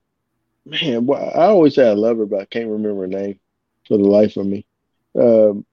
man. 0.65 1.09
I 1.11 1.45
always 1.45 1.75
say 1.75 1.89
I 1.89 1.93
love 1.93 2.17
her, 2.17 2.25
but 2.25 2.41
I 2.41 2.45
can't 2.45 2.69
remember 2.69 3.01
her 3.01 3.07
name 3.07 3.39
for 3.87 3.97
the 3.97 4.03
life 4.03 4.37
of 4.37 4.45
me. 4.45 4.65
Um, 5.15 5.65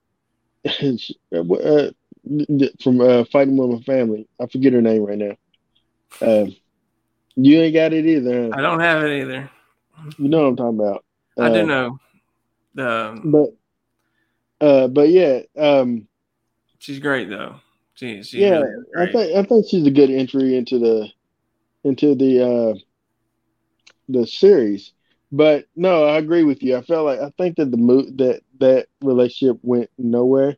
uh, 0.67 1.91
from 2.83 3.01
uh, 3.01 3.25
Fighting 3.33 3.57
with 3.57 3.71
My 3.71 3.81
Family. 3.85 4.29
I 4.41 4.47
forget 4.47 4.73
her 4.73 4.83
name 4.83 5.05
right 5.05 5.19
now. 5.19 5.37
Uh, 6.21 6.47
you 7.37 7.61
ain't 7.61 7.75
got 7.75 7.93
it 7.93 8.07
either. 8.07 8.51
I 8.53 8.61
don't 8.61 8.81
have 8.81 9.05
it 9.05 9.23
either. 9.23 9.51
You 10.19 10.29
know 10.29 10.43
what 10.43 10.49
I'm 10.49 10.57
talking 10.57 10.81
about. 10.81 11.05
Uh, 11.39 11.43
I 11.45 11.55
do 11.55 11.67
know. 11.67 11.99
The 12.75 13.21
but 13.25 13.51
uh, 14.61 14.89
but 14.89 15.09
yeah, 15.09 15.41
um, 15.57 16.07
she's 16.79 16.99
great 16.99 17.29
though. 17.29 17.57
She, 17.95 18.23
she's 18.23 18.35
yeah, 18.35 18.61
really 18.61 18.85
I 18.97 19.13
think 19.13 19.37
I 19.37 19.43
think 19.43 19.67
she's 19.69 19.87
a 19.87 19.91
good 19.91 20.11
entry 20.11 20.57
into 20.57 20.79
the 20.79 21.09
into 21.85 22.15
the 22.15 22.45
uh 22.45 22.75
the 24.09 24.27
series. 24.27 24.93
But 25.31 25.67
no, 25.77 26.05
I 26.05 26.19
agree 26.19 26.45
with 26.45 26.63
you. 26.63 26.77
I 26.77 26.83
felt 26.83 27.05
like 27.05 27.21
I 27.21 27.31
think 27.37 27.57
that 27.57 27.71
the 27.71 27.77
mo- 27.77 28.11
that 28.17 28.43
that 28.61 28.87
relationship 29.03 29.59
went 29.63 29.91
nowhere. 29.99 30.57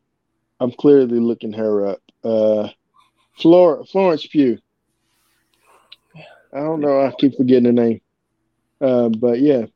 I'm 0.61 0.71
clearly 0.71 1.19
looking 1.19 1.53
her 1.55 1.87
up. 1.87 2.03
Uh, 2.23 2.69
Flor- 3.39 3.85
Florence 3.87 4.27
Pugh. 4.27 4.59
I 6.53 6.59
don't 6.59 6.81
know. 6.81 7.01
I 7.01 7.13
keep 7.19 7.37
forgetting 7.37 7.65
the 7.65 7.73
name. 7.73 8.01
Uh, 8.81 9.09
but 9.09 9.41
yeah. 9.41 9.67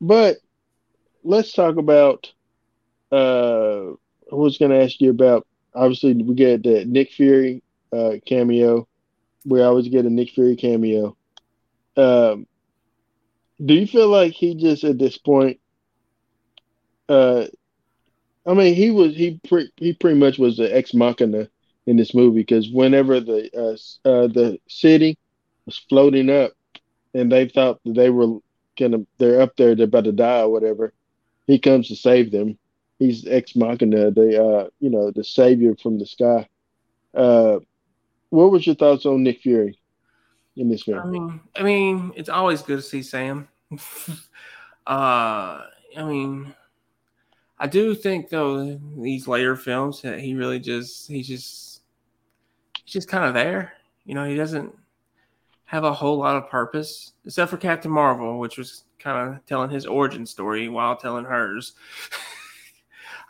But 0.00 0.36
let's 1.24 1.52
talk 1.52 1.76
about. 1.76 2.32
Uh, 3.10 3.90
I 4.30 4.34
was 4.34 4.58
going 4.58 4.70
to 4.70 4.82
ask 4.82 5.00
you 5.00 5.10
about. 5.10 5.46
Obviously, 5.74 6.14
we 6.14 6.34
get 6.34 6.62
the 6.62 6.84
Nick 6.84 7.12
Fury 7.12 7.62
uh, 7.92 8.14
cameo. 8.26 8.88
We 9.44 9.62
always 9.62 9.88
get 9.88 10.06
a 10.06 10.10
Nick 10.10 10.30
Fury 10.30 10.56
cameo. 10.56 11.16
Um, 11.96 12.46
do 13.64 13.74
you 13.74 13.86
feel 13.86 14.08
like 14.08 14.32
he 14.32 14.54
just 14.54 14.84
at 14.84 14.98
this 14.98 15.18
point 15.18 15.60
uh, 17.08 17.46
I 18.46 18.54
mean, 18.54 18.74
he 18.74 18.90
was 18.90 19.14
he 19.14 19.40
pre, 19.46 19.70
he 19.76 19.92
pretty 19.92 20.18
much 20.18 20.38
was 20.38 20.56
the 20.56 20.74
ex 20.74 20.94
machina 20.94 21.48
in 21.86 21.96
this 21.96 22.14
movie 22.14 22.40
because 22.40 22.70
whenever 22.70 23.20
the 23.20 23.50
uh, 23.54 24.08
uh, 24.08 24.26
the 24.28 24.58
city 24.68 25.18
was 25.66 25.78
floating 25.88 26.30
up, 26.30 26.52
and 27.14 27.30
they 27.30 27.48
thought 27.48 27.80
that 27.84 27.94
they 27.94 28.10
were 28.10 28.38
gonna 28.78 29.04
they're 29.18 29.40
up 29.40 29.56
there 29.56 29.74
they're 29.74 29.84
about 29.84 30.04
to 30.04 30.12
die 30.12 30.40
or 30.40 30.50
whatever, 30.50 30.92
he 31.46 31.58
comes 31.58 31.88
to 31.88 31.96
save 31.96 32.30
them. 32.30 32.58
He's 32.98 33.26
ex 33.26 33.54
machina, 33.54 34.10
the 34.10 34.42
uh, 34.42 34.68
you 34.80 34.90
know 34.90 35.10
the 35.10 35.24
savior 35.24 35.76
from 35.76 35.98
the 35.98 36.06
sky. 36.06 36.48
Uh, 37.14 37.60
what 38.30 38.50
was 38.50 38.66
your 38.66 38.74
thoughts 38.74 39.06
on 39.06 39.22
Nick 39.22 39.40
Fury 39.40 39.78
in 40.56 40.68
this 40.68 40.82
film? 40.82 40.98
I 40.98 41.06
mean, 41.06 41.40
I 41.56 41.62
mean, 41.62 42.12
it's 42.16 42.28
always 42.28 42.62
good 42.62 42.76
to 42.76 42.82
see 42.82 43.02
Sam. 43.02 43.48
uh, 43.72 43.78
I 44.86 46.04
mean, 46.04 46.54
I 47.58 47.66
do 47.66 47.94
think 47.94 48.28
though 48.28 48.80
these 48.98 49.28
later 49.28 49.56
films 49.56 50.02
that 50.02 50.20
he 50.20 50.34
really 50.34 50.60
just 50.60 51.08
he's 51.08 51.28
just 51.28 51.82
he's 52.84 52.92
just 52.92 53.08
kind 53.08 53.24
of 53.24 53.34
there. 53.34 53.74
You 54.04 54.14
know, 54.14 54.24
he 54.24 54.36
doesn't 54.36 54.74
have 55.64 55.84
a 55.84 55.92
whole 55.92 56.18
lot 56.18 56.36
of 56.36 56.48
purpose 56.48 57.12
except 57.24 57.50
for 57.50 57.56
Captain 57.58 57.90
Marvel, 57.90 58.38
which 58.38 58.58
was 58.58 58.84
kind 58.98 59.34
of 59.34 59.46
telling 59.46 59.70
his 59.70 59.86
origin 59.86 60.26
story 60.26 60.68
while 60.68 60.96
telling 60.96 61.24
hers. 61.24 61.74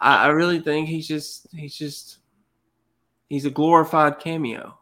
I, 0.00 0.26
I 0.26 0.28
really 0.28 0.60
think 0.60 0.88
he's 0.88 1.08
just 1.08 1.48
he's 1.52 1.74
just 1.74 2.18
he's 3.28 3.44
a 3.44 3.50
glorified 3.50 4.18
cameo. 4.18 4.78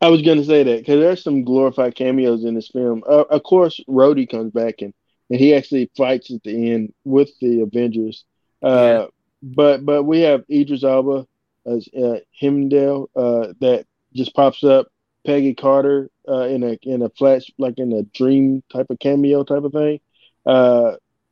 I 0.00 0.08
was 0.08 0.22
going 0.22 0.38
to 0.38 0.44
say 0.44 0.64
that 0.64 0.78
because 0.80 0.98
there's 0.98 1.22
some 1.22 1.44
glorified 1.44 1.94
cameos 1.94 2.44
in 2.44 2.54
this 2.54 2.68
film. 2.68 3.04
Uh, 3.06 3.24
of 3.30 3.42
course, 3.44 3.80
Rhodey 3.88 4.28
comes 4.28 4.50
back 4.50 4.82
and 4.82 4.92
and 5.30 5.40
he 5.40 5.54
actually 5.54 5.90
fights 5.96 6.30
at 6.30 6.42
the 6.42 6.72
end 6.72 6.92
with 7.04 7.30
the 7.40 7.62
Avengers. 7.62 8.24
Uh, 8.62 8.68
yeah. 8.68 9.06
But 9.42 9.84
but 9.84 10.02
we 10.04 10.20
have 10.20 10.44
Idris 10.50 10.84
Elba 10.84 11.26
as 11.66 11.88
uh, 11.96 12.18
Heimdall 12.40 13.10
uh, 13.16 13.54
that 13.60 13.86
just 14.14 14.34
pops 14.34 14.62
up. 14.64 14.88
Peggy 15.24 15.54
Carter 15.54 16.10
uh, 16.28 16.46
in 16.48 16.64
a 16.64 16.78
in 16.82 17.02
a 17.02 17.08
flash 17.10 17.50
like 17.56 17.78
in 17.78 17.92
a 17.92 18.02
dream 18.02 18.62
type 18.72 18.90
of 18.90 18.98
cameo 18.98 19.44
type 19.44 19.62
of 19.62 19.72
thing. 19.72 20.00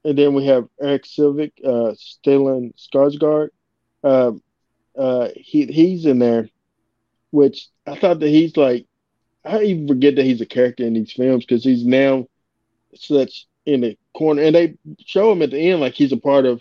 And 0.04 0.16
then 0.16 0.34
we 0.34 0.46
have 0.46 0.68
Erik 0.80 1.04
Selvig, 1.04 1.52
uh, 1.64 1.94
Stellan 1.94 2.72
Skarsgård. 2.76 3.50
Uh, 4.02 4.32
uh, 4.96 5.28
he 5.36 5.66
he's 5.66 6.06
in 6.06 6.18
there, 6.18 6.48
which 7.30 7.68
I 7.86 7.98
thought 7.98 8.20
that 8.20 8.28
he's 8.28 8.56
like 8.56 8.86
I 9.44 9.62
even 9.62 9.88
forget 9.88 10.16
that 10.16 10.24
he's 10.24 10.40
a 10.40 10.46
character 10.46 10.84
in 10.84 10.94
these 10.94 11.12
films 11.12 11.44
because 11.44 11.64
he's 11.64 11.84
now 11.84 12.26
such 12.94 13.46
in 13.66 13.82
the 13.82 13.98
corner, 14.14 14.42
and 14.42 14.54
they 14.54 14.76
show 15.04 15.32
him 15.32 15.42
at 15.42 15.50
the 15.50 15.58
end 15.58 15.80
like 15.80 15.94
he's 15.94 16.12
a 16.12 16.16
part 16.16 16.44
of, 16.44 16.60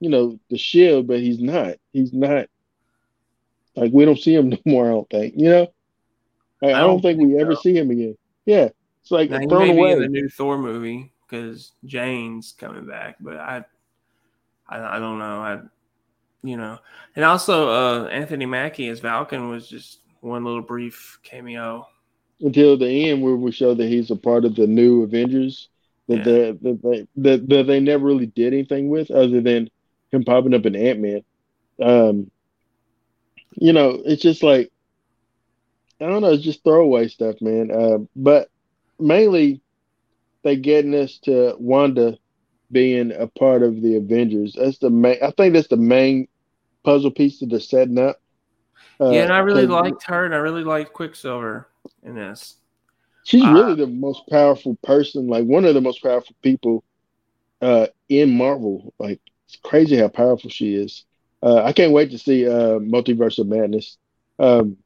you 0.00 0.08
know, 0.08 0.38
the 0.50 0.58
shield, 0.58 1.06
but 1.06 1.20
he's 1.20 1.40
not. 1.40 1.76
He's 1.92 2.12
not. 2.12 2.46
Like 3.74 3.92
we 3.92 4.04
don't 4.04 4.18
see 4.18 4.34
him 4.34 4.48
no 4.50 4.58
more. 4.64 4.86
I 4.86 4.90
don't 4.90 5.10
think. 5.10 5.34
You 5.36 5.48
know, 5.48 5.72
like, 6.60 6.74
I, 6.74 6.80
don't 6.80 6.80
I, 6.80 6.80
don't 6.80 7.02
think, 7.02 7.18
think 7.18 7.32
we 7.32 7.38
so. 7.38 7.40
ever 7.40 7.56
see 7.56 7.76
him 7.76 7.90
again. 7.90 8.16
Yeah, 8.44 8.68
it's 9.00 9.10
like 9.10 9.30
now, 9.30 9.40
thrown 9.48 9.70
away. 9.70 9.92
in 9.92 10.00
the 10.00 10.08
new 10.08 10.28
Thor 10.28 10.58
movie 10.58 11.12
because 11.32 11.72
Jane's 11.86 12.52
coming 12.52 12.86
back, 12.86 13.16
but 13.18 13.36
I, 13.36 13.64
I, 14.68 14.96
I 14.96 14.98
don't 14.98 15.18
know. 15.18 15.40
I, 15.40 15.60
you 16.42 16.56
know, 16.58 16.78
and 17.16 17.24
also 17.24 17.70
uh 17.70 18.06
Anthony 18.08 18.46
Mackie 18.46 18.88
as 18.88 19.00
Falcon 19.00 19.48
was 19.48 19.66
just 19.66 20.00
one 20.20 20.44
little 20.44 20.60
brief 20.60 21.18
cameo 21.22 21.86
until 22.40 22.76
the 22.76 23.10
end 23.10 23.22
where 23.22 23.36
we 23.36 23.50
show 23.50 23.74
that 23.74 23.86
he's 23.86 24.10
a 24.10 24.16
part 24.16 24.44
of 24.44 24.56
the 24.56 24.66
new 24.66 25.04
Avengers 25.04 25.68
that 26.08 26.18
yeah. 26.18 26.24
they 26.24 26.50
that 26.50 26.82
they 26.82 27.06
that, 27.16 27.48
that 27.48 27.66
they 27.66 27.80
never 27.80 28.04
really 28.04 28.26
did 28.26 28.52
anything 28.52 28.90
with 28.90 29.10
other 29.10 29.40
than 29.40 29.70
him 30.10 30.24
popping 30.24 30.52
up 30.52 30.66
in 30.66 30.76
Ant 30.76 31.00
Man. 31.00 31.22
Um, 31.80 32.30
you 33.54 33.72
know, 33.72 34.02
it's 34.04 34.22
just 34.22 34.42
like 34.42 34.70
I 36.00 36.06
don't 36.06 36.20
know, 36.20 36.32
it's 36.32 36.42
just 36.42 36.64
throwaway 36.64 37.08
stuff, 37.08 37.40
man. 37.40 37.70
Uh, 37.70 37.98
but 38.16 38.50
mainly 38.98 39.62
they 40.42 40.56
getting 40.56 40.94
us 40.94 41.18
to 41.24 41.54
Wanda 41.58 42.18
being 42.70 43.12
a 43.12 43.26
part 43.26 43.62
of 43.62 43.82
the 43.82 43.96
Avengers. 43.96 44.54
That's 44.58 44.78
the 44.78 44.90
main. 44.90 45.18
I 45.22 45.30
think 45.30 45.54
that's 45.54 45.68
the 45.68 45.76
main 45.76 46.28
puzzle 46.84 47.10
piece 47.10 47.40
that 47.40 47.50
they're 47.50 47.60
setting 47.60 47.98
up. 47.98 48.16
Uh, 49.00 49.10
yeah, 49.10 49.22
and 49.24 49.32
I 49.32 49.38
really 49.38 49.66
liked 49.66 50.04
her, 50.04 50.24
and 50.24 50.34
I 50.34 50.38
really 50.38 50.64
liked 50.64 50.92
Quicksilver 50.92 51.68
in 52.02 52.14
this. 52.14 52.56
She's 53.24 53.44
uh, 53.44 53.52
really 53.52 53.74
the 53.74 53.86
most 53.86 54.22
powerful 54.28 54.76
person, 54.82 55.28
like 55.28 55.44
one 55.44 55.64
of 55.64 55.74
the 55.74 55.80
most 55.80 56.02
powerful 56.02 56.34
people 56.42 56.82
uh, 57.60 57.86
in 58.08 58.30
Marvel. 58.30 58.92
Like 58.98 59.20
it's 59.46 59.56
crazy 59.62 59.96
how 59.96 60.08
powerful 60.08 60.50
she 60.50 60.74
is. 60.74 61.04
Uh, 61.42 61.62
I 61.62 61.72
can't 61.72 61.92
wait 61.92 62.10
to 62.12 62.18
see 62.18 62.46
uh, 62.46 62.78
Multiverse 62.78 63.38
of 63.38 63.48
Madness. 63.48 63.98
Um, 64.38 64.76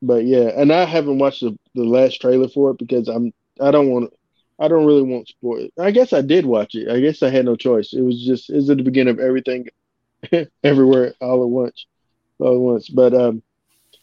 but 0.00 0.24
yeah, 0.24 0.50
and 0.56 0.72
I 0.72 0.84
haven't 0.84 1.18
watched 1.18 1.40
the, 1.40 1.56
the 1.74 1.84
last 1.84 2.20
trailer 2.20 2.48
for 2.48 2.70
it 2.70 2.78
because 2.78 3.08
I'm 3.08 3.32
I 3.60 3.70
don't 3.70 3.90
want 3.90 4.12
I 4.58 4.68
don't 4.68 4.86
really 4.86 5.02
want 5.02 5.28
spoil. 5.28 5.68
I 5.78 5.90
guess 5.90 6.12
I 6.12 6.20
did 6.20 6.46
watch 6.46 6.74
it. 6.74 6.88
I 6.88 7.00
guess 7.00 7.22
I 7.22 7.30
had 7.30 7.44
no 7.44 7.56
choice. 7.56 7.92
It 7.92 8.02
was 8.02 8.24
just 8.24 8.50
it's 8.50 8.70
at 8.70 8.76
the 8.76 8.82
beginning 8.82 9.14
of 9.14 9.20
everything, 9.20 9.68
everywhere, 10.64 11.14
all 11.20 11.42
at 11.42 11.48
once, 11.48 11.86
all 12.38 12.54
at 12.54 12.60
once. 12.60 12.88
But 12.88 13.14
um, 13.14 13.42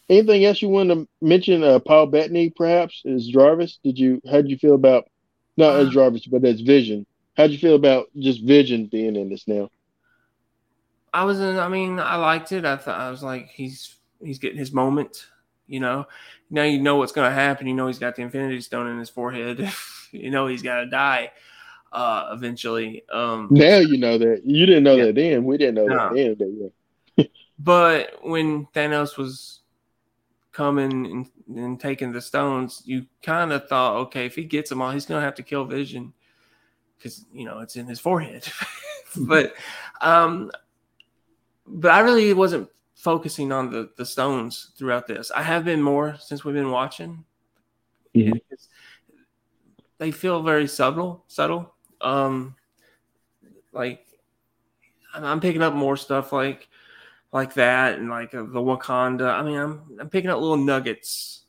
anything 0.10 0.44
else 0.46 0.62
you 0.62 0.70
want 0.70 0.90
to 0.90 1.08
mention? 1.22 1.64
Uh, 1.64 1.80
Paul 1.80 2.08
Bettany, 2.08 2.50
perhaps, 2.50 3.04
as 3.06 3.28
Jarvis. 3.28 3.80
Did 3.84 3.98
you? 3.98 4.22
How 4.30 4.38
did 4.38 4.50
you 4.50 4.58
feel 4.58 4.76
about 4.76 5.08
not 5.56 5.76
as 5.78 5.90
Jarvis, 5.90 6.26
but 6.26 6.44
as 6.44 6.62
Vision? 6.62 7.06
How'd 7.38 7.52
you 7.52 7.58
feel 7.58 7.76
about 7.76 8.08
just 8.18 8.44
Vision 8.44 8.88
being 8.88 9.16
in 9.16 9.30
this 9.30 9.48
now? 9.48 9.70
I 11.14 11.24
was 11.24 11.40
in. 11.40 11.58
I 11.58 11.70
mean, 11.70 12.00
I 12.00 12.16
liked 12.16 12.52
it. 12.52 12.66
I 12.66 12.76
thought 12.76 13.00
I 13.00 13.10
was 13.10 13.24
like, 13.24 13.50
he's 13.50 13.96
he's 14.22 14.40
getting 14.40 14.58
his 14.58 14.74
moment. 14.74 15.28
You 15.68 15.80
know, 15.80 16.08
now 16.50 16.64
you 16.64 16.82
know 16.82 16.98
what's 16.98 17.12
going 17.12 17.30
to 17.30 17.34
happen. 17.34 17.68
You 17.68 17.76
know 17.76 17.88
he's 17.88 18.00
got 18.00 18.16
the 18.16 18.24
Infinity 18.24 18.62
Stone 18.62 18.88
in 18.88 19.00
his 19.00 19.10
forehead. 19.10 19.72
you 20.12 20.32
know 20.32 20.48
he's 20.48 20.62
got 20.62 20.82
to 20.82 20.86
die 20.88 21.32
uh, 21.92 22.30
eventually. 22.34 23.04
Um, 23.12 23.48
Now 23.52 23.78
you 23.78 23.98
know 23.98 24.18
that. 24.18 24.42
You 24.46 24.66
didn't 24.66 24.84
know 24.84 24.96
Yeah. 24.96 25.06
that 25.06 25.16
then. 25.16 25.44
We 25.46 25.58
didn't 25.58 25.76
know 25.76 25.86
No. 25.88 26.14
that 26.14 26.16
then. 26.16 26.36
But 26.36 26.48
yeah. 27.18 27.26
but 27.60 28.20
when 28.22 28.68
Thanos 28.68 29.18
was 29.18 29.62
coming 30.52 31.06
and, 31.48 31.58
and 31.58 31.80
taking 31.80 32.12
the 32.12 32.22
stones, 32.22 32.82
you 32.86 33.06
kind 33.24 33.52
of 33.54 33.68
thought, 33.68 33.96
okay, 33.98 34.26
if 34.26 34.36
he 34.36 34.44
gets 34.44 34.70
them 34.70 34.82
all, 34.82 34.92
he's 34.92 35.06
going 35.06 35.20
to 35.22 35.26
have 35.26 35.36
to 35.36 35.44
kill 35.44 35.66
Vision 35.66 36.14
because 36.98 37.26
you 37.34 37.46
know 37.46 37.60
it's 37.60 37.76
in 37.76 37.88
his 37.88 38.00
forehead. 38.00 38.48
but 39.28 39.54
um, 40.02 40.52
but 41.66 41.92
I 41.92 42.00
really 42.02 42.34
wasn't 42.34 42.70
focusing 42.96 43.52
on 43.52 43.72
the 43.72 43.90
the 43.98 44.06
stones 44.06 44.72
throughout 44.78 45.08
this. 45.08 45.32
I 45.32 45.42
have 45.42 45.64
been 45.66 45.82
more 45.82 46.18
since 46.20 46.44
we've 46.44 46.56
been 46.56 46.72
watching. 46.72 47.24
Mhm. 48.16 48.40
They 50.00 50.12
feel 50.12 50.42
very 50.42 50.68
subtle, 50.68 51.24
subtle. 51.28 51.74
Um, 52.02 52.56
like 53.72 54.06
I'm, 55.14 55.24
I'm 55.24 55.40
picking 55.40 55.62
up 55.62 55.74
more 55.74 55.98
stuff 55.98 56.34
like 56.34 56.68
like 57.32 57.54
that 57.56 58.00
and 58.00 58.10
like 58.10 58.34
uh, 58.34 58.44
the 58.44 58.60
Wakanda. 58.60 59.30
I 59.30 59.44
mean, 59.44 59.58
I'm 59.58 59.98
I'm 60.00 60.10
picking 60.10 60.30
up 60.30 60.40
little 60.40 60.58
nuggets 60.58 61.44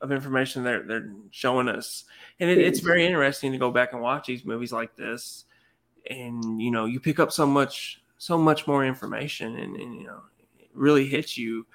of 0.00 0.12
information 0.12 0.62
they're 0.64 0.82
they're 0.82 1.12
showing 1.30 1.68
us, 1.68 2.04
and 2.40 2.48
it, 2.48 2.58
it's 2.58 2.80
very 2.80 3.04
interesting 3.06 3.52
to 3.52 3.58
go 3.58 3.70
back 3.70 3.92
and 3.92 4.00
watch 4.00 4.26
these 4.26 4.44
movies 4.44 4.72
like 4.72 4.96
this, 4.96 5.44
and 6.08 6.60
you 6.60 6.70
know 6.70 6.84
you 6.84 7.00
pick 7.00 7.18
up 7.18 7.32
so 7.32 7.46
much 7.46 8.00
so 8.18 8.38
much 8.38 8.66
more 8.66 8.84
information, 8.84 9.56
and, 9.58 9.76
and 9.76 9.94
you 9.96 10.06
know 10.06 10.22
it 10.58 10.68
really 10.74 11.06
hits 11.06 11.36
you. 11.36 11.66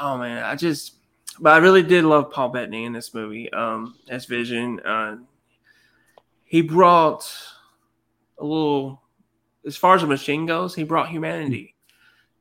Oh 0.00 0.16
man, 0.16 0.44
I 0.44 0.54
just 0.54 0.94
but 1.40 1.54
I 1.54 1.58
really 1.58 1.82
did 1.82 2.04
love 2.04 2.30
Paul 2.30 2.50
Bettany 2.50 2.84
in 2.84 2.92
this 2.92 3.14
movie 3.14 3.52
um, 3.52 3.96
as 4.08 4.26
Vision. 4.26 4.80
Uh, 4.80 5.16
he 6.50 6.62
brought 6.62 7.32
a 8.36 8.44
little, 8.44 9.00
as 9.64 9.76
far 9.76 9.94
as 9.94 10.02
a 10.02 10.06
machine 10.08 10.46
goes, 10.46 10.74
he 10.74 10.82
brought 10.82 11.08
humanity 11.08 11.76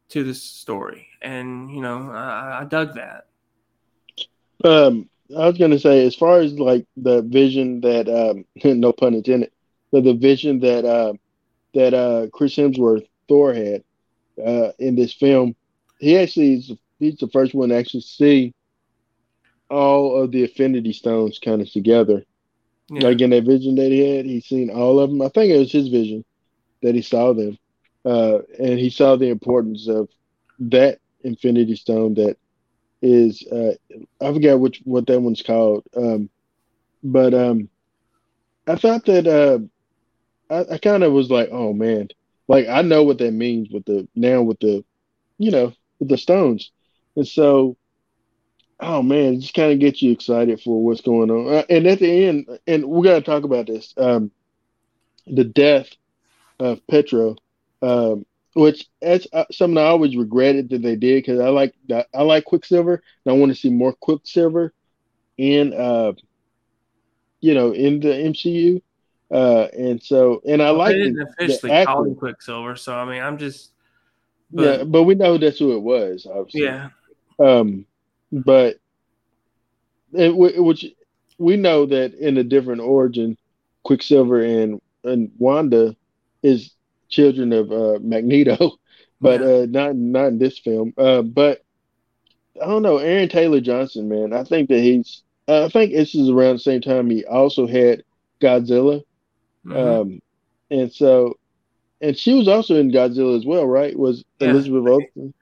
to 0.10 0.24
this 0.24 0.41
story, 0.41 1.05
and 1.22 1.70
you 1.70 1.80
know 1.80 2.10
I, 2.10 2.62
I 2.62 2.66
dug 2.66 2.95
that. 2.95 3.28
Um, 4.64 5.07
I 5.38 5.45
was 5.45 5.60
gonna 5.60 5.78
say, 5.78 6.07
as 6.07 6.16
far 6.16 6.39
as 6.39 6.57
like 6.57 6.88
the 6.97 7.22
vision 7.22 7.82
that, 7.82 8.10
um, 8.10 8.45
no 8.80 8.91
pun 8.91 9.14
intended, 9.14 9.51
but 9.91 10.03
the 10.03 10.16
vision 10.16 10.60
that 10.62 10.86
uh, 10.86 11.14
that 11.76 11.93
uh, 11.93 12.30
Chris 12.34 12.55
Hemsworth 12.55 13.07
Thor 13.28 13.53
had 13.53 13.84
uh, 14.43 14.72
in 14.80 14.95
this 14.95 15.14
film, 15.14 15.55
he 15.99 16.18
actually 16.18 16.55
is 16.55 16.72
he's 16.97 17.18
the 17.18 17.28
first 17.28 17.53
one 17.53 17.70
to 17.70 17.76
actually 17.76 18.01
see 18.01 18.55
all 19.70 20.20
of 20.20 20.32
the 20.32 20.41
Infinity 20.45 20.93
Stones 20.93 21.38
kind 21.38 21.62
of 21.62 21.72
together. 21.72 22.26
Yeah. 22.90 23.08
Like 23.08 23.22
in 23.22 23.30
that 23.32 23.46
vision 23.46 23.76
that 23.76 23.92
he 23.92 24.18
had, 24.18 24.26
he 24.26 24.42
seen 24.42 24.70
all 24.70 25.00
of 25.00 25.10
them. 25.10 25.22
I 25.22 25.30
think 25.30 25.52
it 25.52 25.60
was 25.60 25.72
his 25.72 25.90
vision 25.90 26.26
that 26.82 26.96
he 26.96 27.02
saw 27.02 27.34
them, 27.34 27.58
uh, 28.06 28.40
and 28.60 28.80
he 28.80 28.90
saw 28.90 29.16
the 29.16 29.30
importance 29.30 29.88
of 29.88 30.10
that 30.60 31.00
Infinity 31.24 31.76
Stone 31.76 32.16
that 32.16 32.38
is 33.02 33.46
uh, 33.52 33.74
I 34.22 34.34
forget 34.34 34.60
which 34.60 34.82
what 34.86 35.08
that 35.08 35.22
one's 35.22 35.42
called, 35.42 35.84
um, 35.96 36.30
but 37.04 37.34
um, 37.34 37.70
I 38.68 38.76
thought 38.76 39.06
that 39.06 39.28
uh, 39.28 39.60
I, 40.54 40.76
I 40.76 40.78
kind 40.78 41.04
of 41.04 41.14
was 41.14 41.30
like, 41.30 41.50
oh 41.52 41.74
man, 41.74 42.10
like 42.48 42.68
I 42.68 42.82
know 42.82 43.04
what 43.04 43.20
that 43.20 43.32
means 43.34 43.70
with 43.70 43.86
the 43.86 44.08
now 44.16 44.42
with 44.42 44.60
the, 44.60 44.84
you 45.38 45.52
know, 45.52 45.74
with 46.00 46.10
the 46.10 46.18
stones, 46.18 46.72
and 47.16 47.28
so, 47.28 47.78
oh 48.80 49.01
man, 49.01 49.36
it 49.36 49.39
just 49.39 49.53
kind 49.53 49.71
of 49.71 49.80
gets 49.80 50.01
you 50.01 50.11
excited 50.11 50.61
for 50.61 50.84
what's 50.84 51.01
going 51.01 51.30
on. 51.30 51.53
Uh, 51.53 51.63
and 51.69 51.88
at 51.88 51.99
the 51.99 52.25
end, 52.25 52.59
and 52.67 52.86
we 52.86 53.03
got 53.03 53.15
to 53.15 53.21
talk 53.21 53.43
about 53.43 53.67
this, 53.67 53.93
um, 53.97 54.32
the 55.27 55.43
death 55.43 55.89
of 56.59 56.86
Pietro, 56.88 57.36
um, 57.82 58.25
which 58.53 58.88
that's 59.01 59.27
uh, 59.32 59.45
something 59.51 59.77
I 59.77 59.88
always 59.88 60.15
regretted 60.15 60.69
that 60.69 60.82
they 60.82 60.95
did 60.95 61.23
because 61.23 61.39
I 61.39 61.49
like 61.49 61.73
I 62.13 62.23
like 62.23 62.45
Quicksilver 62.45 63.01
and 63.25 63.34
I 63.34 63.38
want 63.38 63.51
to 63.51 63.59
see 63.59 63.69
more 63.69 63.93
Quicksilver 63.93 64.73
in 65.38 65.73
uh 65.73 66.11
you 67.39 67.53
know 67.53 67.71
in 67.71 67.99
the 67.99 68.09
MCU 68.09 68.82
uh 69.32 69.67
and 69.77 70.01
so 70.01 70.41
and 70.47 70.61
I 70.61 70.71
like 70.71 70.93
they 70.93 71.03
didn't 71.03 71.15
the 71.15 71.27
officially 71.30 71.71
actor. 71.71 71.93
call 71.93 72.03
him 72.05 72.15
Quicksilver, 72.15 72.75
so 72.75 72.95
I 72.95 73.05
mean, 73.05 73.21
I'm 73.21 73.38
just, 73.38 73.71
yeah 74.51 74.77
but, 74.77 74.91
but 74.91 75.03
we 75.03 75.15
know 75.15 75.38
that's 75.38 75.59
who 75.59 75.75
it 75.75 75.82
was 75.82 76.27
obviously 76.30 76.63
yeah, 76.63 76.89
um 77.39 77.86
but 78.32 78.77
w- 80.13 80.63
which 80.63 80.86
we 81.38 81.55
know 81.57 81.86
that 81.86 82.13
in 82.15 82.38
a 82.38 82.43
different 82.43 82.82
origin 82.82 83.38
Quicksilver 83.84 84.41
and 84.41 84.82
and 85.03 85.32
Wanda 85.38 85.95
is 86.43 86.73
children 87.09 87.53
of 87.53 87.71
uh 87.71 87.99
Magneto 88.01 88.73
but 89.21 89.41
Yeah. 89.41 89.47
uh, 89.47 89.65
not 89.69 89.95
not 89.95 90.27
in 90.27 90.39
this 90.39 90.59
film. 90.59 90.93
Uh, 90.97 91.21
but 91.21 91.63
I 92.61 92.65
don't 92.67 92.84
know, 92.84 92.97
Aaron 92.97 93.30
Taylor 93.30 93.61
Johnson, 93.61 94.09
man. 94.09 94.34
I 94.34 94.43
think 94.43 94.69
that 94.69 94.80
he's. 94.80 95.23
I 95.47 95.67
think 95.69 95.91
this 95.93 96.13
is 96.13 96.30
around 96.30 96.55
the 96.55 96.59
same 96.59 96.80
time 96.82 97.09
he 97.09 97.25
also 97.25 97.65
had 97.65 98.03
Godzilla, 98.41 99.01
Mhm. 99.65 100.01
um, 100.01 100.21
and 100.69 100.93
so, 100.93 101.38
and 102.01 102.15
she 102.17 102.34
was 102.34 102.47
also 102.47 102.75
in 102.75 102.91
Godzilla 102.91 103.36
as 103.38 103.45
well, 103.45 103.65
right? 103.65 103.97
Was 103.97 104.23
Yeah. 104.39 104.49
Elizabeth 104.51 104.88
Olsen? 104.88 105.34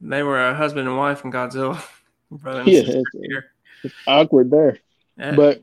they 0.00 0.22
were 0.24 0.40
a 0.48 0.54
husband 0.54 0.88
and 0.88 0.96
wife 0.98 1.24
in 1.24 1.30
Godzilla, 1.30 1.80
brother 2.38 2.62
Yeah, 2.66 2.82
it's, 2.86 3.10
it's 3.84 3.94
awkward 4.06 4.50
there, 4.50 4.78
Yeah, 5.18 5.36
but 5.36 5.60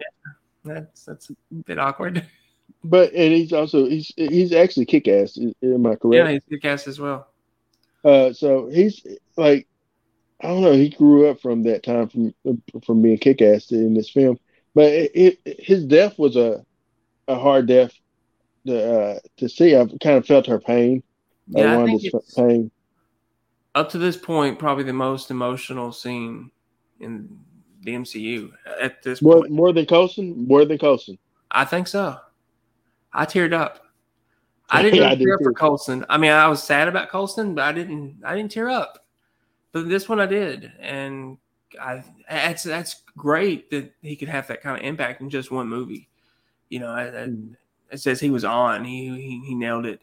that's 0.64 1.06
that's 1.06 1.30
a 1.30 1.36
bit 1.66 1.80
awkward. 1.80 2.26
but 2.84 3.14
and 3.14 3.34
he's 3.34 3.54
also 3.54 3.86
he's 3.86 4.12
he's 4.16 4.54
actually 4.54 4.86
kick 4.86 5.08
ass. 5.08 5.38
Am 5.64 5.86
I 5.86 5.96
correct? 5.96 6.04
Yeah, 6.14 6.32
he's 6.32 6.44
kick 6.50 6.66
ass 6.66 6.88
as 6.88 7.00
well. 7.00 7.28
Uh, 8.04 8.32
so 8.34 8.70
he's 8.70 9.06
like, 9.36 9.68
I 10.42 10.48
don't 10.48 10.62
know. 10.62 10.74
He 10.74 10.90
grew 10.90 11.30
up 11.30 11.42
from 11.42 11.64
that 11.64 11.84
time 11.84 12.10
from 12.10 12.34
from 12.86 13.02
being 13.02 13.18
kick 13.18 13.42
ass 13.42 13.72
in 13.72 13.94
this 13.94 14.10
film, 14.10 14.38
but 14.76 14.86
it, 14.92 15.40
it, 15.46 15.60
his 15.60 15.86
death 15.86 16.18
was 16.18 16.36
a 16.36 16.64
a 17.28 17.38
hard 17.38 17.68
death 17.68 17.94
to 18.68 19.00
uh, 19.02 19.20
to 19.38 19.50
see. 19.50 19.76
I've 19.76 19.92
kind 20.02 20.18
of 20.18 20.26
felt 20.26 20.48
her 20.48 20.60
pain. 20.60 21.04
uh, 21.56 21.62
Yeah, 21.62 21.80
I 21.80 21.86
think 21.86 22.04
it's 22.04 22.36
pain. 22.36 22.72
up 23.76 23.90
to 23.90 23.98
this 23.98 24.18
point 24.18 24.60
probably 24.60 24.84
the 24.84 24.94
most 24.94 25.32
emotional 25.32 25.92
scene 25.92 26.52
in 27.00 27.30
the 27.84 27.94
MCU 27.96 28.52
at 28.82 29.02
this 29.04 29.22
More 29.22 29.40
point. 29.42 29.52
more 29.52 29.72
than 29.74 29.86
Coulson. 29.86 30.48
More 30.48 30.66
than 30.66 30.78
Coulson. 30.78 31.18
I 31.52 31.66
think 31.66 31.88
so. 31.88 32.18
I 33.14 33.26
teared 33.26 33.54
up. 33.54 33.86
I 34.70 34.82
didn't 34.84 35.00
Yeah, 35.00 35.10
I 35.10 35.16
did 35.16 35.26
tear 35.26 35.34
up 35.36 35.42
for. 35.44 35.54
Coulson. 35.54 36.06
I 36.10 36.18
mean, 36.18 36.32
I 36.32 36.48
was 36.48 36.62
sad 36.62 36.88
about 36.88 37.10
Coulson, 37.10 37.56
but 37.56 37.64
I 37.64 37.72
didn't. 37.72 38.18
I 38.24 38.36
didn't 38.36 38.52
tear 38.52 38.70
up. 38.70 39.06
But 39.72 39.88
this 39.90 40.08
one 40.10 40.20
I 40.20 40.26
did, 40.26 40.72
and 40.80 41.38
I 41.82 42.04
that's 42.30 42.64
that's 42.64 43.04
great 43.18 43.70
that 43.72 43.94
he 44.02 44.16
could 44.16 44.30
have 44.30 44.48
that 44.48 44.62
kind 44.62 44.78
of 44.78 44.84
impact 44.84 45.22
in 45.22 45.30
just 45.30 45.52
one 45.52 45.68
movie. 45.68 46.08
You 46.70 46.80
know, 46.82 46.88
I- 46.90 47.08
I- 47.08 47.28
Mm. 47.28 47.56
it 47.92 48.00
says 48.00 48.20
he 48.20 48.30
was 48.30 48.44
on. 48.46 48.84
He, 48.86 49.08
he 49.10 49.42
he 49.48 49.56
nailed 49.56 49.86
it, 49.88 50.02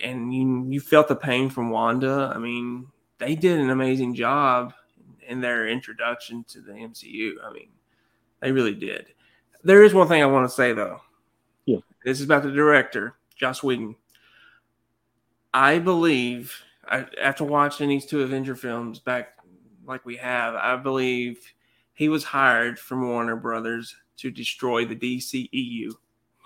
and 0.00 0.34
you 0.34 0.66
you 0.68 0.80
felt 0.80 1.08
the 1.08 1.16
pain 1.16 1.48
from 1.50 1.70
Wanda. 1.70 2.32
I 2.34 2.38
mean, 2.38 2.86
they 3.18 3.34
did 3.34 3.58
an 3.60 3.70
amazing 3.70 4.14
job 4.14 4.74
in 5.28 5.40
their 5.40 5.68
introduction 5.68 6.44
to 6.48 6.60
the 6.60 6.72
MCU. 6.72 7.32
I 7.44 7.52
mean, 7.52 7.68
they 8.40 8.52
really 8.52 8.74
did. 8.74 9.06
There 9.64 9.82
is 9.84 9.94
one 9.94 10.08
thing 10.08 10.22
I 10.22 10.26
want 10.26 10.48
to 10.48 10.54
say 10.54 10.72
though. 10.72 11.00
Yeah. 11.64 11.78
This 12.04 12.20
is 12.20 12.24
about 12.24 12.42
the 12.42 12.52
director, 12.52 13.16
Joss 13.34 13.62
Whedon. 13.62 13.96
I 15.52 15.78
believe 15.78 16.54
I, 16.86 17.06
after 17.20 17.44
watching 17.44 17.88
these 17.88 18.06
two 18.06 18.22
Avenger 18.22 18.54
films 18.54 18.98
back 18.98 19.38
like 19.84 20.04
we 20.04 20.16
have, 20.16 20.54
I 20.54 20.76
believe 20.76 21.40
he 21.94 22.08
was 22.08 22.24
hired 22.24 22.78
from 22.78 23.08
Warner 23.08 23.36
Brothers 23.36 23.96
to 24.18 24.30
destroy 24.30 24.84
the 24.84 24.96
DCEU. 24.96 25.92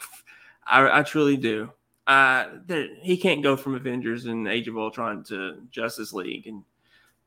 I, 0.66 1.01
I 1.01 1.03
truly 1.03 1.37
do. 1.37 1.72
Uh, 2.07 2.47
there, 2.66 2.89
he 3.01 3.16
can't 3.16 3.43
go 3.43 3.57
from 3.57 3.74
Avengers 3.74 4.26
and 4.26 4.49
Age 4.49 4.68
of 4.68 4.78
Ultron 4.78 5.22
to 5.24 5.61
Justice 5.70 6.12
League 6.12 6.47
and 6.47 6.64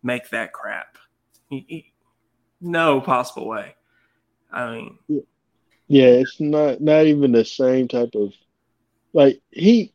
make 0.01 0.30
that 0.30 0.54
crap. 0.54 0.97
No 2.62 3.01
possible 3.01 3.47
way. 3.47 3.76
I 4.51 4.72
mean, 4.72 4.97
yeah, 5.88 6.06
it's 6.06 6.39
not 6.39 6.82
not 6.82 7.06
even 7.06 7.32
the 7.32 7.45
same 7.45 7.88
type 7.88 8.16
of 8.16 8.34
like 9.14 9.41
he. 9.51 9.91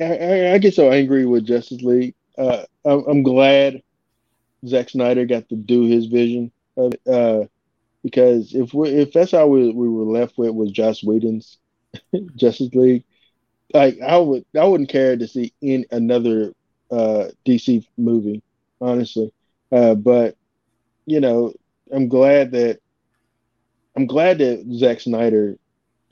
I, 0.00 0.52
I 0.54 0.58
get 0.58 0.74
so 0.74 0.90
angry 0.90 1.26
with 1.26 1.46
Justice 1.46 1.82
League. 1.82 2.14
Uh, 2.36 2.64
I'm, 2.84 3.04
I'm 3.08 3.22
glad 3.22 3.82
Zack 4.66 4.90
Snyder 4.90 5.26
got 5.26 5.48
to 5.48 5.56
do 5.56 5.84
his 5.84 6.06
vision 6.06 6.50
of 6.76 6.94
it, 6.94 7.00
uh, 7.06 7.46
because 8.02 8.54
if 8.54 8.72
we 8.74 8.88
if 8.90 9.12
that's 9.12 9.32
how 9.32 9.46
we, 9.46 9.70
we 9.72 9.88
were 9.88 10.04
left 10.04 10.38
with 10.38 10.50
was 10.50 10.70
Joss 10.70 11.02
Whedon's 11.02 11.58
Justice 12.36 12.74
League, 12.74 13.04
like 13.74 14.00
I 14.00 14.18
would 14.18 14.44
I 14.58 14.64
wouldn't 14.64 14.90
care 14.90 15.16
to 15.16 15.28
see 15.28 15.52
in 15.60 15.84
another 15.90 16.52
uh, 16.90 17.26
DC 17.46 17.86
movie, 17.96 18.42
honestly. 18.80 19.32
Uh, 19.70 19.94
but 19.94 20.36
you 21.06 21.20
know, 21.20 21.52
I'm 21.92 22.08
glad 22.08 22.52
that 22.52 22.80
I'm 23.96 24.06
glad 24.06 24.38
that 24.38 24.64
Zack 24.72 25.00
Snyder 25.00 25.58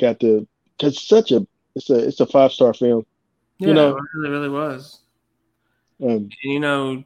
got 0.00 0.18
the 0.20 0.46
because 0.76 1.06
such 1.06 1.32
a 1.32 1.46
it's 1.74 1.90
a 1.90 2.08
it's 2.08 2.20
a 2.20 2.26
five 2.26 2.52
star 2.52 2.74
film. 2.74 3.06
Yeah, 3.58 3.68
you 3.68 3.74
know, 3.74 3.96
it 3.96 4.02
really, 4.14 4.30
really 4.30 4.48
was. 4.48 5.00
Um, 6.02 6.08
And, 6.10 6.32
you 6.42 6.60
know, 6.60 7.04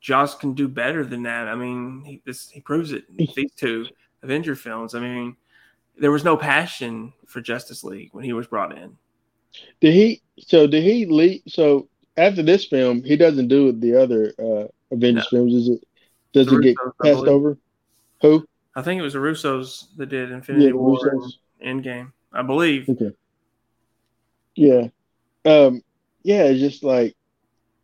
Joss 0.00 0.34
can 0.34 0.54
do 0.54 0.68
better 0.68 1.04
than 1.04 1.24
that. 1.24 1.48
I 1.48 1.54
mean, 1.54 2.02
he 2.04 2.22
this 2.24 2.50
he 2.50 2.60
proves 2.60 2.92
it. 2.92 3.04
These 3.16 3.52
two 3.56 3.86
Avenger 4.22 4.54
films. 4.54 4.94
I 4.94 5.00
mean, 5.00 5.36
there 5.98 6.10
was 6.10 6.24
no 6.24 6.36
passion 6.36 7.12
for 7.26 7.40
Justice 7.40 7.84
League 7.84 8.10
when 8.12 8.24
he 8.24 8.32
was 8.32 8.46
brought 8.46 8.76
in. 8.76 8.96
did 9.80 9.94
he? 9.94 10.22
So 10.38 10.66
did 10.66 10.82
he 10.82 11.06
leave? 11.06 11.42
So 11.48 11.88
after 12.16 12.42
this 12.42 12.64
film, 12.64 13.02
he 13.02 13.16
doesn't 13.16 13.48
do 13.48 13.72
the 13.72 14.00
other 14.00 14.32
uh, 14.38 14.68
Avengers 14.94 15.28
films. 15.30 15.54
Is 15.54 15.68
it? 15.68 15.80
Does 16.32 16.46
The 16.48 16.58
it 16.58 16.62
get 16.62 16.76
Russos, 16.76 16.92
passed 17.02 17.26
over? 17.26 17.58
Who? 18.22 18.46
I 18.74 18.82
think 18.82 18.98
it 18.98 19.02
was 19.02 19.12
the 19.12 19.20
Russos 19.20 19.86
that 19.96 20.06
did 20.06 20.30
Infinity 20.32 20.66
Yeah, 20.66 20.72
War 20.72 20.98
Russos. 20.98 21.32
and 21.60 21.84
Endgame. 21.84 22.12
I 22.32 22.42
believe. 22.42 22.88
Okay. 22.88 23.12
Yeah. 24.56 24.88
Um. 25.44 25.82
Yeah. 26.22 26.44
It's 26.44 26.60
just 26.60 26.82
like 26.82 27.14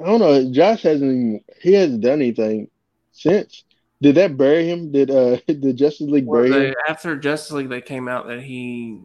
I 0.01 0.07
don't 0.07 0.21
know. 0.21 0.51
Josh 0.53 0.83
hasn't 0.83 1.11
even 1.11 1.41
he 1.61 1.75
hasn't 1.75 2.01
done 2.03 2.15
anything 2.21 2.69
since. 3.13 3.65
Did 4.03 4.15
that 4.15 4.37
bury 4.37 4.67
him? 4.67 4.91
Did 4.93 5.11
uh 5.11 5.37
did 5.47 5.77
Justice 5.77 6.09
League 6.09 6.27
Well, 6.27 6.43
bury 6.43 6.51
they, 6.51 6.69
him? 6.69 6.75
after 6.89 7.17
Justice 7.17 7.53
League, 7.53 7.69
they 7.69 7.81
came 7.83 8.09
out 8.09 8.27
that 8.29 8.43
he 8.43 9.01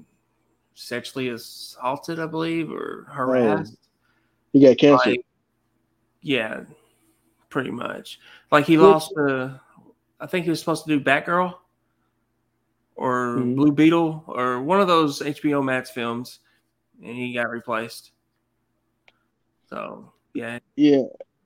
sexually 0.73 1.29
assaulted, 1.29 2.19
I 2.19 2.25
believe, 2.25 2.71
or 2.71 3.07
harassed. 3.09 3.77
He 4.53 4.61
got 4.61 4.77
cancer. 4.77 5.09
Like, 5.11 5.25
yeah, 6.21 6.61
pretty 7.55 7.71
much. 7.71 8.19
Like 8.51 8.65
he 8.65 8.77
lost 8.77 9.13
the. 9.15 9.61
I 10.19 10.27
think 10.27 10.43
he 10.43 10.49
was 10.49 10.59
supposed 10.59 10.83
to 10.85 10.99
do 10.99 11.01
Batgirl 11.01 11.53
or 12.97 13.37
Mhm. 13.37 13.55
Blue 13.55 13.71
Beetle 13.71 14.25
or 14.27 14.61
one 14.61 14.81
of 14.81 14.87
those 14.89 15.21
HBO 15.21 15.63
Max 15.63 15.89
films, 15.89 16.39
and 17.01 17.15
he 17.15 17.33
got 17.33 17.49
replaced. 17.49 18.11
So 19.69 20.11
yeah, 20.33 20.59
yeah. 20.75 21.03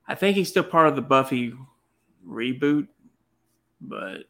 I 0.08 0.16
think 0.16 0.36
he's 0.36 0.50
still 0.50 0.64
part 0.64 0.88
of 0.88 0.96
the 0.96 1.04
Buffy 1.04 1.54
reboot, 2.28 2.88
but 3.80 4.24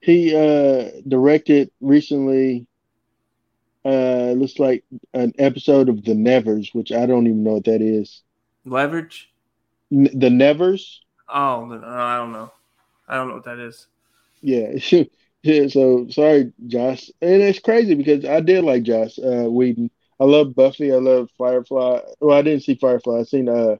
He 0.00 0.34
uh 0.34 1.02
directed 1.06 1.70
recently. 1.82 2.66
Uh, 3.84 4.32
looks 4.32 4.58
like 4.58 4.82
an 5.12 5.34
episode 5.38 5.90
of 5.90 6.02
The 6.02 6.14
Nevers, 6.14 6.72
which 6.72 6.90
I 6.92 7.04
don't 7.04 7.26
even 7.26 7.42
know 7.42 7.52
what 7.54 7.64
that 7.64 7.82
is. 7.82 8.22
Leverage. 8.64 9.30
The 9.94 10.30
Nevers. 10.30 11.02
Oh, 11.28 11.80
I 11.84 12.16
don't 12.16 12.32
know. 12.32 12.50
I 13.08 13.16
don't 13.16 13.28
know 13.28 13.34
what 13.34 13.44
that 13.44 13.58
is. 13.58 13.86
Yeah. 14.40 14.76
yeah. 15.42 15.68
So 15.68 16.08
sorry, 16.10 16.52
Josh. 16.66 17.10
And 17.20 17.42
it's 17.42 17.60
crazy 17.60 17.94
because 17.94 18.24
I 18.24 18.40
did 18.40 18.64
like 18.64 18.82
Josh 18.82 19.18
uh, 19.18 19.48
Whedon. 19.48 19.90
I 20.20 20.24
love 20.24 20.54
Buffy. 20.54 20.92
I 20.92 20.96
love 20.96 21.28
Firefly. 21.36 22.00
Well, 22.20 22.36
I 22.36 22.42
didn't 22.42 22.62
see 22.64 22.74
Firefly. 22.74 23.20
I 23.20 23.22
seen 23.24 23.48
uh 23.48 23.76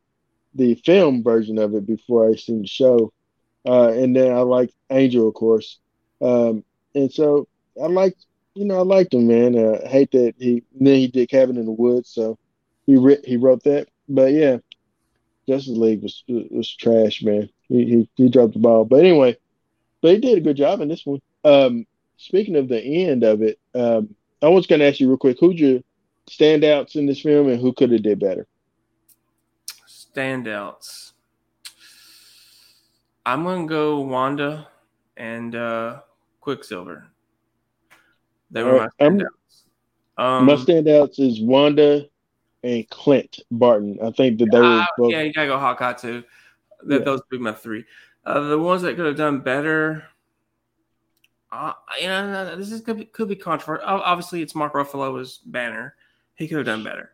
the 0.55 0.75
film 0.77 1.23
version 1.23 1.59
of 1.59 1.75
it 1.75 1.87
before 1.87 2.31
I 2.31 2.37
seen 2.37 2.62
the 2.62 2.69
show. 2.69 3.12
Uh, 3.67 3.89
and 3.89 4.15
then 4.15 4.33
I 4.33 4.41
liked 4.41 4.75
Angel, 4.91 5.29
of 5.29 5.35
course. 5.35 5.79
Um, 6.21 6.65
and 6.95 7.12
so 7.12 7.49
I 7.83 7.87
liked, 7.87 8.27
you 8.55 8.65
know, 8.65 8.79
I 8.79 8.83
liked 8.83 9.15
him, 9.15 9.27
man. 9.27 9.59
Uh, 9.59 9.81
I 9.85 9.89
hate 9.89 10.12
that 10.12 10.35
he 10.39 10.62
then 10.79 10.95
he 10.97 11.09
did 11.09 11.29
Cabin 11.29 11.57
in 11.57 11.67
the 11.67 11.73
Woods, 11.73 12.11
so 12.11 12.39
he 12.87 12.97
writ, 12.97 13.25
he 13.25 13.37
wrote 13.37 13.65
that. 13.65 13.89
But 14.09 14.33
yeah, 14.33 14.59
Justice 15.49 15.76
League 15.76 16.03
was 16.03 16.22
was 16.28 16.74
trash, 16.74 17.22
man. 17.22 17.49
He 17.68 17.84
he, 17.84 18.09
he 18.16 18.28
dropped 18.28 18.55
the 18.55 18.59
ball. 18.59 18.84
But 18.84 19.01
anyway, 19.01 19.36
but 20.01 20.12
he 20.12 20.18
did 20.18 20.38
a 20.38 20.40
good 20.40 20.57
job 20.57 20.80
in 20.80 20.88
this 20.88 21.05
one. 21.05 21.20
Um, 21.45 21.86
speaking 22.16 22.57
of 22.57 22.68
the 22.68 22.80
end 22.80 23.24
of 23.24 23.42
it, 23.42 23.59
um, 23.74 24.14
I 24.42 24.49
was 24.49 24.66
going 24.66 24.80
to 24.80 24.86
ask 24.86 25.01
you 25.01 25.09
real 25.09 25.16
quick, 25.16 25.38
who'd 25.40 25.59
your 25.59 25.80
standouts 26.28 26.97
in 26.97 27.07
this 27.07 27.20
film, 27.20 27.49
and 27.49 27.61
who 27.61 27.72
could 27.72 27.92
have 27.92 28.03
did 28.03 28.20
better? 28.20 28.47
Standouts. 29.88 31.12
I'm 33.26 33.45
gonna 33.45 33.66
go 33.66 34.01
Wanda 34.01 34.68
and 35.16 35.55
uh 35.55 36.01
Quicksilver. 36.40 37.07
They 38.51 38.62
were 38.62 38.72
Alright, 38.72 38.90
my 39.01 39.07
standouts. 39.07 39.28
Um, 40.16 40.47
My 40.47 40.55
standouts 40.55 41.18
is 41.18 41.40
Wanda 41.40 42.07
and 42.65 42.89
Clint 42.91 43.41
Barton. 43.51 43.99
I 44.03 44.11
think 44.11 44.39
that 44.39 44.51
they 44.51 44.59
were 44.59 44.65
uh, 44.81 44.87
both. 44.99 45.12
yeah, 45.12 45.23
you 45.23 45.33
gotta 45.33 45.49
go 45.49 45.59
Hawkeye 45.59 45.93
too. 45.93 46.25
That 46.85 46.99
Yeah. 47.01 47.05
those 47.05 47.21
would 47.21 47.39
be 47.39 47.39
my 47.39 47.53
three. 47.53 47.85
Uh, 48.25 48.41
the 48.49 48.59
ones 48.59 48.83
that 48.83 48.97
could 48.97 49.07
have 49.07 49.17
done 49.17 49.41
better. 49.41 50.05
Uh, 51.53 51.73
you 52.01 52.09
know, 52.09 52.57
this 52.57 52.73
is 52.73 52.81
could 52.81 52.97
be, 52.97 53.05
could 53.05 53.29
be 53.29 53.37
controversial. 53.37 53.87
Obviously, 53.89 54.43
it's 54.43 54.55
Mark 54.57 54.73
Ruffalo's 54.73 55.39
Banner. 55.47 55.95
He 56.35 56.49
could 56.49 56.57
have 56.57 56.67
done 56.67 56.83
better, 56.83 57.12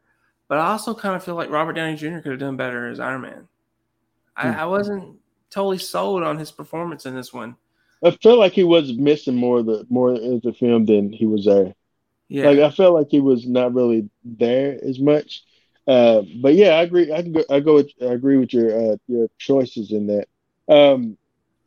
but 0.48 0.57
I 0.59 0.68
also 0.68 0.94
kind 0.94 1.14
of 1.14 1.22
feel 1.22 1.34
like 1.34 1.51
Robert 1.51 1.74
Downey 1.74 1.96
Jr. 1.96 2.20
could 2.20 2.30
have 2.32 2.40
done 2.40 2.57
better 2.57 2.88
as 2.88 3.01
Iron 3.01 3.20
Man. 3.20 3.48
I, 4.36 4.48
Hmm. 4.51 4.59
I 4.61 4.64
wasn't 4.66 5.18
totally 5.51 5.76
sold 5.78 6.22
on 6.22 6.38
his 6.38 6.51
performance 6.51 7.05
in 7.05 7.14
this 7.14 7.34
one. 7.34 7.57
I 8.03 8.12
felt 8.12 8.38
like 8.38 8.53
he 8.53 8.64
was 8.64 8.94
missing 8.94 9.34
more 9.36 9.59
of 9.59 9.66
the 9.66 9.86
more 9.90 10.12
of 10.14 10.40
the 10.40 10.55
film 10.59 10.86
than 10.86 11.12
he 11.12 11.26
was 11.26 11.44
there. 11.44 11.74
Yeah, 12.30 12.46
Like 12.48 12.60
I 12.60 12.70
felt 12.70 12.94
like 12.94 13.08
he 13.10 13.20
was 13.20 13.46
not 13.46 13.74
really 13.74 14.08
there 14.24 14.78
as 14.82 15.00
much. 15.00 15.42
Uh, 15.86 16.22
but 16.40 16.54
yeah, 16.54 16.70
I 16.74 16.82
agree. 16.82 17.10
I 17.12 17.22
go. 17.22 17.44
I 17.50 17.60
go. 17.60 17.74
With, 17.74 17.90
I 18.00 18.06
agree 18.06 18.36
with 18.36 18.52
your 18.54 18.92
uh, 18.92 18.96
your 19.08 19.28
choices 19.38 19.90
in 19.90 20.06
that. 20.06 20.28
Um, 20.72 21.18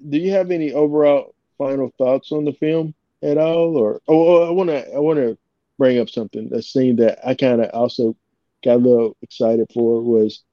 do 0.09 0.17
you 0.17 0.31
have 0.31 0.51
any 0.51 0.71
overall 0.71 1.35
final 1.57 1.91
thoughts 1.97 2.31
on 2.31 2.45
the 2.45 2.53
film 2.53 2.95
at 3.21 3.37
all? 3.37 3.75
Or 3.75 4.01
oh, 4.07 4.43
oh 4.43 4.47
I 4.47 4.51
want 4.51 4.69
to 4.69 4.93
I 4.93 4.99
want 4.99 5.19
to 5.19 5.37
bring 5.77 5.99
up 5.99 6.09
something. 6.09 6.49
A 6.53 6.61
scene 6.61 6.95
that 6.97 7.19
I 7.27 7.35
kind 7.35 7.61
of 7.61 7.69
also 7.73 8.15
got 8.63 8.75
a 8.75 8.77
little 8.77 9.17
excited 9.21 9.69
for 9.73 10.01
was 10.01 10.43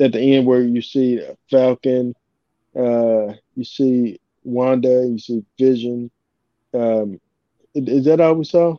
at 0.00 0.12
the 0.12 0.20
end 0.20 0.46
where 0.46 0.62
you 0.62 0.80
see 0.80 1.20
Falcon, 1.50 2.14
uh, 2.74 3.34
you 3.54 3.64
see 3.64 4.18
Wanda, 4.44 5.06
you 5.06 5.18
see 5.18 5.44
Vision. 5.58 6.10
Um, 6.72 7.20
is 7.74 8.06
that 8.06 8.20
all 8.20 8.34
we 8.36 8.44
saw? 8.44 8.76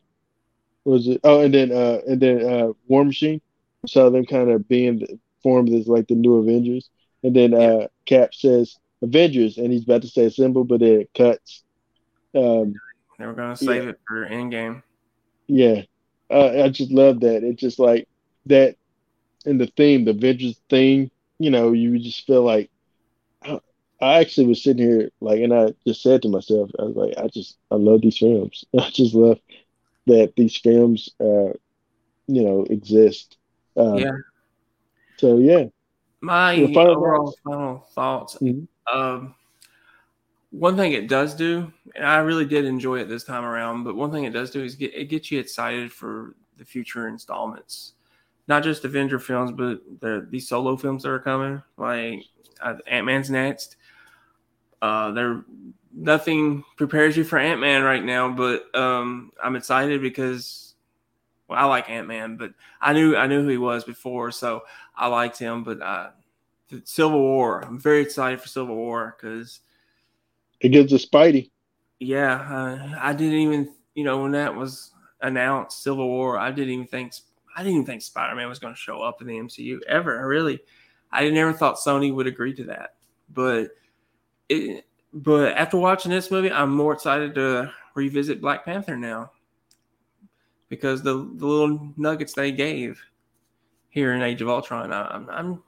Was 0.85 1.07
it? 1.07 1.21
Oh, 1.23 1.41
and 1.41 1.53
then 1.53 1.71
uh, 1.71 1.99
and 2.07 2.21
then 2.21 2.45
uh, 2.45 2.73
War 2.87 3.05
Machine. 3.05 3.41
Saw 3.87 4.09
them 4.09 4.25
kind 4.25 4.49
of 4.51 4.67
being 4.67 5.05
formed 5.41 5.69
as 5.69 5.87
like 5.87 6.07
the 6.07 6.15
new 6.15 6.35
Avengers, 6.35 6.89
and 7.23 7.35
then 7.35 7.53
uh, 7.53 7.87
Cap 8.05 8.33
says 8.33 8.77
Avengers, 9.01 9.57
and 9.57 9.71
he's 9.71 9.83
about 9.83 10.01
to 10.01 10.07
say 10.09 10.25
assemble, 10.25 10.63
but 10.65 10.81
then 10.81 11.01
it 11.01 11.09
cuts. 11.15 11.63
Um, 12.35 12.81
they 13.17 13.25
were 13.25 13.33
gonna 13.33 13.55
save 13.55 13.87
it 13.87 13.99
for 14.07 14.27
Endgame. 14.27 14.83
yeah, 15.47 15.83
uh, 16.29 16.63
I 16.63 16.69
just 16.69 16.91
love 16.91 17.21
that. 17.21 17.43
It's 17.43 17.61
just 17.61 17.79
like 17.79 18.07
that, 18.47 18.75
and 19.45 19.59
the 19.59 19.67
theme, 19.77 20.05
the 20.05 20.11
Avengers 20.11 20.59
theme. 20.69 21.11
You 21.39 21.51
know, 21.51 21.71
you 21.73 21.99
just 21.99 22.25
feel 22.25 22.43
like. 22.43 22.69
I, 23.43 23.59
I 24.01 24.19
actually 24.19 24.47
was 24.47 24.63
sitting 24.63 24.85
here 24.85 25.09
like, 25.21 25.41
and 25.41 25.53
I 25.53 25.73
just 25.85 26.01
said 26.01 26.21
to 26.21 26.29
myself, 26.29 26.71
I 26.79 26.83
was 26.83 26.95
like, 26.95 27.17
I 27.17 27.27
just, 27.27 27.57
I 27.71 27.75
love 27.75 28.01
these 28.01 28.17
films. 28.17 28.63
I 28.79 28.89
just 28.91 29.13
love 29.13 29.39
that 30.09 30.33
these 30.35 30.57
films, 30.57 31.09
uh, 31.19 31.53
you 32.27 32.43
know, 32.43 32.65
exist. 32.69 33.37
Um, 33.77 33.97
yeah, 33.97 34.11
So 35.17 35.37
yeah, 35.37 35.65
my 36.21 36.55
final 36.73 36.95
overall 36.95 37.25
thoughts? 37.31 37.41
final 37.43 37.87
thoughts. 37.93 38.37
Mhm. 38.41 38.67
Um, 38.91 39.35
one 40.51 40.75
thing 40.75 40.93
it 40.93 41.07
does 41.07 41.35
do, 41.35 41.71
and 41.95 42.05
I 42.05 42.17
really 42.17 42.45
did 42.45 42.65
enjoy 42.65 42.99
it 42.99 43.07
this 43.07 43.23
time 43.23 43.43
around, 43.45 43.83
but 43.83 43.95
one 43.95 44.11
thing 44.11 44.23
it 44.23 44.33
does 44.33 44.51
do 44.51 44.63
is 44.63 44.75
get 44.75 44.93
it 44.93 45.05
gets 45.05 45.31
you 45.31 45.39
excited 45.39 45.91
for 45.91 46.35
the 46.57 46.65
future 46.65 47.07
installments, 47.07 47.93
not 48.47 48.63
just 48.63 48.83
Avenger 48.83 49.19
films, 49.19 49.51
but 49.51 49.81
the 50.01 50.27
these 50.29 50.47
solo 50.47 50.75
films 50.75 51.03
that 51.03 51.09
are 51.09 51.19
coming. 51.19 51.61
Like 51.77 52.23
uh, 52.61 52.75
Ant 52.87 53.05
Man's 53.05 53.29
next. 53.29 53.75
Uh, 54.81 55.11
there, 55.11 55.43
nothing 55.93 56.63
prepares 56.77 57.17
you 57.17 57.23
for 57.23 57.37
Ant 57.37 57.59
Man 57.59 57.83
right 57.83 58.03
now, 58.03 58.31
but 58.31 58.73
um, 58.75 59.31
I'm 59.43 59.55
excited 59.55 60.01
because 60.01 60.75
well, 61.47 61.59
I 61.59 61.65
like 61.65 61.89
Ant 61.89 62.07
Man, 62.07 62.37
but 62.37 62.53
I 62.81 62.93
knew 62.93 63.15
I 63.15 63.27
knew 63.27 63.41
who 63.43 63.49
he 63.49 63.57
was 63.57 63.83
before, 63.83 64.31
so 64.31 64.63
I 64.95 65.07
liked 65.07 65.37
him. 65.37 65.63
But 65.63 65.81
uh, 65.81 66.09
Civil 66.83 67.19
War, 67.19 67.61
I'm 67.61 67.79
very 67.79 68.01
excited 68.01 68.39
for 68.39 68.47
Civil 68.47 68.75
War 68.75 69.15
because 69.19 69.61
it 70.61 70.69
gives 70.69 70.93
a 70.93 70.97
Spidey. 70.97 71.49
Yeah, 71.99 72.35
uh, 72.35 72.97
I 72.99 73.13
didn't 73.13 73.39
even 73.39 73.73
you 73.95 74.03
know 74.03 74.21
when 74.21 74.31
that 74.31 74.55
was 74.55 74.91
announced, 75.21 75.83
Civil 75.83 76.07
War, 76.07 76.37
I 76.37 76.51
didn't 76.51 76.73
even 76.73 76.87
think 76.87 77.13
I 77.55 77.63
didn't 77.63 77.73
even 77.73 77.85
think 77.85 78.01
Spider 78.01 78.35
Man 78.35 78.47
was 78.47 78.59
going 78.59 78.73
to 78.73 78.79
show 78.79 79.01
up 79.01 79.21
in 79.21 79.27
the 79.27 79.37
MCU 79.37 79.79
ever. 79.87 80.19
I 80.19 80.23
really, 80.23 80.59
I 81.11 81.29
never 81.29 81.51
thought 81.51 81.77
Sony 81.77 82.13
would 82.13 82.27
agree 82.27 82.53
to 82.53 82.65
that, 82.65 82.95
but 83.33 83.71
it, 84.47 84.85
but 85.13 85.57
after 85.57 85.77
watching 85.77 86.11
this 86.11 86.31
movie, 86.31 86.51
I'm 86.51 86.75
more 86.75 86.93
excited 86.93 87.35
to 87.35 87.71
revisit 87.95 88.41
Black 88.41 88.65
Panther 88.65 88.97
now 88.97 89.31
because 90.69 91.01
the, 91.01 91.13
the 91.13 91.45
little 91.45 91.91
nuggets 91.97 92.33
they 92.33 92.51
gave 92.51 93.01
here 93.89 94.13
in 94.13 94.21
Age 94.21 94.41
of 94.41 94.49
Ultron, 94.49 94.93
I'm, 94.93 95.29
I'm 95.29 95.63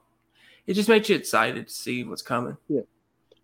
it 0.66 0.74
just 0.74 0.88
makes 0.88 1.08
you 1.08 1.16
excited 1.16 1.66
to 1.66 1.74
see 1.74 2.04
what's 2.04 2.22
coming. 2.22 2.56
Yeah, 2.68 2.82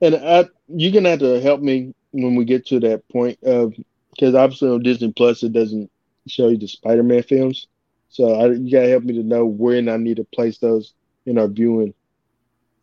and 0.01 0.15
I, 0.15 0.45
you're 0.69 0.93
gonna 0.93 1.11
have 1.11 1.19
to 1.21 1.41
help 1.41 1.61
me 1.61 1.95
when 2.13 2.37
we 2.37 2.45
get 2.45 2.67
to 2.67 2.81
that 2.81 3.07
point 3.09 3.39
of 3.43 3.75
because 4.11 4.35
obviously 4.35 4.71
on 4.71 4.83
Disney 4.83 5.13
Plus 5.13 5.43
it 5.43 5.53
doesn't 5.53 5.91
show 6.29 6.49
you 6.49 6.59
the 6.59 6.69
Spider-Man 6.69 7.25
films, 7.25 7.67
so 8.09 8.35
I, 8.35 8.53
you 8.53 8.71
gotta 8.71 8.89
help 8.89 9.03
me 9.03 9.15
to 9.15 9.23
know 9.23 9.47
when 9.47 9.89
I 9.89 9.97
need 9.97 10.19
to 10.19 10.25
place 10.25 10.59
those 10.59 10.95
in 11.27 11.39
our 11.39 11.49
viewing 11.49 11.93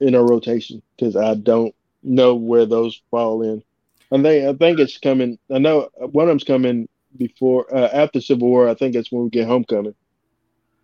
in 0.02 0.16
our 0.16 0.28
rotation 0.28 0.82
because 0.98 1.16
I 1.16 1.36
don't 1.36 1.74
know 2.06 2.36
where 2.36 2.66
those 2.66 3.02
fall 3.12 3.42
in. 3.42 3.64
I 4.12 4.22
think 4.22 4.48
I 4.48 4.54
think 4.54 4.80
it's 4.80 4.98
coming. 4.98 5.38
I 5.54 5.58
know 5.58 5.90
one 5.98 6.26
of 6.26 6.30
them's 6.30 6.44
coming 6.44 6.88
before 7.18 7.74
uh, 7.76 7.90
after 7.92 8.22
Civil 8.22 8.48
War. 8.48 8.70
I 8.70 8.76
think 8.76 8.94
that's 8.94 9.12
when 9.12 9.24
we 9.24 9.30
get 9.30 9.48
Homecoming. 9.48 9.96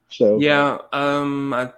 So 0.10 0.40
yeah, 0.40 0.80
um, 0.92 1.54
I 1.54 1.72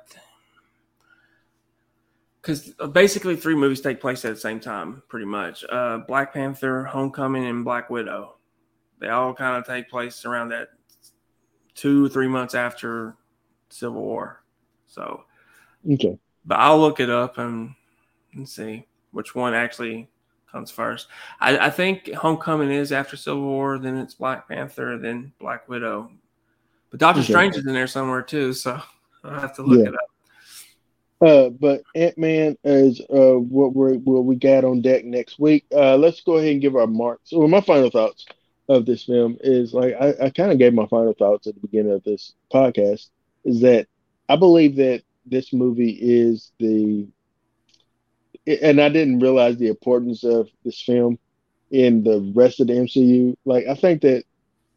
because 2.42 2.74
basically 2.92 3.36
three 3.36 3.56
movies 3.56 3.82
take 3.82 4.02
place 4.02 4.26
at 4.26 4.34
the 4.34 4.40
same 4.40 4.60
time, 4.60 5.04
pretty 5.08 5.26
much. 5.26 5.64
Uh, 5.70 6.00
Black 6.00 6.34
Panther, 6.34 6.84
Homecoming, 6.84 7.46
and 7.46 7.64
Black 7.64 7.90
Widow. 7.90 8.36
They 9.00 9.10
all 9.10 9.34
kind 9.34 9.58
of 9.58 9.66
take 9.66 9.90
place 9.90 10.26
around 10.26 10.50
that 10.50 10.70
two, 11.74 12.10
three 12.10 12.28
months 12.28 12.54
after 12.54 13.16
Civil 13.70 14.02
War. 14.02 14.44
So, 14.88 15.24
okay. 15.90 16.18
But 16.46 16.60
I'll 16.60 16.80
look 16.80 17.00
it 17.00 17.10
up 17.10 17.38
and, 17.38 17.76
and 18.34 18.48
see 18.48 18.86
which 19.14 19.34
one 19.34 19.54
actually 19.54 20.10
comes 20.52 20.72
first. 20.72 21.08
I, 21.40 21.58
I 21.58 21.70
think 21.70 22.12
Homecoming 22.14 22.72
is 22.72 22.92
after 22.92 23.18
Civil 23.18 23.42
War, 23.42 23.80
then 23.80 23.98
it's 23.98 24.14
Black 24.14 24.48
Panther, 24.48 24.98
then 24.98 25.34
Black 25.40 25.68
Widow. 25.70 26.12
But 26.92 27.00
Doctor 27.00 27.22
okay. 27.22 27.32
Strange 27.32 27.56
is 27.56 27.66
in 27.66 27.74
there 27.74 27.88
somewhere 27.88 28.22
too, 28.22 28.54
so 28.54 28.82
I'll 29.24 29.40
have 29.40 29.56
to 29.56 29.64
look 29.64 29.80
yeah. 29.80 29.90
it 29.90 29.96
up. 29.96 30.00
Uh, 31.28 31.50
but 31.50 31.84
Ant 31.96 32.18
Man 32.18 32.58
is 32.66 33.00
uh, 33.02 33.40
what 33.40 33.74
we 33.74 33.98
what 33.98 34.26
we 34.26 34.36
got 34.36 34.66
on 34.66 34.82
deck 34.82 35.06
next 35.06 35.40
week. 35.40 35.66
Uh, 35.74 35.96
let's 35.96 36.20
go 36.22 36.36
ahead 36.38 36.52
and 36.52 36.62
give 36.62 36.76
our 36.76 36.86
marks. 36.86 37.32
Well, 37.32 37.48
my 37.48 37.62
final 37.62 37.90
thoughts 37.90 38.26
of 38.68 38.86
this 38.86 39.04
film 39.04 39.38
is 39.42 39.74
like 39.74 39.96
I, 40.00 40.14
I 40.24 40.30
kind 40.30 40.52
of 40.52 40.58
gave 40.58 40.74
my 40.74 40.86
final 40.88 41.14
thoughts 41.14 41.48
at 41.48 41.54
the 41.56 41.62
beginning 41.62 41.94
of 41.94 42.04
this 42.04 42.34
podcast. 42.54 43.10
Is 43.46 43.62
that 43.62 43.88
I 44.28 44.36
believe 44.36 44.76
that 44.76 45.04
this 45.26 45.54
movie 45.54 45.98
is 46.02 46.52
the, 46.60 47.08
and 48.48 48.82
I 48.82 48.90
didn't 48.90 49.20
realize 49.20 49.58
the 49.58 49.68
importance 49.68 50.24
of 50.24 50.50
this 50.64 50.82
film 50.82 51.18
in 51.72 52.04
the 52.04 52.32
rest 52.36 52.60
of 52.60 52.68
the 52.68 52.74
MCU. 52.74 53.36
Like 53.46 53.66
I 53.68 53.76
think 53.76 54.02
that 54.02 54.24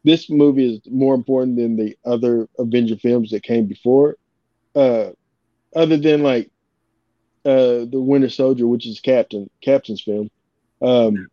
this 0.03 0.29
movie 0.29 0.75
is 0.75 0.81
more 0.89 1.15
important 1.15 1.57
than 1.57 1.75
the 1.75 1.97
other 2.05 2.47
Avenger 2.57 2.95
films 2.97 3.31
that 3.31 3.43
came 3.43 3.65
before. 3.65 4.17
Uh, 4.75 5.09
other 5.75 5.97
than 5.97 6.23
like 6.23 6.49
uh, 7.45 7.85
the 7.85 7.99
Winter 7.99 8.29
Soldier, 8.29 8.67
which 8.67 8.85
is 8.85 8.99
Captain 8.99 9.49
Captain's 9.61 10.01
film. 10.01 10.29
Um, 10.81 11.27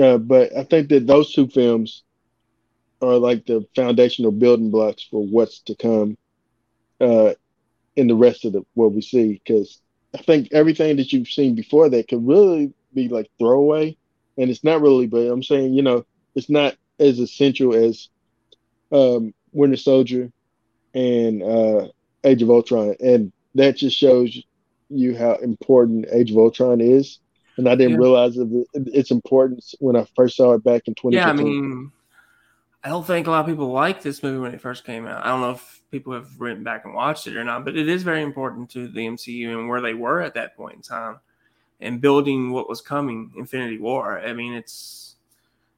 uh, 0.00 0.18
but 0.18 0.56
I 0.56 0.64
think 0.64 0.88
that 0.90 1.06
those 1.06 1.32
two 1.32 1.48
films 1.48 2.02
are 3.02 3.18
like 3.18 3.46
the 3.46 3.66
foundational 3.74 4.32
building 4.32 4.70
blocks 4.70 5.02
for 5.10 5.24
what's 5.24 5.60
to 5.62 5.74
come 5.76 6.16
uh, 7.00 7.34
in 7.96 8.06
the 8.08 8.14
rest 8.14 8.44
of 8.44 8.52
the 8.52 8.62
what 8.74 8.92
we 8.92 9.02
see. 9.02 9.40
Because 9.44 9.80
I 10.14 10.18
think 10.18 10.48
everything 10.52 10.96
that 10.96 11.12
you've 11.12 11.28
seen 11.28 11.54
before 11.54 11.88
that 11.90 12.08
could 12.08 12.26
really 12.26 12.72
be 12.94 13.08
like 13.08 13.30
throwaway, 13.38 13.96
and 14.38 14.50
it's 14.50 14.64
not 14.64 14.80
really. 14.80 15.06
But 15.06 15.26
I'm 15.30 15.42
saying, 15.42 15.74
you 15.74 15.82
know, 15.82 16.06
it's 16.34 16.48
not 16.48 16.76
as 17.00 17.18
essential 17.18 17.74
as 17.74 18.08
um, 18.92 19.34
Winter 19.52 19.76
Soldier 19.76 20.30
and 20.94 21.42
uh, 21.42 21.88
Age 22.22 22.42
of 22.42 22.50
Ultron, 22.50 22.94
and 23.00 23.32
that 23.56 23.76
just 23.76 23.96
shows 23.96 24.40
you 24.88 25.16
how 25.16 25.34
important 25.36 26.06
Age 26.12 26.30
of 26.30 26.38
Ultron 26.38 26.80
is. 26.80 27.18
And 27.56 27.68
I 27.68 27.76
didn't 27.76 27.92
yeah. 27.92 27.98
realize 27.98 28.36
its 28.74 29.12
importance 29.12 29.76
when 29.78 29.94
I 29.94 30.06
first 30.16 30.36
saw 30.36 30.54
it 30.54 30.64
back 30.64 30.88
in 30.88 30.94
2015. 30.94 31.12
Yeah, 31.12 31.28
I 31.28 31.32
mean, 31.32 31.92
I 32.82 32.88
don't 32.88 33.06
think 33.06 33.26
a 33.26 33.30
lot 33.30 33.40
of 33.40 33.46
people 33.46 33.70
liked 33.70 34.02
this 34.02 34.22
movie 34.22 34.38
when 34.38 34.54
it 34.54 34.60
first 34.60 34.84
came 34.84 35.06
out. 35.06 35.24
I 35.24 35.28
don't 35.28 35.40
know 35.40 35.52
if 35.52 35.82
people 35.94 36.12
have 36.12 36.40
written 36.40 36.64
back 36.64 36.84
and 36.84 36.92
watched 36.92 37.28
it 37.28 37.36
or 37.36 37.44
not, 37.44 37.64
but 37.64 37.76
it 37.76 37.88
is 37.88 38.02
very 38.02 38.20
important 38.20 38.68
to 38.68 38.88
the 38.88 39.06
MCU 39.06 39.56
and 39.56 39.68
where 39.68 39.80
they 39.80 39.94
were 39.94 40.20
at 40.20 40.34
that 40.34 40.56
point 40.56 40.74
in 40.74 40.82
time 40.82 41.20
and 41.80 42.00
building 42.00 42.50
what 42.50 42.68
was 42.68 42.80
coming 42.80 43.30
Infinity 43.36 43.78
War. 43.78 44.18
I 44.18 44.32
mean, 44.32 44.54
it's, 44.54 45.14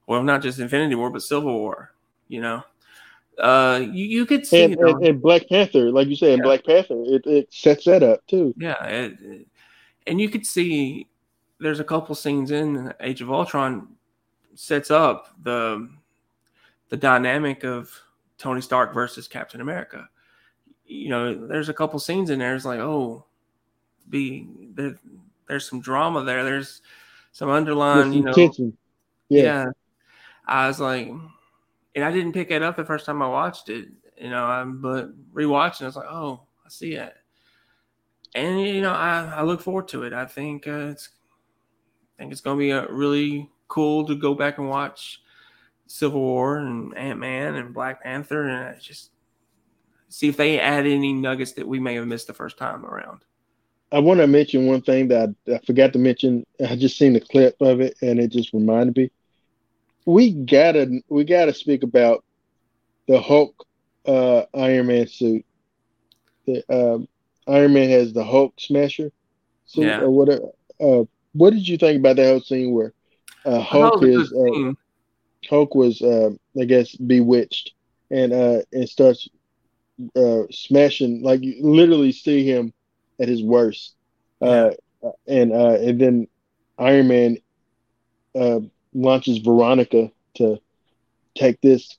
well, 0.07 0.23
not 0.23 0.41
just 0.41 0.59
Infinity 0.59 0.95
War, 0.95 1.11
but 1.11 1.23
Civil 1.23 1.53
War, 1.53 1.93
you 2.29 2.41
know? 2.41 2.65
uh 3.39 3.85
you, 3.93 4.07
you 4.07 4.25
could 4.25 4.47
see 4.47 4.63
and, 4.63 4.77
and, 4.77 5.05
and, 5.05 5.21
black 5.21 5.47
panther 5.47 5.93
like 5.93 6.09
you 6.09 6.17
said 6.17 6.31
in 6.31 6.41
black 6.41 6.65
panther 6.65 7.03
it, 7.05 7.27
it 7.27 7.53
sets 7.53 7.85
that 7.85 8.03
up 8.03 8.27
too 8.27 8.55
yeah 8.57 8.83
it, 8.87 9.19
it, 9.21 9.47
and 10.07 10.19
you 10.19 10.31
could 10.31 10.47
see 10.47 11.07
there's 11.61 11.79
a 11.79 11.85
couple 11.85 12.15
scenes 12.15 12.51
in 12.51 12.95
age 12.99 13.21
of 13.21 13.31
ultron 13.31 13.89
sets 14.55 14.91
up 14.91 15.35
the 15.43 15.87
the 16.89 16.97
dynamic 16.97 17.63
of 17.63 17.93
tony 18.39 18.61
stark 18.61 18.93
versus 18.93 19.29
captain 19.29 19.61
america 19.61 20.09
you 20.85 21.09
know 21.09 21.47
there's 21.47 21.69
a 21.69 21.75
couple 21.75 21.99
scenes 21.99 22.31
in 22.31 22.39
there 22.39 22.55
it's 22.55 22.65
like 22.65 22.81
oh 22.81 23.25
be 24.09 24.47
there, 24.75 24.97
there's 25.49 25.69
some 25.69 25.81
drama 25.81 26.23
there 26.23 26.45
there's 26.45 26.83
some 27.33 27.51
underlying 27.51 28.13
you 28.13 28.23
know 28.23 28.33
tension. 28.33 28.77
Yeah. 29.29 29.43
yeah 29.43 29.67
i 30.47 30.69
was 30.69 30.79
like 30.79 31.11
and 31.97 32.05
I 32.05 32.13
didn't 32.13 32.35
pick 32.35 32.51
it 32.51 32.63
up 32.63 32.77
the 32.77 32.85
first 32.85 33.07
time 33.07 33.23
I 33.23 33.29
watched 33.29 33.71
it, 33.71 33.89
you 34.19 34.29
know. 34.29 34.45
I'm, 34.45 34.83
but 34.83 35.09
rewatching, 35.33 35.83
I 35.83 35.87
was 35.87 35.97
like, 35.97 36.09
oh, 36.09 36.43
I 36.65 36.69
see 36.69 36.93
it, 36.93 37.15
and 38.35 38.61
you 38.61 38.83
know, 38.83 38.93
I, 38.93 39.33
I 39.37 39.43
look 39.43 39.63
forward 39.63 39.89
to 39.89 40.03
it. 40.05 40.13
I 40.13 40.27
think 40.27 40.69
uh, 40.69 40.91
it's, 40.91 41.09
I 42.17 42.23
think 42.23 42.33
it's 42.33 42.43
going 42.43 42.59
to 42.59 42.61
be 42.61 42.71
a 42.71 42.87
really 42.93 43.49
cool 43.69 44.07
to 44.07 44.15
go 44.15 44.35
back 44.35 44.59
and 44.59 44.69
watch 44.69 45.23
Civil 45.87 46.21
War 46.21 46.59
and 46.59 46.97
Ant 46.97 47.19
Man 47.19 47.55
and 47.55 47.75
Black 47.75 48.03
Panther, 48.03 48.49
and 48.49 48.81
just 48.81 49.11
see 50.09 50.29
if 50.29 50.37
they 50.37 50.59
add 50.59 50.87
any 50.87 51.13
nuggets 51.13 51.53
that 51.53 51.67
we 51.67 51.79
may 51.81 51.95
have 51.95 52.07
missed 52.07 52.27
the 52.27 52.35
first 52.35 52.59
time 52.59 52.85
around. 52.85 53.21
I 53.93 54.01
want 54.01 54.19
to 54.21 54.27
mention 54.27 54.67
one 54.67 54.83
thing 54.83 55.09
that 55.09 55.35
I, 55.49 55.55
I 55.55 55.59
forgot 55.61 55.93
to 55.93 55.99
mention. 55.99 56.45
I 56.67 56.77
just 56.77 56.99
seen 56.99 57.13
the 57.13 57.21
clip 57.21 57.57
of 57.61 57.81
it, 57.81 57.97
and 58.03 58.19
it 58.19 58.29
just 58.29 58.53
reminded 58.53 58.97
me 58.97 59.11
we 60.07 60.31
gotta 60.31 61.03
we 61.09 61.25
gotta 61.25 61.53
speak 61.53 61.83
about 61.83 62.25
the 63.09 63.21
Hulk 63.21 63.67
uh, 64.07 64.45
Iron 64.55 64.87
Man 64.87 65.07
suit. 65.07 65.45
The 66.47 66.65
um, 66.71 67.09
Iron 67.47 67.75
Man 67.75 67.91
has 67.91 68.13
the 68.13 68.25
Hulk 68.25 68.55
Smasher 68.59 69.11
suit 69.67 69.87
yeah. 69.87 70.01
or 70.01 70.11
whatever. 70.11 70.49
Uh, 70.81 71.05
what 71.33 71.53
did 71.53 71.67
you 71.69 71.77
think 71.77 71.99
about 71.99 72.17
that 72.17 72.29
whole 72.29 72.41
scene 72.41 72.73
where 72.73 72.95
uh, 73.45 73.61
Hulk 73.61 74.03
is 74.05 74.33
uh, 74.33 74.73
Hulk 75.49 75.75
was 75.75 76.03
uh, 76.03 76.31
I 76.61 76.65
guess 76.65 76.95
bewitched 76.95 77.73
and 78.11 78.33
uh, 78.33 78.61
and 78.73 78.89
starts 78.89 79.29
uh, 80.15 80.43
smashing 80.51 81.23
like 81.23 81.43
you 81.43 81.57
literally 81.61 82.13
see 82.13 82.45
him 82.45 82.73
at 83.21 83.29
his 83.29 83.43
worst. 83.43 83.95
Uh, 84.41 84.71
and 85.27 85.53
uh, 85.53 85.79
and 85.81 86.01
then 86.01 86.27
Iron 86.79 87.09
Man 87.09 87.37
uh, 88.35 88.61
launches 88.93 89.39
Veronica 89.39 90.11
to 90.35 90.59
take 91.35 91.61
this, 91.61 91.99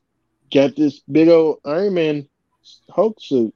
get 0.49 0.75
this 0.75 1.01
big 1.11 1.29
old 1.29 1.59
Iron 1.65 1.93
Man 1.93 2.29
Hulk 2.89 3.17
suit. 3.19 3.53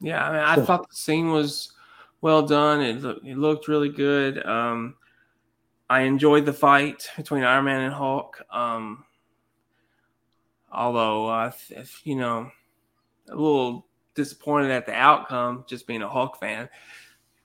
Yeah, 0.00 0.24
I 0.24 0.32
mean, 0.32 0.40
I 0.40 0.54
so. 0.56 0.64
thought 0.64 0.88
the 0.88 0.96
scene 0.96 1.30
was 1.30 1.72
well 2.20 2.44
done. 2.44 2.80
It, 2.80 3.04
it 3.24 3.38
looked 3.38 3.68
really 3.68 3.88
good. 3.88 4.44
Um, 4.44 4.96
I 5.92 6.02
enjoyed 6.02 6.46
the 6.46 6.52
fight 6.52 7.10
between 7.16 7.44
Iron 7.44 7.66
Man 7.66 7.82
and 7.82 7.94
Hulk. 7.94 8.42
Um, 8.50 9.04
although, 10.72 11.28
uh, 11.28 11.52
if, 11.70 12.00
you 12.04 12.16
know, 12.16 12.50
a 13.28 13.34
little 13.34 13.86
disappointed 14.14 14.70
at 14.70 14.86
the 14.86 14.94
outcome, 14.94 15.64
just 15.66 15.86
being 15.86 16.02
a 16.02 16.08
Hulk 16.08 16.38
fan. 16.38 16.68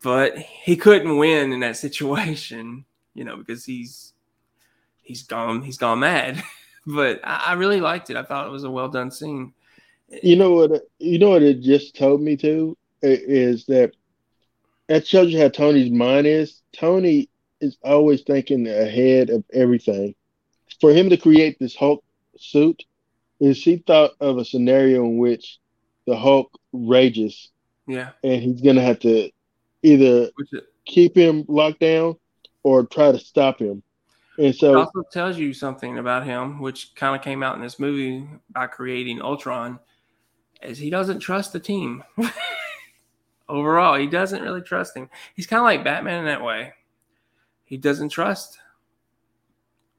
But 0.02 0.38
he 0.38 0.78
couldn't 0.78 1.18
win 1.18 1.52
in 1.52 1.60
that 1.62 1.78
situation 1.88 2.86
you 3.18 3.24
know, 3.24 3.36
because 3.36 3.66
he's 3.66 4.14
he's 5.02 5.24
gone 5.24 5.64
he's 5.64 5.78
gone 5.78 6.00
mad. 6.00 6.42
but 6.86 7.20
I, 7.24 7.46
I, 7.48 7.54
really 7.54 7.82
liked 7.82 8.10
it. 8.12 8.16
I 8.16 8.24
thought 8.24 8.48
it 8.48 8.52
was 8.52 8.64
a 8.64 8.72
well 8.72 8.88
done 8.88 9.12
scene. 9.12 9.54
You 10.24 10.36
know 10.38 10.52
what? 10.52 10.84
You 11.00 11.18
know 11.18 11.32
what 11.32 11.42
it 11.42 11.62
just 11.62 11.98
told 11.98 12.22
me 12.22 12.38
to 12.38 12.78
is 13.02 13.66
that 13.66 13.94
that 14.88 15.06
shows 15.06 15.34
you 15.34 15.42
how 15.42 15.50
Tony's 15.50 15.92
mind 15.92 16.28
is. 16.28 16.62
Tony 16.72 17.28
is 17.62 17.78
always 17.84 18.22
thinking 18.22 18.68
ahead 18.68 19.30
of 19.30 19.44
everything. 19.54 20.16
For 20.80 20.92
him 20.92 21.10
to 21.10 21.18
create 21.18 21.58
this 21.60 21.76
Hulk 21.76 22.04
suit, 22.38 22.84
is 23.40 23.64
he 23.64 23.78
thought 23.78 24.12
of 24.20 24.38
a 24.38 24.46
scenario 24.46 25.06
in 25.06 25.18
which 25.18 25.60
the 26.06 26.16
Hulk 26.16 26.52
rages. 26.74 27.50
Yeah. 27.88 28.12
And 28.24 28.42
he's 28.42 28.62
gonna 28.62 28.82
have 28.82 29.00
to 29.00 29.30
either 29.84 30.30
keep 30.86 31.16
him 31.16 31.46
locked 31.48 31.80
down 31.80 32.16
or 32.64 32.86
try 32.86 33.12
to 33.12 33.20
stop 33.20 33.60
him. 33.60 33.84
And 34.38 34.56
so 34.56 34.74
it 34.74 34.78
also 34.78 35.04
tells 35.12 35.38
you 35.38 35.54
something 35.54 35.98
about 35.98 36.26
him, 36.26 36.60
which 36.60 36.94
kind 36.96 37.16
of 37.16 37.22
came 37.22 37.42
out 37.42 37.56
in 37.56 37.62
this 37.62 37.80
movie 37.80 38.28
by 38.52 38.68
creating 38.68 39.22
Ultron, 39.22 39.80
is 40.62 40.78
he 40.78 40.90
doesn't 40.90 41.20
trust 41.20 41.54
the 41.54 41.60
team. 41.60 42.04
Overall, 43.50 43.98
he 43.98 44.08
doesn't 44.08 44.42
really 44.42 44.62
trust 44.62 44.96
him. 44.96 45.10
He's 45.36 45.48
kind 45.48 45.60
of 45.60 45.64
like 45.64 45.84
Batman 45.84 46.20
in 46.20 46.26
that 46.26 46.44
way. 46.44 46.74
He 47.68 47.78
doesn't 47.78 48.10
trust 48.10 48.58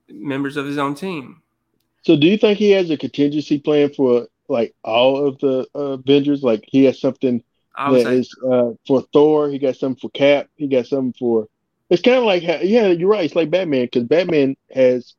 members 0.08 0.56
of 0.56 0.66
his 0.66 0.78
own 0.78 0.94
team. 0.94 1.42
So, 2.02 2.16
do 2.16 2.26
you 2.26 2.36
think 2.36 2.58
he 2.58 2.70
has 2.72 2.90
a 2.90 2.96
contingency 2.96 3.58
plan 3.58 3.92
for 3.94 4.26
like 4.48 4.74
all 4.82 5.26
of 5.26 5.38
the 5.38 5.66
uh, 5.74 5.98
Avengers? 5.98 6.42
Like 6.42 6.64
he 6.66 6.84
has 6.86 7.00
something 7.00 7.44
that 7.76 8.06
is 8.06 8.34
uh, 8.44 8.72
for 8.86 9.02
Thor. 9.12 9.48
He 9.48 9.58
got 9.58 9.76
something 9.76 10.00
for 10.00 10.10
Cap. 10.10 10.48
He 10.56 10.66
got 10.66 10.86
something 10.86 11.14
for 11.18 11.48
it's 11.90 12.02
kind 12.02 12.18
of 12.18 12.24
like 12.24 12.42
yeah, 12.42 12.88
you're 12.88 13.08
right. 13.08 13.24
It's 13.24 13.36
like 13.36 13.50
Batman 13.50 13.86
because 13.86 14.04
Batman 14.04 14.56
has 14.74 15.14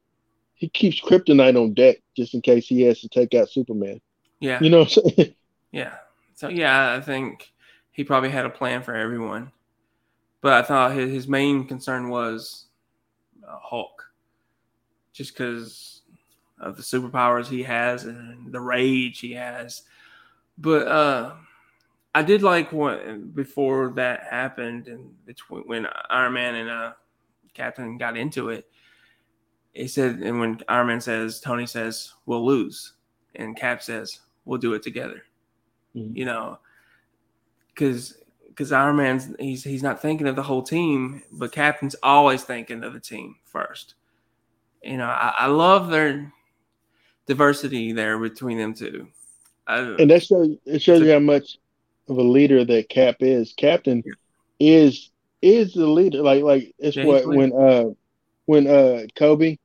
he 0.55 0.69
keeps 0.69 1.01
kryptonite 1.01 1.61
on 1.61 1.73
deck 1.73 1.97
just 2.15 2.33
in 2.33 2.41
case 2.41 2.67
he 2.67 2.81
has 2.83 2.99
to 3.01 3.09
take 3.09 3.33
out 3.33 3.49
Superman. 3.49 4.01
Yeah, 4.39 4.59
you 4.61 4.69
know. 4.69 4.87
yeah. 5.71 5.95
So 6.35 6.49
yeah, 6.49 6.93
I 6.93 7.01
think 7.01 7.51
he 7.91 8.03
probably 8.03 8.29
had 8.29 8.45
a 8.45 8.49
plan 8.49 8.83
for 8.83 8.95
everyone, 8.95 9.51
but 10.41 10.53
I 10.53 10.61
thought 10.61 10.93
his, 10.93 11.11
his 11.11 11.27
main 11.27 11.65
concern 11.65 12.09
was 12.09 12.65
uh, 13.47 13.57
Hulk, 13.61 14.03
just 15.13 15.33
because 15.33 16.01
of 16.59 16.75
the 16.75 16.83
superpowers 16.83 17.47
he 17.47 17.63
has 17.63 18.03
and 18.03 18.51
the 18.51 18.59
rage 18.59 19.19
he 19.19 19.33
has. 19.33 19.83
But 20.57 20.87
uh 20.87 21.35
I 22.15 22.23
did 22.23 22.41
like 22.41 22.71
what 22.71 23.35
before 23.35 23.91
that 23.95 24.23
happened 24.23 24.87
and 24.87 25.13
between 25.25 25.61
when 25.61 25.87
Iron 26.09 26.33
Man 26.33 26.55
and 26.55 26.69
uh, 26.69 26.93
Captain 27.53 27.97
got 27.97 28.17
into 28.17 28.49
it. 28.49 28.67
He 29.73 29.87
said, 29.87 30.19
and 30.19 30.39
when 30.39 30.59
Iron 30.67 30.87
Man 30.87 31.01
says, 31.01 31.39
Tony 31.39 31.67
says, 31.67 32.13
"We'll 32.25 32.45
lose," 32.45 32.93
and 33.35 33.55
Cap 33.55 33.83
says, 33.83 34.19
"We'll 34.45 34.59
do 34.59 34.73
it 34.73 34.81
together." 34.81 35.23
Mm-hmm. 35.95 36.17
You 36.17 36.25
know, 36.25 36.59
because 37.67 38.17
because 38.59 38.73
Iron 38.73 38.97
Man's 38.97 39.29
he's 39.39 39.63
he's 39.63 39.81
not 39.81 40.01
thinking 40.01 40.27
of 40.27 40.35
the 40.35 40.43
whole 40.43 40.61
team, 40.61 41.23
but 41.31 41.53
Captain's 41.53 41.95
always 42.03 42.43
thinking 42.43 42.83
of 42.83 42.91
the 42.91 42.99
team 42.99 43.37
first. 43.45 43.93
You 44.83 44.97
know, 44.97 45.05
I, 45.05 45.33
I 45.39 45.45
love 45.45 45.89
their 45.89 46.33
diversity 47.25 47.93
there 47.93 48.19
between 48.19 48.57
them 48.57 48.73
two. 48.73 49.07
I, 49.65 49.77
and 49.77 50.11
that 50.11 50.25
shows 50.25 50.57
it 50.65 50.81
shows 50.81 51.03
you 51.03 51.13
how 51.13 51.19
much 51.19 51.57
of 52.09 52.17
a 52.17 52.21
leader 52.21 52.65
that 52.65 52.89
Cap 52.89 53.15
is. 53.21 53.53
Captain 53.55 54.03
is 54.59 55.09
is 55.41 55.71
the 55.71 55.87
leader. 55.87 56.21
Like 56.21 56.43
like 56.43 56.75
it's 56.79 56.97
yeah, 56.97 57.05
what 57.05 57.27
when 57.27 57.53
uh 57.53 57.85
when 58.45 58.67
uh 58.67 59.05
Cobie 59.15 59.57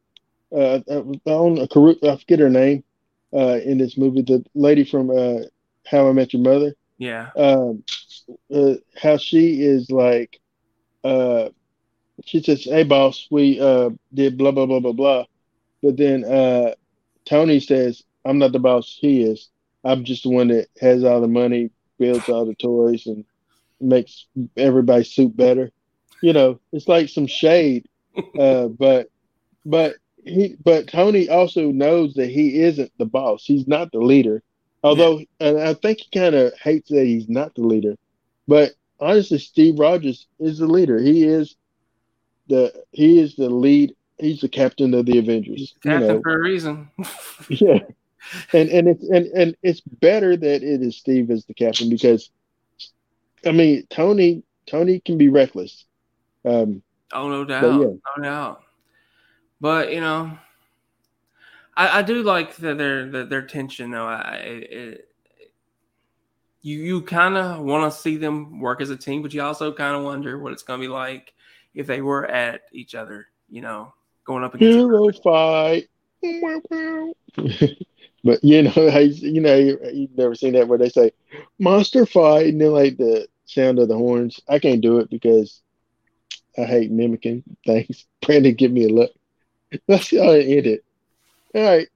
uh, 0.53 0.79
uh 0.89 1.03
on 1.25 1.59
a 1.59 2.11
I 2.13 2.17
forget 2.17 2.39
her 2.39 2.49
name 2.49 2.85
uh 3.33 3.59
in 3.65 3.79
this 3.79 3.99
movie 3.99 4.23
the 4.23 4.45
lady 4.55 4.85
from 4.85 5.11
uh 5.11 5.41
How 5.85 6.09
I 6.09 6.13
Met 6.13 6.33
Your 6.33 6.43
Mother. 6.43 6.77
Yeah. 6.99 7.31
Um 7.37 7.85
uh, 8.55 8.75
how 8.97 9.17
she 9.19 9.63
is 9.63 9.91
like 9.91 10.41
uh 11.03 11.51
she 12.25 12.43
says, 12.43 12.65
Hey 12.65 12.85
boss, 12.85 13.27
we 13.31 13.61
uh 13.61 13.91
did 14.13 14.39
blah 14.39 14.53
blah 14.53 14.67
blah 14.67 14.81
blah 14.81 14.93
blah. 14.93 15.25
But 15.83 15.97
then 15.97 16.25
uh 16.25 16.75
Tony 17.27 17.61
says, 17.61 18.03
I'm 18.25 18.39
not 18.39 18.53
the 18.53 18.59
boss, 18.59 18.97
he 19.01 19.23
is. 19.23 19.51
I'm 19.85 20.05
just 20.05 20.23
the 20.23 20.31
one 20.31 20.49
that 20.49 20.69
has 20.81 21.05
all 21.05 21.21
the 21.21 21.29
money, 21.29 21.71
builds 21.99 22.29
all 22.29 22.47
the 22.47 22.55
toys 22.55 23.07
and 23.07 23.25
makes 23.81 24.27
everybody's 24.57 25.13
suit 25.13 25.37
better. 25.37 25.71
You 26.23 26.33
know, 26.33 26.61
it's 26.73 26.89
like 26.89 27.09
some 27.09 27.27
shade. 27.27 27.87
Uh, 28.39 28.67
but 28.69 29.09
but 29.65 29.97
he 30.25 30.57
but 30.65 30.89
Tony 30.89 31.29
also 31.29 31.71
knows 31.71 32.15
that 32.15 32.29
he 32.29 32.61
isn't 32.61 32.91
the 32.99 33.05
boss. 33.05 33.45
He's 33.45 33.67
not 33.67 33.93
the 33.93 33.99
leader. 33.99 34.43
Although 34.85 35.19
yeah. 35.19 35.25
and 35.41 35.61
I 35.61 35.75
think 35.75 35.99
he 35.99 36.19
kind 36.19 36.37
of 36.37 36.53
hates 36.63 36.91
that 36.91 37.05
he's 37.05 37.29
not 37.29 37.55
the 37.57 37.63
leader. 37.63 37.97
But 38.47 38.75
honestly, 39.01 39.39
Steve 39.39 39.79
Rogers 39.79 40.29
is 40.39 40.59
the 40.59 40.67
leader. 40.67 41.01
He 41.01 41.25
is 41.25 41.57
the 42.49 42.73
he 42.93 43.19
is 43.19 43.35
the 43.35 43.51
lead. 43.51 43.97
He's 44.19 44.41
the 44.41 44.49
captain 44.49 44.95
of 44.95 45.07
the 45.07 45.19
Avengers. 45.19 45.75
captain 45.83 46.03
you 46.03 46.09
know. 46.15 46.21
for 46.23 46.37
a 46.37 46.41
reason. 46.41 46.89
yeah 47.49 47.81
and 48.53 48.69
and 48.69 48.89
it's 48.89 49.05
and, 49.05 49.27
and 49.27 49.57
it's 49.63 49.81
better 49.81 50.37
that 50.37 50.63
it 50.63 50.83
is 50.83 50.97
Steve 50.97 51.31
as 51.31 51.45
the 51.45 51.55
captain 51.55 51.89
because 51.89 52.31
I 53.45 53.53
mean 53.53 53.87
Tony 53.91 54.43
Tony 54.67 55.01
can 55.01 55.19
be 55.19 55.29
reckless. 55.29 55.85
Um, 56.45 56.83
oh 57.13 57.29
no 57.29 57.45
doubt, 57.45 57.81
yeah. 57.81 57.87
no 58.17 58.23
doubt. 58.23 58.63
But 59.61 59.93
you 59.93 60.01
know, 60.01 60.39
I, 61.77 61.99
I 61.99 62.03
do 62.03 62.23
like 62.23 62.57
the, 62.57 62.75
their 62.75 63.11
the, 63.11 63.25
their 63.25 63.43
tension 63.43 63.91
though. 63.91 64.07
I 64.07 64.35
it, 64.35 65.09
you 66.63 66.79
you 66.79 67.03
kind 67.03 67.37
of 67.37 67.61
want 67.61 67.93
to 67.93 67.99
see 67.99 68.17
them 68.17 68.61
work 68.61 68.81
as 68.81 68.91
a 68.91 68.97
team, 68.97 69.23
but 69.23 69.35
you 69.35 69.43
also 69.43 69.73
kind 69.73 69.97
of 69.97 70.05
wonder 70.05 70.39
what 70.39 70.53
it's 70.53 70.63
going 70.63 70.81
to 70.81 70.87
be 70.87 70.93
like 70.93 71.35
if 71.75 71.87
they 71.87 72.01
were 72.01 72.27
at 72.27 72.63
each 72.73 72.95
other. 72.95 73.27
You 73.51 73.61
know, 73.61 73.93
going 74.25 74.45
up 74.45 74.55
against 74.55 74.77
hero 74.77 75.11
fight. 75.23 75.89
But 78.25 78.43
you 78.43 78.63
know, 78.63 78.73
I, 78.77 79.01
you 79.01 79.41
know, 79.41 79.55
you, 79.55 79.79
have 79.79 80.17
never 80.17 80.35
seen 80.35 80.55
that 80.55 80.67
where 80.67 80.79
they 80.79 80.89
say 80.89 81.13
monster 81.59 82.07
fight 82.07 82.47
and 82.47 82.61
then 82.61 82.73
like 82.73 82.97
the 82.97 83.29
sound 83.45 83.79
of 83.79 83.89
the 83.89 83.97
horns. 83.97 84.41
I 84.49 84.59
can't 84.59 84.81
do 84.81 84.99
it 84.99 85.11
because 85.11 85.61
I 86.59 86.63
hate 86.63 86.91
mimicking 86.91 87.45
things. 87.65 88.07
Brandon, 88.23 88.55
give 88.55 88.73
me 88.73 88.87
a 88.87 88.89
look. 88.89 89.13
Let's 89.87 90.11
go 90.11 90.31
ahead 90.31 90.49
end 90.49 90.67
it. 90.67 90.85
All 91.55 91.63
right. 91.63 91.89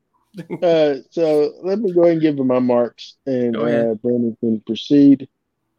Uh, 0.62 0.96
so 1.10 1.52
let 1.62 1.80
me 1.80 1.92
go 1.92 2.02
ahead 2.02 2.12
and 2.12 2.20
give 2.20 2.38
my 2.38 2.60
marks, 2.60 3.16
and 3.26 3.56
uh, 3.56 3.94
Brandon 3.94 4.36
can 4.40 4.60
proceed. 4.60 5.28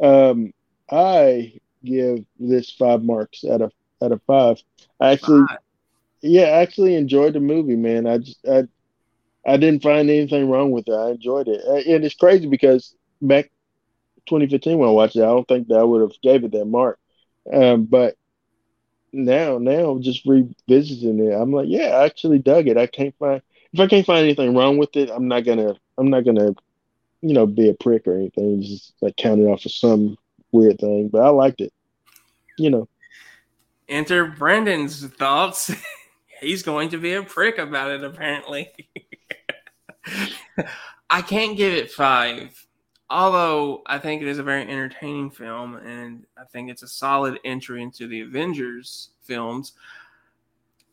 Um, 0.02 0.54
I 0.92 1.54
give 1.86 2.26
this 2.40 2.72
five 2.72 3.04
marks 3.04 3.46
out 3.46 3.62
of 3.62 3.72
out 4.02 4.12
of 4.12 4.22
five. 4.28 4.62
I 5.00 5.12
actually, 5.12 5.46
five. 5.48 5.60
yeah, 6.22 6.46
I 6.46 6.62
actually 6.62 6.96
enjoyed 6.96 7.34
the 7.34 7.40
movie, 7.40 7.76
man. 7.76 8.06
I 8.06 8.18
just 8.18 8.40
I 8.48 8.64
I 9.46 9.58
didn't 9.58 9.84
find 9.84 10.10
anything 10.10 10.50
wrong 10.50 10.72
with 10.72 10.88
it. 10.88 10.94
I 10.94 11.12
enjoyed 11.12 11.48
it, 11.48 11.64
and 11.88 12.04
it's 12.04 12.16
crazy 12.16 12.48
because 12.48 12.96
back 13.22 13.50
2015 14.28 14.78
when 14.78 14.90
I 14.90 14.92
watched 14.92 15.16
it, 15.16 15.24
I 15.24 15.28
don't 15.28 15.48
think 15.48 15.68
that 15.70 15.80
I 15.80 15.84
would 15.84 16.02
have 16.02 16.22
gave 16.22 16.44
it 16.44 16.52
that 16.52 16.66
mark. 16.66 17.00
Um, 17.52 17.86
but 17.86 18.16
now, 19.12 19.58
now 19.58 19.98
just 20.00 20.26
revisiting 20.26 21.20
it, 21.20 21.34
I'm 21.34 21.52
like, 21.52 21.68
yeah, 21.68 21.88
I 21.88 22.06
actually 22.06 22.40
dug 22.40 22.68
it. 22.68 22.78
I 22.78 22.88
can't 22.88 23.16
find 23.18 23.42
if 23.74 23.80
I 23.80 23.88
can't 23.88 24.06
find 24.06 24.24
anything 24.24 24.56
wrong 24.56 24.78
with 24.78 24.96
it, 24.96 25.10
I'm 25.10 25.28
not 25.28 25.46
gonna, 25.46 25.76
I'm 25.98 26.10
not 26.10 26.26
gonna, 26.26 26.54
you 27.22 27.34
know, 27.34 27.46
be 27.46 27.70
a 27.70 27.74
prick 27.74 28.08
or 28.08 28.16
anything. 28.16 28.62
Just 28.62 28.94
like 29.02 29.16
count 29.18 29.42
it 29.42 29.46
off 29.46 29.66
as 29.66 29.76
some 29.76 30.18
weird 30.52 30.80
thing. 30.80 31.10
But 31.10 31.22
I 31.22 31.30
liked 31.30 31.62
it. 31.62 31.74
You 32.58 32.72
know. 32.72 32.88
Enter 33.88 34.26
Brandon's 34.26 35.06
thoughts. 35.06 35.72
He's 36.42 36.64
going 36.64 36.90
to 36.90 36.98
be 36.98 37.14
a 37.14 37.24
prick 37.24 37.58
about 37.58 37.92
it, 37.92 38.04
apparently. 38.04 38.72
I 41.10 41.22
can't 41.22 41.58
give 41.58 41.74
it 41.74 41.92
five, 41.92 42.68
although 43.10 43.82
I 43.86 43.98
think 43.98 44.22
it 44.22 44.28
is 44.28 44.38
a 44.38 44.44
very 44.44 44.62
entertaining 44.62 45.32
film, 45.32 45.76
and 45.76 46.26
I 46.38 46.44
think 46.46 46.70
it's 46.70 46.84
a 46.84 46.88
solid 46.88 47.40
entry 47.44 47.82
into 47.82 48.08
the 48.08 48.22
Avengers 48.22 49.10
films. 49.24 49.74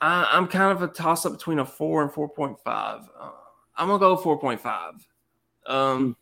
I, 0.01 0.37
am 0.37 0.47
kind 0.47 0.73
of 0.73 0.83
a 0.83 0.89
toss 0.89 1.25
up 1.25 1.33
between 1.33 1.59
a 1.59 1.65
four 1.65 2.03
and 2.03 2.13
four 2.13 2.29
point 2.29 2.59
five. 2.61 3.03
Uh, 3.19 3.31
I'm 3.77 3.89
gonna 3.89 3.99
go 3.99 4.17
four 4.17 4.39
point 4.39 4.61
five. 4.61 5.07
Um, 5.67 6.17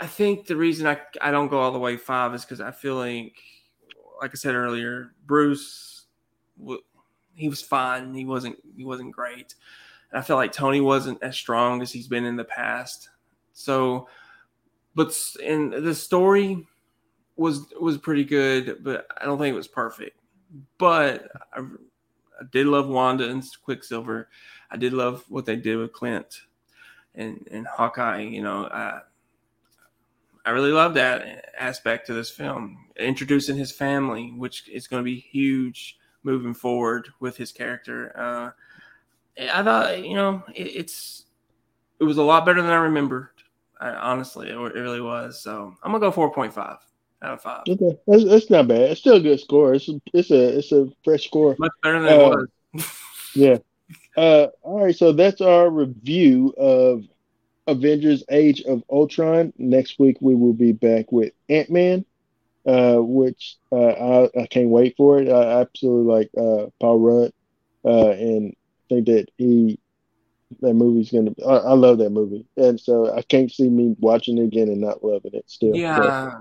I 0.00 0.06
think 0.06 0.46
the 0.46 0.56
reason 0.56 0.86
I 0.86 0.98
I 1.20 1.30
don't 1.30 1.48
go 1.48 1.60
all 1.60 1.72
the 1.72 1.78
way 1.78 1.96
five 1.96 2.34
is 2.34 2.44
because 2.44 2.60
I 2.60 2.70
feel 2.70 2.96
like, 2.96 3.36
like 4.20 4.32
I 4.32 4.34
said 4.34 4.54
earlier, 4.54 5.12
Bruce, 5.26 6.06
he 7.34 7.48
was 7.48 7.62
fine. 7.62 8.14
He 8.14 8.24
wasn't 8.24 8.56
he 8.76 8.84
wasn't 8.84 9.12
great. 9.12 9.54
I 10.12 10.20
feel 10.20 10.36
like 10.36 10.52
Tony 10.52 10.80
wasn't 10.80 11.22
as 11.22 11.36
strong 11.36 11.80
as 11.80 11.90
he's 11.90 12.06
been 12.06 12.26
in 12.26 12.36
the 12.36 12.44
past. 12.44 13.08
So, 13.54 14.08
but 14.94 15.16
in 15.42 15.70
the 15.70 15.94
story 15.94 16.66
was 17.36 17.66
was 17.80 17.98
pretty 17.98 18.24
good, 18.24 18.78
but 18.82 19.06
I 19.20 19.24
don't 19.24 19.38
think 19.38 19.54
it 19.54 19.56
was 19.56 19.68
perfect. 19.68 20.18
But 20.76 21.28
I, 21.54 21.64
I 22.42 22.46
did 22.50 22.66
love 22.66 22.88
Wanda 22.88 23.28
and 23.28 23.44
Quicksilver. 23.62 24.28
I 24.70 24.76
did 24.76 24.92
love 24.92 25.24
what 25.28 25.46
they 25.46 25.56
did 25.56 25.76
with 25.76 25.92
Clint 25.92 26.42
and 27.14 27.46
and 27.50 27.66
Hawkeye. 27.66 28.22
You 28.22 28.42
know, 28.42 28.66
I 28.66 29.00
I 30.44 30.50
really 30.50 30.72
love 30.72 30.94
that 30.94 31.52
aspect 31.56 32.06
to 32.08 32.14
this 32.14 32.30
film, 32.30 32.86
introducing 32.96 33.56
his 33.56 33.70
family, 33.70 34.32
which 34.36 34.68
is 34.68 34.88
going 34.88 35.00
to 35.00 35.04
be 35.04 35.20
huge 35.20 35.98
moving 36.24 36.54
forward 36.54 37.08
with 37.20 37.36
his 37.36 37.52
character. 37.52 38.12
Uh, 38.16 38.50
I 39.52 39.62
thought, 39.62 40.04
you 40.04 40.14
know, 40.14 40.42
it, 40.54 40.62
it's 40.62 41.26
it 42.00 42.04
was 42.04 42.18
a 42.18 42.22
lot 42.22 42.44
better 42.44 42.60
than 42.60 42.72
I 42.72 42.76
remembered. 42.76 43.28
I, 43.80 43.90
honestly, 43.90 44.48
it, 44.48 44.56
it, 44.56 44.80
really 44.80 45.00
was. 45.00 45.40
So 45.40 45.74
I'm 45.82 45.92
gonna 45.92 46.00
go 46.00 46.12
4.5 46.12 46.78
out 47.22 47.34
of 47.34 47.42
five. 47.42 47.62
Okay, 47.68 47.98
that's, 48.06 48.24
that's 48.24 48.50
not 48.50 48.68
bad. 48.68 48.90
It's 48.90 49.00
still 49.00 49.16
a 49.16 49.20
good 49.20 49.40
score. 49.40 49.74
It's 49.74 49.88
a, 49.88 50.00
it's 50.12 50.30
a 50.30 50.58
it's 50.58 50.72
a 50.72 50.88
fresh 51.04 51.24
score. 51.24 51.56
Much 51.58 51.72
better 51.82 52.00
than 52.00 52.12
uh, 52.12 52.30
it 52.30 52.48
was. 52.74 52.86
yeah. 53.34 53.58
Uh, 54.16 54.48
all 54.62 54.84
right, 54.84 54.96
so 54.96 55.12
that's 55.12 55.40
our 55.40 55.70
review 55.70 56.54
of 56.58 57.04
Avengers: 57.66 58.24
Age 58.30 58.62
of 58.62 58.82
Ultron. 58.90 59.52
Next 59.58 59.98
week 59.98 60.18
we 60.20 60.34
will 60.34 60.52
be 60.52 60.72
back 60.72 61.12
with 61.12 61.32
Ant 61.48 61.70
Man, 61.70 62.04
uh, 62.66 62.96
which 62.96 63.56
uh, 63.70 63.76
I, 63.76 64.40
I 64.42 64.46
can't 64.46 64.68
wait 64.68 64.96
for 64.96 65.18
it. 65.20 65.28
I 65.28 65.60
absolutely 65.60 66.12
like 66.12 66.30
uh, 66.36 66.70
Paul 66.80 66.98
Rudd, 66.98 67.32
uh, 67.84 68.10
and 68.10 68.54
think 68.88 69.06
that 69.06 69.28
he 69.38 69.78
that 70.60 70.74
movie's 70.74 71.10
gonna. 71.10 71.32
I, 71.46 71.70
I, 71.70 71.72
love 71.72 71.98
that 71.98 72.10
movie, 72.10 72.46
and 72.56 72.78
so 72.78 73.14
I 73.14 73.22
can't 73.22 73.50
see 73.50 73.68
me 73.68 73.96
watching 73.98 74.38
it 74.38 74.44
again 74.44 74.68
and 74.68 74.80
not 74.80 75.02
loving 75.02 75.34
it 75.34 75.44
still. 75.48 75.74
Yeah. 75.74 76.38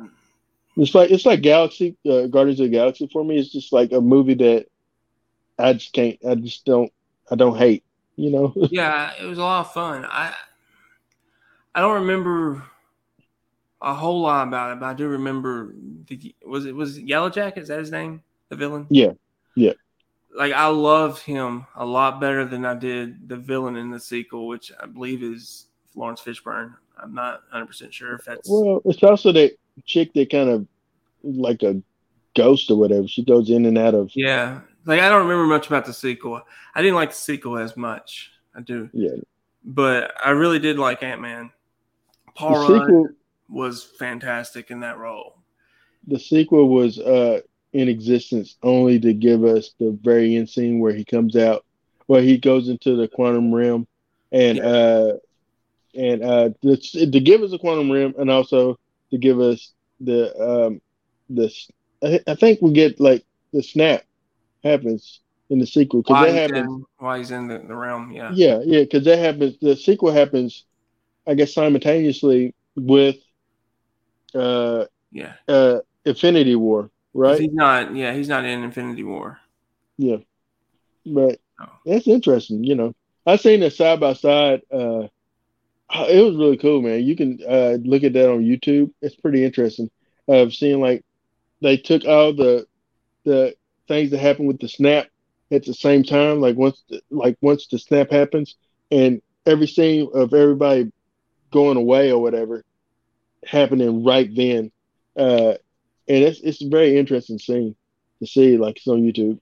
It's 0.78 0.95
like 0.95 1.11
it's 1.11 1.26
like 1.26 1.41
Galaxy 1.41 1.97
uh, 2.09 2.28
Guardians 2.28 2.59
of 2.59 2.65
the 2.65 2.78
Galaxy 2.78 3.09
for 3.11 3.24
me. 3.24 3.38
It's 3.38 3.51
just 3.51 3.74
like 3.74 3.91
a 3.91 4.01
movie 4.01 4.36
that 4.36 4.67
I 5.59 5.74
just 5.74 5.93
can't. 5.93 6.17
I 6.28 6.36
just 6.36 6.65
don't. 6.65 6.91
I 7.30 7.36
don't 7.36 7.57
hate. 7.57 7.84
You 8.15 8.32
know. 8.32 8.53
yeah, 8.72 9.11
it 9.22 9.26
was 9.26 9.38
a 9.38 9.43
lot 9.43 9.65
of 9.65 9.74
fun. 9.74 10.05
I 10.05 10.34
I 11.76 11.82
don't 11.82 12.01
remember 12.01 12.63
a 13.82 13.93
whole 13.93 14.22
lot 14.22 14.47
about 14.47 14.74
it, 14.74 14.80
but 14.80 14.86
I 14.86 14.93
do 14.93 15.07
remember 15.07 15.74
the 16.07 16.36
was 16.45 16.65
it 16.65 16.76
was 16.76 16.99
Yellow 16.99 17.30
Jacket? 17.30 17.61
Is 17.61 17.67
that 17.69 17.80
his 17.80 17.91
name? 17.91 18.22
The 18.49 18.55
villain? 18.55 18.88
Yeah, 18.89 19.13
yeah. 19.55 19.74
Like 20.34 20.53
I 20.53 20.67
loved 20.67 21.22
him 21.24 21.65
a 21.76 21.86
lot 21.86 22.22
better 22.22 22.45
than 22.45 22.65
I 22.65 22.76
did 22.76 23.28
the 23.28 23.38
villain 23.38 23.76
in 23.76 23.91
the 23.91 23.99
sequel, 23.99 24.47
which 24.47 24.72
I 24.82 24.86
believe 24.86 25.24
is 25.24 25.67
Laurence 25.95 26.22
Fishburne. 26.22 26.76
I'm 26.97 27.13
not 27.13 27.41
100 27.49 27.65
percent 27.65 27.93
sure 27.93 28.15
if 28.15 28.26
that's. 28.26 28.49
Well, 28.49 28.82
it's 28.86 29.03
also 29.03 29.32
that 29.34 29.57
chick 29.86 30.13
that 30.13 30.29
kind 30.29 30.49
of 30.49 30.67
like 31.23 31.63
a 31.63 31.82
ghost 32.36 32.71
or 32.71 32.77
whatever. 32.77 33.07
She 33.07 33.23
goes 33.23 33.49
in 33.49 33.65
and 33.65 33.77
out 33.77 33.93
of. 33.93 34.11
Yeah, 34.15 34.61
like 34.86 34.99
I 34.99 35.09
don't 35.09 35.27
remember 35.27 35.45
much 35.45 35.67
about 35.67 35.86
the 35.86 35.93
sequel. 35.93 36.41
I 36.73 36.82
didn't 36.82 36.95
like 36.95 37.11
the 37.11 37.15
sequel 37.15 37.57
as 37.57 37.75
much. 37.77 38.32
I 38.55 38.61
do. 38.61 38.89
Yeah. 38.93 39.17
But 39.63 40.13
I 40.23 40.32
really 40.32 40.59
did 40.59 40.79
like 40.79 41.03
Ant 41.03 41.21
Man. 41.21 41.51
Paul 42.36 42.67
the 42.67 42.79
sequel, 42.79 43.09
was 43.49 43.84
fantastic 43.84 44.71
in 44.71 44.79
that 44.79 44.97
role. 44.97 45.38
The 46.07 46.19
sequel 46.19 46.69
was 46.69 46.97
uh, 46.97 47.41
in 47.73 47.88
existence 47.88 48.55
only 48.63 48.99
to 48.99 49.13
give 49.13 49.43
us 49.43 49.75
the 49.79 49.97
very 50.01 50.36
end 50.36 50.49
scene 50.49 50.79
where 50.79 50.93
he 50.93 51.05
comes 51.05 51.36
out, 51.36 51.65
where 52.07 52.21
he 52.21 52.38
goes 52.38 52.69
into 52.69 52.95
the 52.95 53.07
quantum 53.07 53.53
realm, 53.53 53.88
and 54.32 54.57
yeah. 54.57 54.63
uh, 54.63 55.17
and 55.93 56.23
uh, 56.23 56.49
to, 56.63 56.77
to 56.77 57.19
give 57.19 57.41
us 57.41 57.53
a 57.53 57.59
quantum 57.59 57.91
realm, 57.91 58.15
and 58.17 58.32
also 58.32 58.79
to 59.12 59.18
give 59.18 59.39
us 59.39 59.74
the 59.99 60.36
um, 60.39 60.82
this. 61.30 61.70
I, 62.03 62.20
I 62.28 62.36
think 62.36 62.62
we 62.62 62.72
get 62.74 62.99
like 62.99 63.24
the 63.53 63.62
snap 63.62 64.03
happens 64.64 65.20
in 65.49 65.59
the 65.59 65.68
sequel 65.68 66.01
because 66.01 66.26
that 66.26 66.34
happens 66.34 66.68
in, 66.68 66.86
while 66.97 67.18
he's 67.18 67.32
in 67.32 67.47
the, 67.47 67.59
the 67.59 67.76
realm. 67.76 68.12
Yeah, 68.12 68.32
yeah, 68.34 68.59
yeah. 68.64 68.82
Because 68.82 69.03
that 69.05 69.20
happens. 69.20 69.57
The 69.62 69.76
sequel 69.76 70.12
happens, 70.12 70.66
I 71.28 71.36
guess, 71.36 71.53
simultaneously 71.53 72.55
with 72.76 73.18
uh, 74.34 74.86
yeah, 75.12 75.34
uh, 75.47 75.80
Infinity 76.05 76.55
War, 76.55 76.89
right? 77.14 77.39
He's 77.39 77.53
not. 77.53 77.95
Yeah, 77.95 78.14
he's 78.14 78.30
not 78.30 78.45
in 78.45 78.64
Infinity 78.64 79.03
War. 79.03 79.39
Yeah, 79.97 80.18
but 81.05 81.39
oh. 81.59 81.70
that's 81.86 82.07
interesting. 82.07 82.64
You 82.64 82.76
know, 82.76 82.95
I've 83.26 83.41
seen 83.41 83.62
it 83.62 83.74
side 83.74 83.99
by 83.99 84.14
side. 84.14 84.62
Uh, 84.72 85.07
it 85.93 86.23
was 86.23 86.35
really 86.35 86.57
cool, 86.57 86.81
man. 86.81 87.03
You 87.03 87.15
can 87.15 87.39
uh, 87.47 87.77
look 87.83 88.03
at 88.03 88.13
that 88.13 88.29
on 88.29 88.43
YouTube. 88.43 88.91
It's 89.01 89.15
pretty 89.15 89.43
interesting. 89.43 89.89
I've 90.29 90.53
seen 90.53 90.79
like 90.79 91.03
they 91.61 91.77
took 91.77 92.05
all 92.05 92.33
the 92.33 92.65
the 93.23 93.55
things 93.87 94.11
that 94.11 94.19
happened 94.19 94.47
with 94.47 94.59
the 94.59 94.69
snap 94.69 95.07
at 95.51 95.65
the 95.65 95.73
same 95.73 96.03
time. 96.03 96.39
Like 96.39 96.55
once 96.55 96.83
the, 96.89 97.01
like 97.09 97.37
once 97.41 97.67
the 97.67 97.79
snap 97.79 98.11
happens, 98.11 98.55
and 98.89 99.21
every 99.45 99.67
scene 99.67 100.09
of 100.13 100.33
everybody 100.33 100.91
going 101.51 101.77
away 101.77 102.11
or 102.11 102.21
whatever 102.21 102.63
happening 103.45 104.03
right 104.03 104.33
then. 104.35 104.71
Uh, 105.17 105.55
and 106.07 106.23
it's 106.23 106.39
it's 106.41 106.61
a 106.61 106.69
very 106.69 106.97
interesting 106.97 107.39
scene 107.39 107.75
to 108.19 108.27
see, 108.27 108.57
like 108.57 108.77
it's 108.77 108.87
on 108.87 109.01
YouTube. 109.01 109.39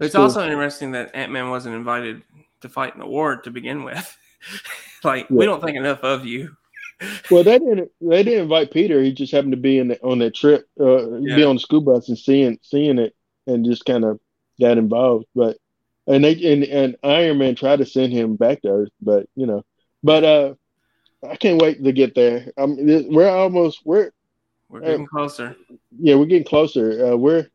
It's 0.00 0.12
so, 0.12 0.22
also 0.22 0.48
interesting 0.48 0.92
that 0.92 1.14
Ant 1.14 1.32
Man 1.32 1.50
wasn't 1.50 1.74
invited 1.74 2.22
to 2.60 2.68
fight 2.68 2.94
in 2.94 3.00
the 3.00 3.06
war 3.06 3.36
to 3.36 3.50
begin 3.50 3.84
with. 3.84 4.16
like 5.04 5.28
yeah. 5.30 5.36
we 5.36 5.44
don't 5.44 5.62
think 5.62 5.76
enough 5.76 6.00
of 6.00 6.26
you. 6.26 6.56
well, 7.30 7.44
they 7.44 7.58
didn't. 7.58 7.90
They 8.00 8.22
didn't 8.22 8.42
invite 8.42 8.72
Peter. 8.72 9.02
He 9.02 9.12
just 9.12 9.32
happened 9.32 9.52
to 9.52 9.58
be 9.58 9.78
in 9.78 9.88
the, 9.88 10.02
on 10.02 10.18
that 10.18 10.34
trip, 10.34 10.68
uh, 10.80 11.18
yeah. 11.20 11.36
be 11.36 11.44
on 11.44 11.56
the 11.56 11.60
school 11.60 11.80
bus 11.80 12.08
and 12.08 12.18
seeing 12.18 12.58
seeing 12.62 12.98
it, 12.98 13.14
and 13.46 13.64
just 13.64 13.84
kind 13.84 14.04
of 14.04 14.18
got 14.60 14.78
involved. 14.78 15.26
But 15.34 15.58
and 16.06 16.24
they 16.24 16.32
and, 16.52 16.64
and 16.64 16.96
Iron 17.04 17.38
Man 17.38 17.54
tried 17.54 17.78
to 17.78 17.86
send 17.86 18.12
him 18.12 18.36
back 18.36 18.62
to 18.62 18.68
Earth, 18.68 18.92
but 19.00 19.28
you 19.36 19.46
know, 19.46 19.64
but 20.02 20.24
uh, 20.24 20.54
I 21.28 21.36
can't 21.36 21.60
wait 21.60 21.82
to 21.84 21.92
get 21.92 22.14
there. 22.14 22.52
Um, 22.56 22.76
we're 23.08 23.28
almost 23.28 23.80
we're 23.84 24.10
we're 24.68 24.80
getting 24.80 25.04
uh, 25.04 25.08
closer. 25.08 25.56
Yeah, 25.98 26.16
we're 26.16 26.26
getting 26.26 26.46
closer. 26.46 27.12
Uh, 27.12 27.16
we're 27.16 27.48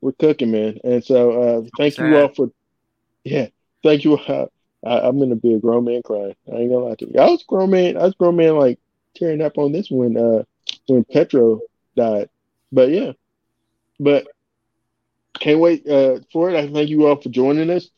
we're 0.00 0.12
cooking, 0.12 0.50
man. 0.50 0.78
And 0.84 1.04
so 1.04 1.42
uh, 1.42 1.62
thank 1.76 1.94
Sad. 1.94 2.10
you 2.10 2.18
all 2.18 2.28
for 2.28 2.50
yeah, 3.24 3.48
thank 3.82 4.04
you. 4.04 4.16
Uh, 4.16 4.46
I, 4.86 5.08
am 5.08 5.18
gonna 5.18 5.36
be 5.36 5.54
a 5.54 5.58
grown 5.58 5.84
man 5.84 6.02
crying. 6.02 6.34
I 6.52 6.56
ain't 6.56 6.70
gonna 6.70 6.84
lie 6.84 6.94
to 6.96 7.06
you. 7.10 7.20
I 7.20 7.30
was 7.30 7.42
grown 7.44 7.70
man. 7.70 7.96
I 7.96 8.04
was 8.04 8.14
grown 8.14 8.36
man 8.36 8.56
like 8.56 8.78
tearing 9.14 9.40
up 9.40 9.58
on 9.58 9.72
this 9.72 9.90
when 9.90 10.16
uh 10.16 10.44
when 10.86 11.04
Pietro 11.04 11.60
died. 11.96 12.28
But 12.72 12.90
yeah, 12.90 13.12
but 14.00 14.26
can't 15.38 15.60
wait 15.60 15.86
uh, 15.88 16.20
for 16.32 16.50
it. 16.50 16.56
I 16.56 16.70
thank 16.72 16.88
you 16.88 17.06
all 17.06 17.20
for 17.20 17.28
joining 17.28 17.70
us. 17.70 17.88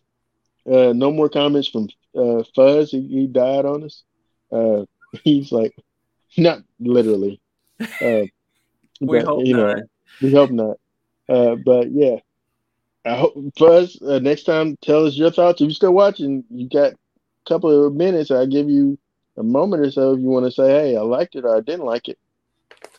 Uh, 0.66 0.92
no 0.94 1.12
more 1.12 1.28
comments 1.28 1.68
from 1.68 1.88
uh, 2.16 2.42
Fuzz. 2.54 2.90
He, 2.90 3.06
he 3.06 3.26
died 3.26 3.64
on 3.64 3.84
us. 3.84 4.02
Uh, 4.50 4.84
he's 5.24 5.52
like, 5.52 5.74
not 6.36 6.62
literally. 6.80 7.40
Uh, 7.80 8.24
we 9.00 9.18
but, 9.18 9.24
hope 9.24 9.46
you 9.46 9.56
not. 9.56 9.76
know, 9.76 9.82
we 10.22 10.32
hope 10.32 10.50
not. 10.50 10.78
Uh, 11.28 11.56
but 11.56 11.90
yeah, 11.90 12.16
I 13.06 13.16
hope 13.16 13.36
Fuzz. 13.56 14.02
Uh, 14.02 14.18
next 14.18 14.42
time, 14.42 14.76
tell 14.82 15.06
us 15.06 15.16
your 15.16 15.30
thoughts. 15.30 15.60
If 15.60 15.66
you're 15.66 15.74
still 15.74 15.94
watching, 15.94 16.44
you 16.50 16.68
got 16.68 16.92
a 16.94 16.96
couple 17.48 17.86
of 17.86 17.94
minutes. 17.94 18.32
I 18.32 18.46
give 18.46 18.68
you 18.68 18.98
a 19.36 19.44
moment 19.44 19.86
or 19.86 19.90
so 19.92 20.14
if 20.14 20.20
you 20.20 20.26
want 20.26 20.46
to 20.46 20.50
say, 20.50 20.68
"Hey, 20.68 20.96
I 20.96 21.02
liked 21.02 21.36
it" 21.36 21.44
or 21.44 21.56
"I 21.56 21.60
didn't 21.60 21.86
like 21.86 22.08
it." 22.08 22.18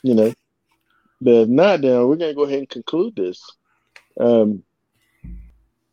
You 0.04 0.16
know. 0.16 0.34
But 1.20 1.34
if 1.34 1.50
not, 1.50 1.82
then 1.82 2.08
we're 2.08 2.16
gonna 2.16 2.34
go 2.34 2.44
ahead 2.44 2.60
and 2.60 2.70
conclude 2.70 3.16
this. 3.16 3.44
Um, 4.20 4.64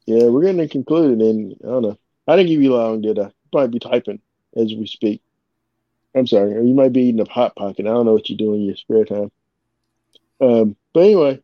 yeah, 0.07 0.27
we're 0.27 0.45
gonna 0.45 0.69
conclude 0.69 1.21
it, 1.21 1.25
and 1.25 1.57
I 1.65 1.67
don't 1.67 1.83
know. 1.83 1.99
I 2.29 2.37
didn't 2.37 2.51
give 2.51 2.63
you 2.63 2.75
long, 2.75 3.01
did 3.01 3.19
I? 3.19 3.25
You 3.25 3.33
might 3.53 3.71
be 3.71 3.81
typing 3.81 4.21
as 4.57 4.73
we 4.75 4.87
speak. 4.87 5.23
I'm 6.15 6.27
sorry, 6.27 6.55
or 6.55 6.63
you 6.63 6.75
might 6.75 6.93
be 6.93 7.03
eating 7.03 7.21
a 7.21 7.29
hot 7.29 7.57
pocket. 7.57 7.87
I 7.87 7.91
don't 7.91 8.07
know 8.07 8.13
what 8.13 8.29
you 8.29 8.37
do 8.37 8.55
in 8.55 8.63
your 8.63 8.77
spare 8.77 9.05
time. 9.05 9.33
Um, 10.41 10.77
but 10.93 11.01
anyway, 11.01 11.43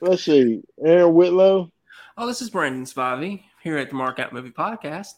let's 0.00 0.24
see. 0.24 0.62
Aaron 0.82 1.14
Whitlow. 1.14 1.70
Oh, 2.18 2.26
this 2.26 2.42
is 2.42 2.50
Brandon 2.50 2.84
Spivey 2.84 3.42
here 3.62 3.76
at 3.76 3.90
the 3.90 3.96
Mark 3.96 4.18
Out 4.18 4.32
Movie 4.32 4.50
Podcast. 4.50 5.12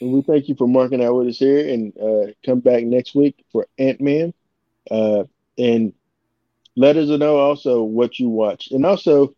And 0.00 0.12
we 0.12 0.22
thank 0.22 0.48
you 0.48 0.54
for 0.54 0.68
marking 0.68 1.02
out 1.02 1.14
with 1.14 1.28
us 1.28 1.38
here, 1.38 1.68
and 1.72 1.92
uh, 1.98 2.32
come 2.44 2.60
back 2.60 2.84
next 2.84 3.14
week 3.14 3.44
for 3.52 3.66
Ant 3.78 4.00
Man. 4.00 4.34
Uh, 4.90 5.24
and 5.58 5.92
let 6.76 6.96
us 6.96 7.08
know 7.08 7.38
also 7.38 7.82
what 7.82 8.18
you 8.18 8.28
watch, 8.28 8.68
and 8.70 8.84
also 8.84 9.34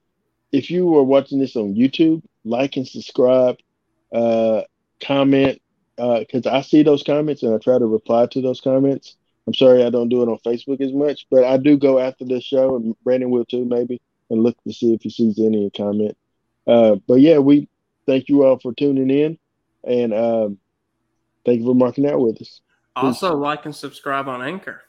if 0.52 0.70
you 0.70 0.96
are 0.96 1.02
watching 1.02 1.38
this 1.38 1.56
on 1.56 1.74
YouTube, 1.74 2.22
like 2.44 2.76
and 2.76 2.88
subscribe, 2.88 3.56
uh, 4.12 4.62
comment, 5.02 5.60
because 5.96 6.46
uh, 6.46 6.50
I 6.52 6.62
see 6.62 6.82
those 6.82 7.02
comments 7.02 7.42
and 7.42 7.54
I 7.54 7.58
try 7.58 7.78
to 7.78 7.86
reply 7.86 8.26
to 8.26 8.40
those 8.40 8.60
comments. 8.60 9.16
I'm 9.46 9.54
sorry 9.54 9.84
I 9.84 9.90
don't 9.90 10.08
do 10.08 10.22
it 10.22 10.28
on 10.28 10.38
Facebook 10.38 10.80
as 10.80 10.92
much, 10.92 11.26
but 11.30 11.44
I 11.44 11.56
do 11.56 11.76
go 11.76 11.98
after 11.98 12.24
the 12.24 12.40
show, 12.40 12.76
and 12.76 12.96
Brandon 13.04 13.30
will 13.30 13.44
too, 13.44 13.64
maybe, 13.64 14.00
and 14.30 14.42
look 14.42 14.56
to 14.64 14.72
see 14.72 14.94
if 14.94 15.02
he 15.02 15.10
sees 15.10 15.38
any 15.38 15.70
comment. 15.70 16.16
Uh, 16.66 16.96
but 17.06 17.20
yeah, 17.20 17.38
we 17.38 17.68
thank 18.06 18.28
you 18.28 18.44
all 18.44 18.58
for 18.58 18.72
tuning 18.74 19.10
in, 19.10 19.38
and 19.84 20.12
um, 20.12 20.58
thank 21.44 21.60
you 21.60 21.66
for 21.66 21.74
marking 21.74 22.08
out 22.08 22.20
with 22.20 22.40
us. 22.40 22.60
Also, 22.94 23.30
Please. 23.30 23.40
like 23.40 23.64
and 23.66 23.76
subscribe 23.76 24.28
on 24.28 24.42
Anchor. 24.42 24.82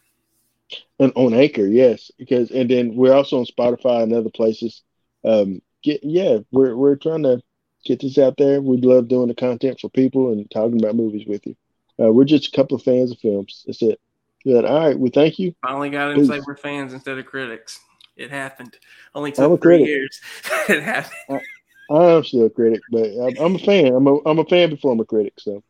And 0.99 1.11
on 1.15 1.33
Anchor, 1.33 1.65
yes, 1.65 2.11
because 2.17 2.51
and 2.51 2.69
then 2.69 2.95
we're 2.95 3.13
also 3.13 3.39
on 3.39 3.45
Spotify 3.45 4.03
and 4.03 4.13
other 4.13 4.29
places. 4.29 4.81
Um, 5.23 5.61
get 5.83 6.03
yeah, 6.03 6.39
we're 6.51 6.75
we're 6.75 6.95
trying 6.95 7.23
to 7.23 7.41
get 7.85 8.01
this 8.01 8.17
out 8.17 8.35
there. 8.37 8.61
We 8.61 8.77
love 8.77 9.07
doing 9.07 9.29
the 9.29 9.35
content 9.35 9.79
for 9.79 9.89
people 9.89 10.31
and 10.31 10.49
talking 10.51 10.79
about 10.79 10.95
movies 10.95 11.25
with 11.25 11.45
you. 11.45 11.55
Uh, 11.99 12.11
we're 12.11 12.25
just 12.25 12.47
a 12.47 12.51
couple 12.51 12.75
of 12.75 12.83
fans 12.83 13.11
of 13.11 13.19
films. 13.19 13.63
That's 13.65 13.81
it. 13.81 13.99
Good. 14.43 14.65
All 14.65 14.87
right. 14.87 14.99
We 14.99 15.09
thank 15.09 15.39
you. 15.39 15.55
Finally 15.61 15.89
got 15.89 16.11
him 16.11 16.17
to 16.17 16.25
say 16.25 16.41
we're 16.45 16.55
fans 16.55 16.93
instead 16.93 17.17
of 17.17 17.25
critics. 17.25 17.79
It 18.17 18.31
happened. 18.31 18.75
Only 19.13 19.31
took 19.31 19.61
three 19.61 19.77
critic. 19.77 19.87
years. 19.87 20.21
it 20.69 20.81
happened. 20.81 21.13
I, 21.29 21.93
I, 21.93 22.11
am 22.13 22.23
still 22.23 22.47
a 22.47 22.49
critic, 22.49 22.81
but 22.91 23.05
I'm, 23.05 23.37
I'm, 23.37 23.55
a 23.55 23.59
fan. 23.59 23.93
I'm 23.93 24.07
a 24.07 24.17
I'm 24.25 24.39
a 24.39 24.45
fan 24.45 24.71
before 24.71 24.91
I'm 24.91 24.99
a 24.99 25.05
critic. 25.05 25.33
So 25.37 25.63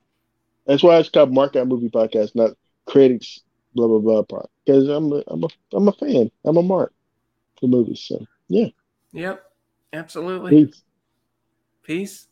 that's 0.66 0.82
why 0.82 0.98
it's 0.98 1.10
called 1.10 1.34
Mark 1.34 1.58
Out 1.58 1.68
Movie 1.68 1.90
Podcast, 1.90 2.36
not 2.36 2.52
critics. 2.86 3.42
Blah 3.76 3.88
blah 3.88 4.00
blah. 4.00 4.24
Part 4.24 4.50
because 4.66 4.88
I'm 4.88 5.12
a, 5.12 5.24
I'm 5.28 5.44
a 5.44 5.48
I'm 5.74 5.88
a 5.90 5.92
fan. 5.92 6.32
I'm 6.46 6.58
a 6.58 6.64
mark 6.64 6.94
for 7.60 7.68
movies. 7.68 8.00
So 8.08 8.26
yeah. 8.48 8.68
Yep. 9.12 9.44
Absolutely. 9.94 10.66
Peace. 10.66 10.82
Peace. 11.84 12.27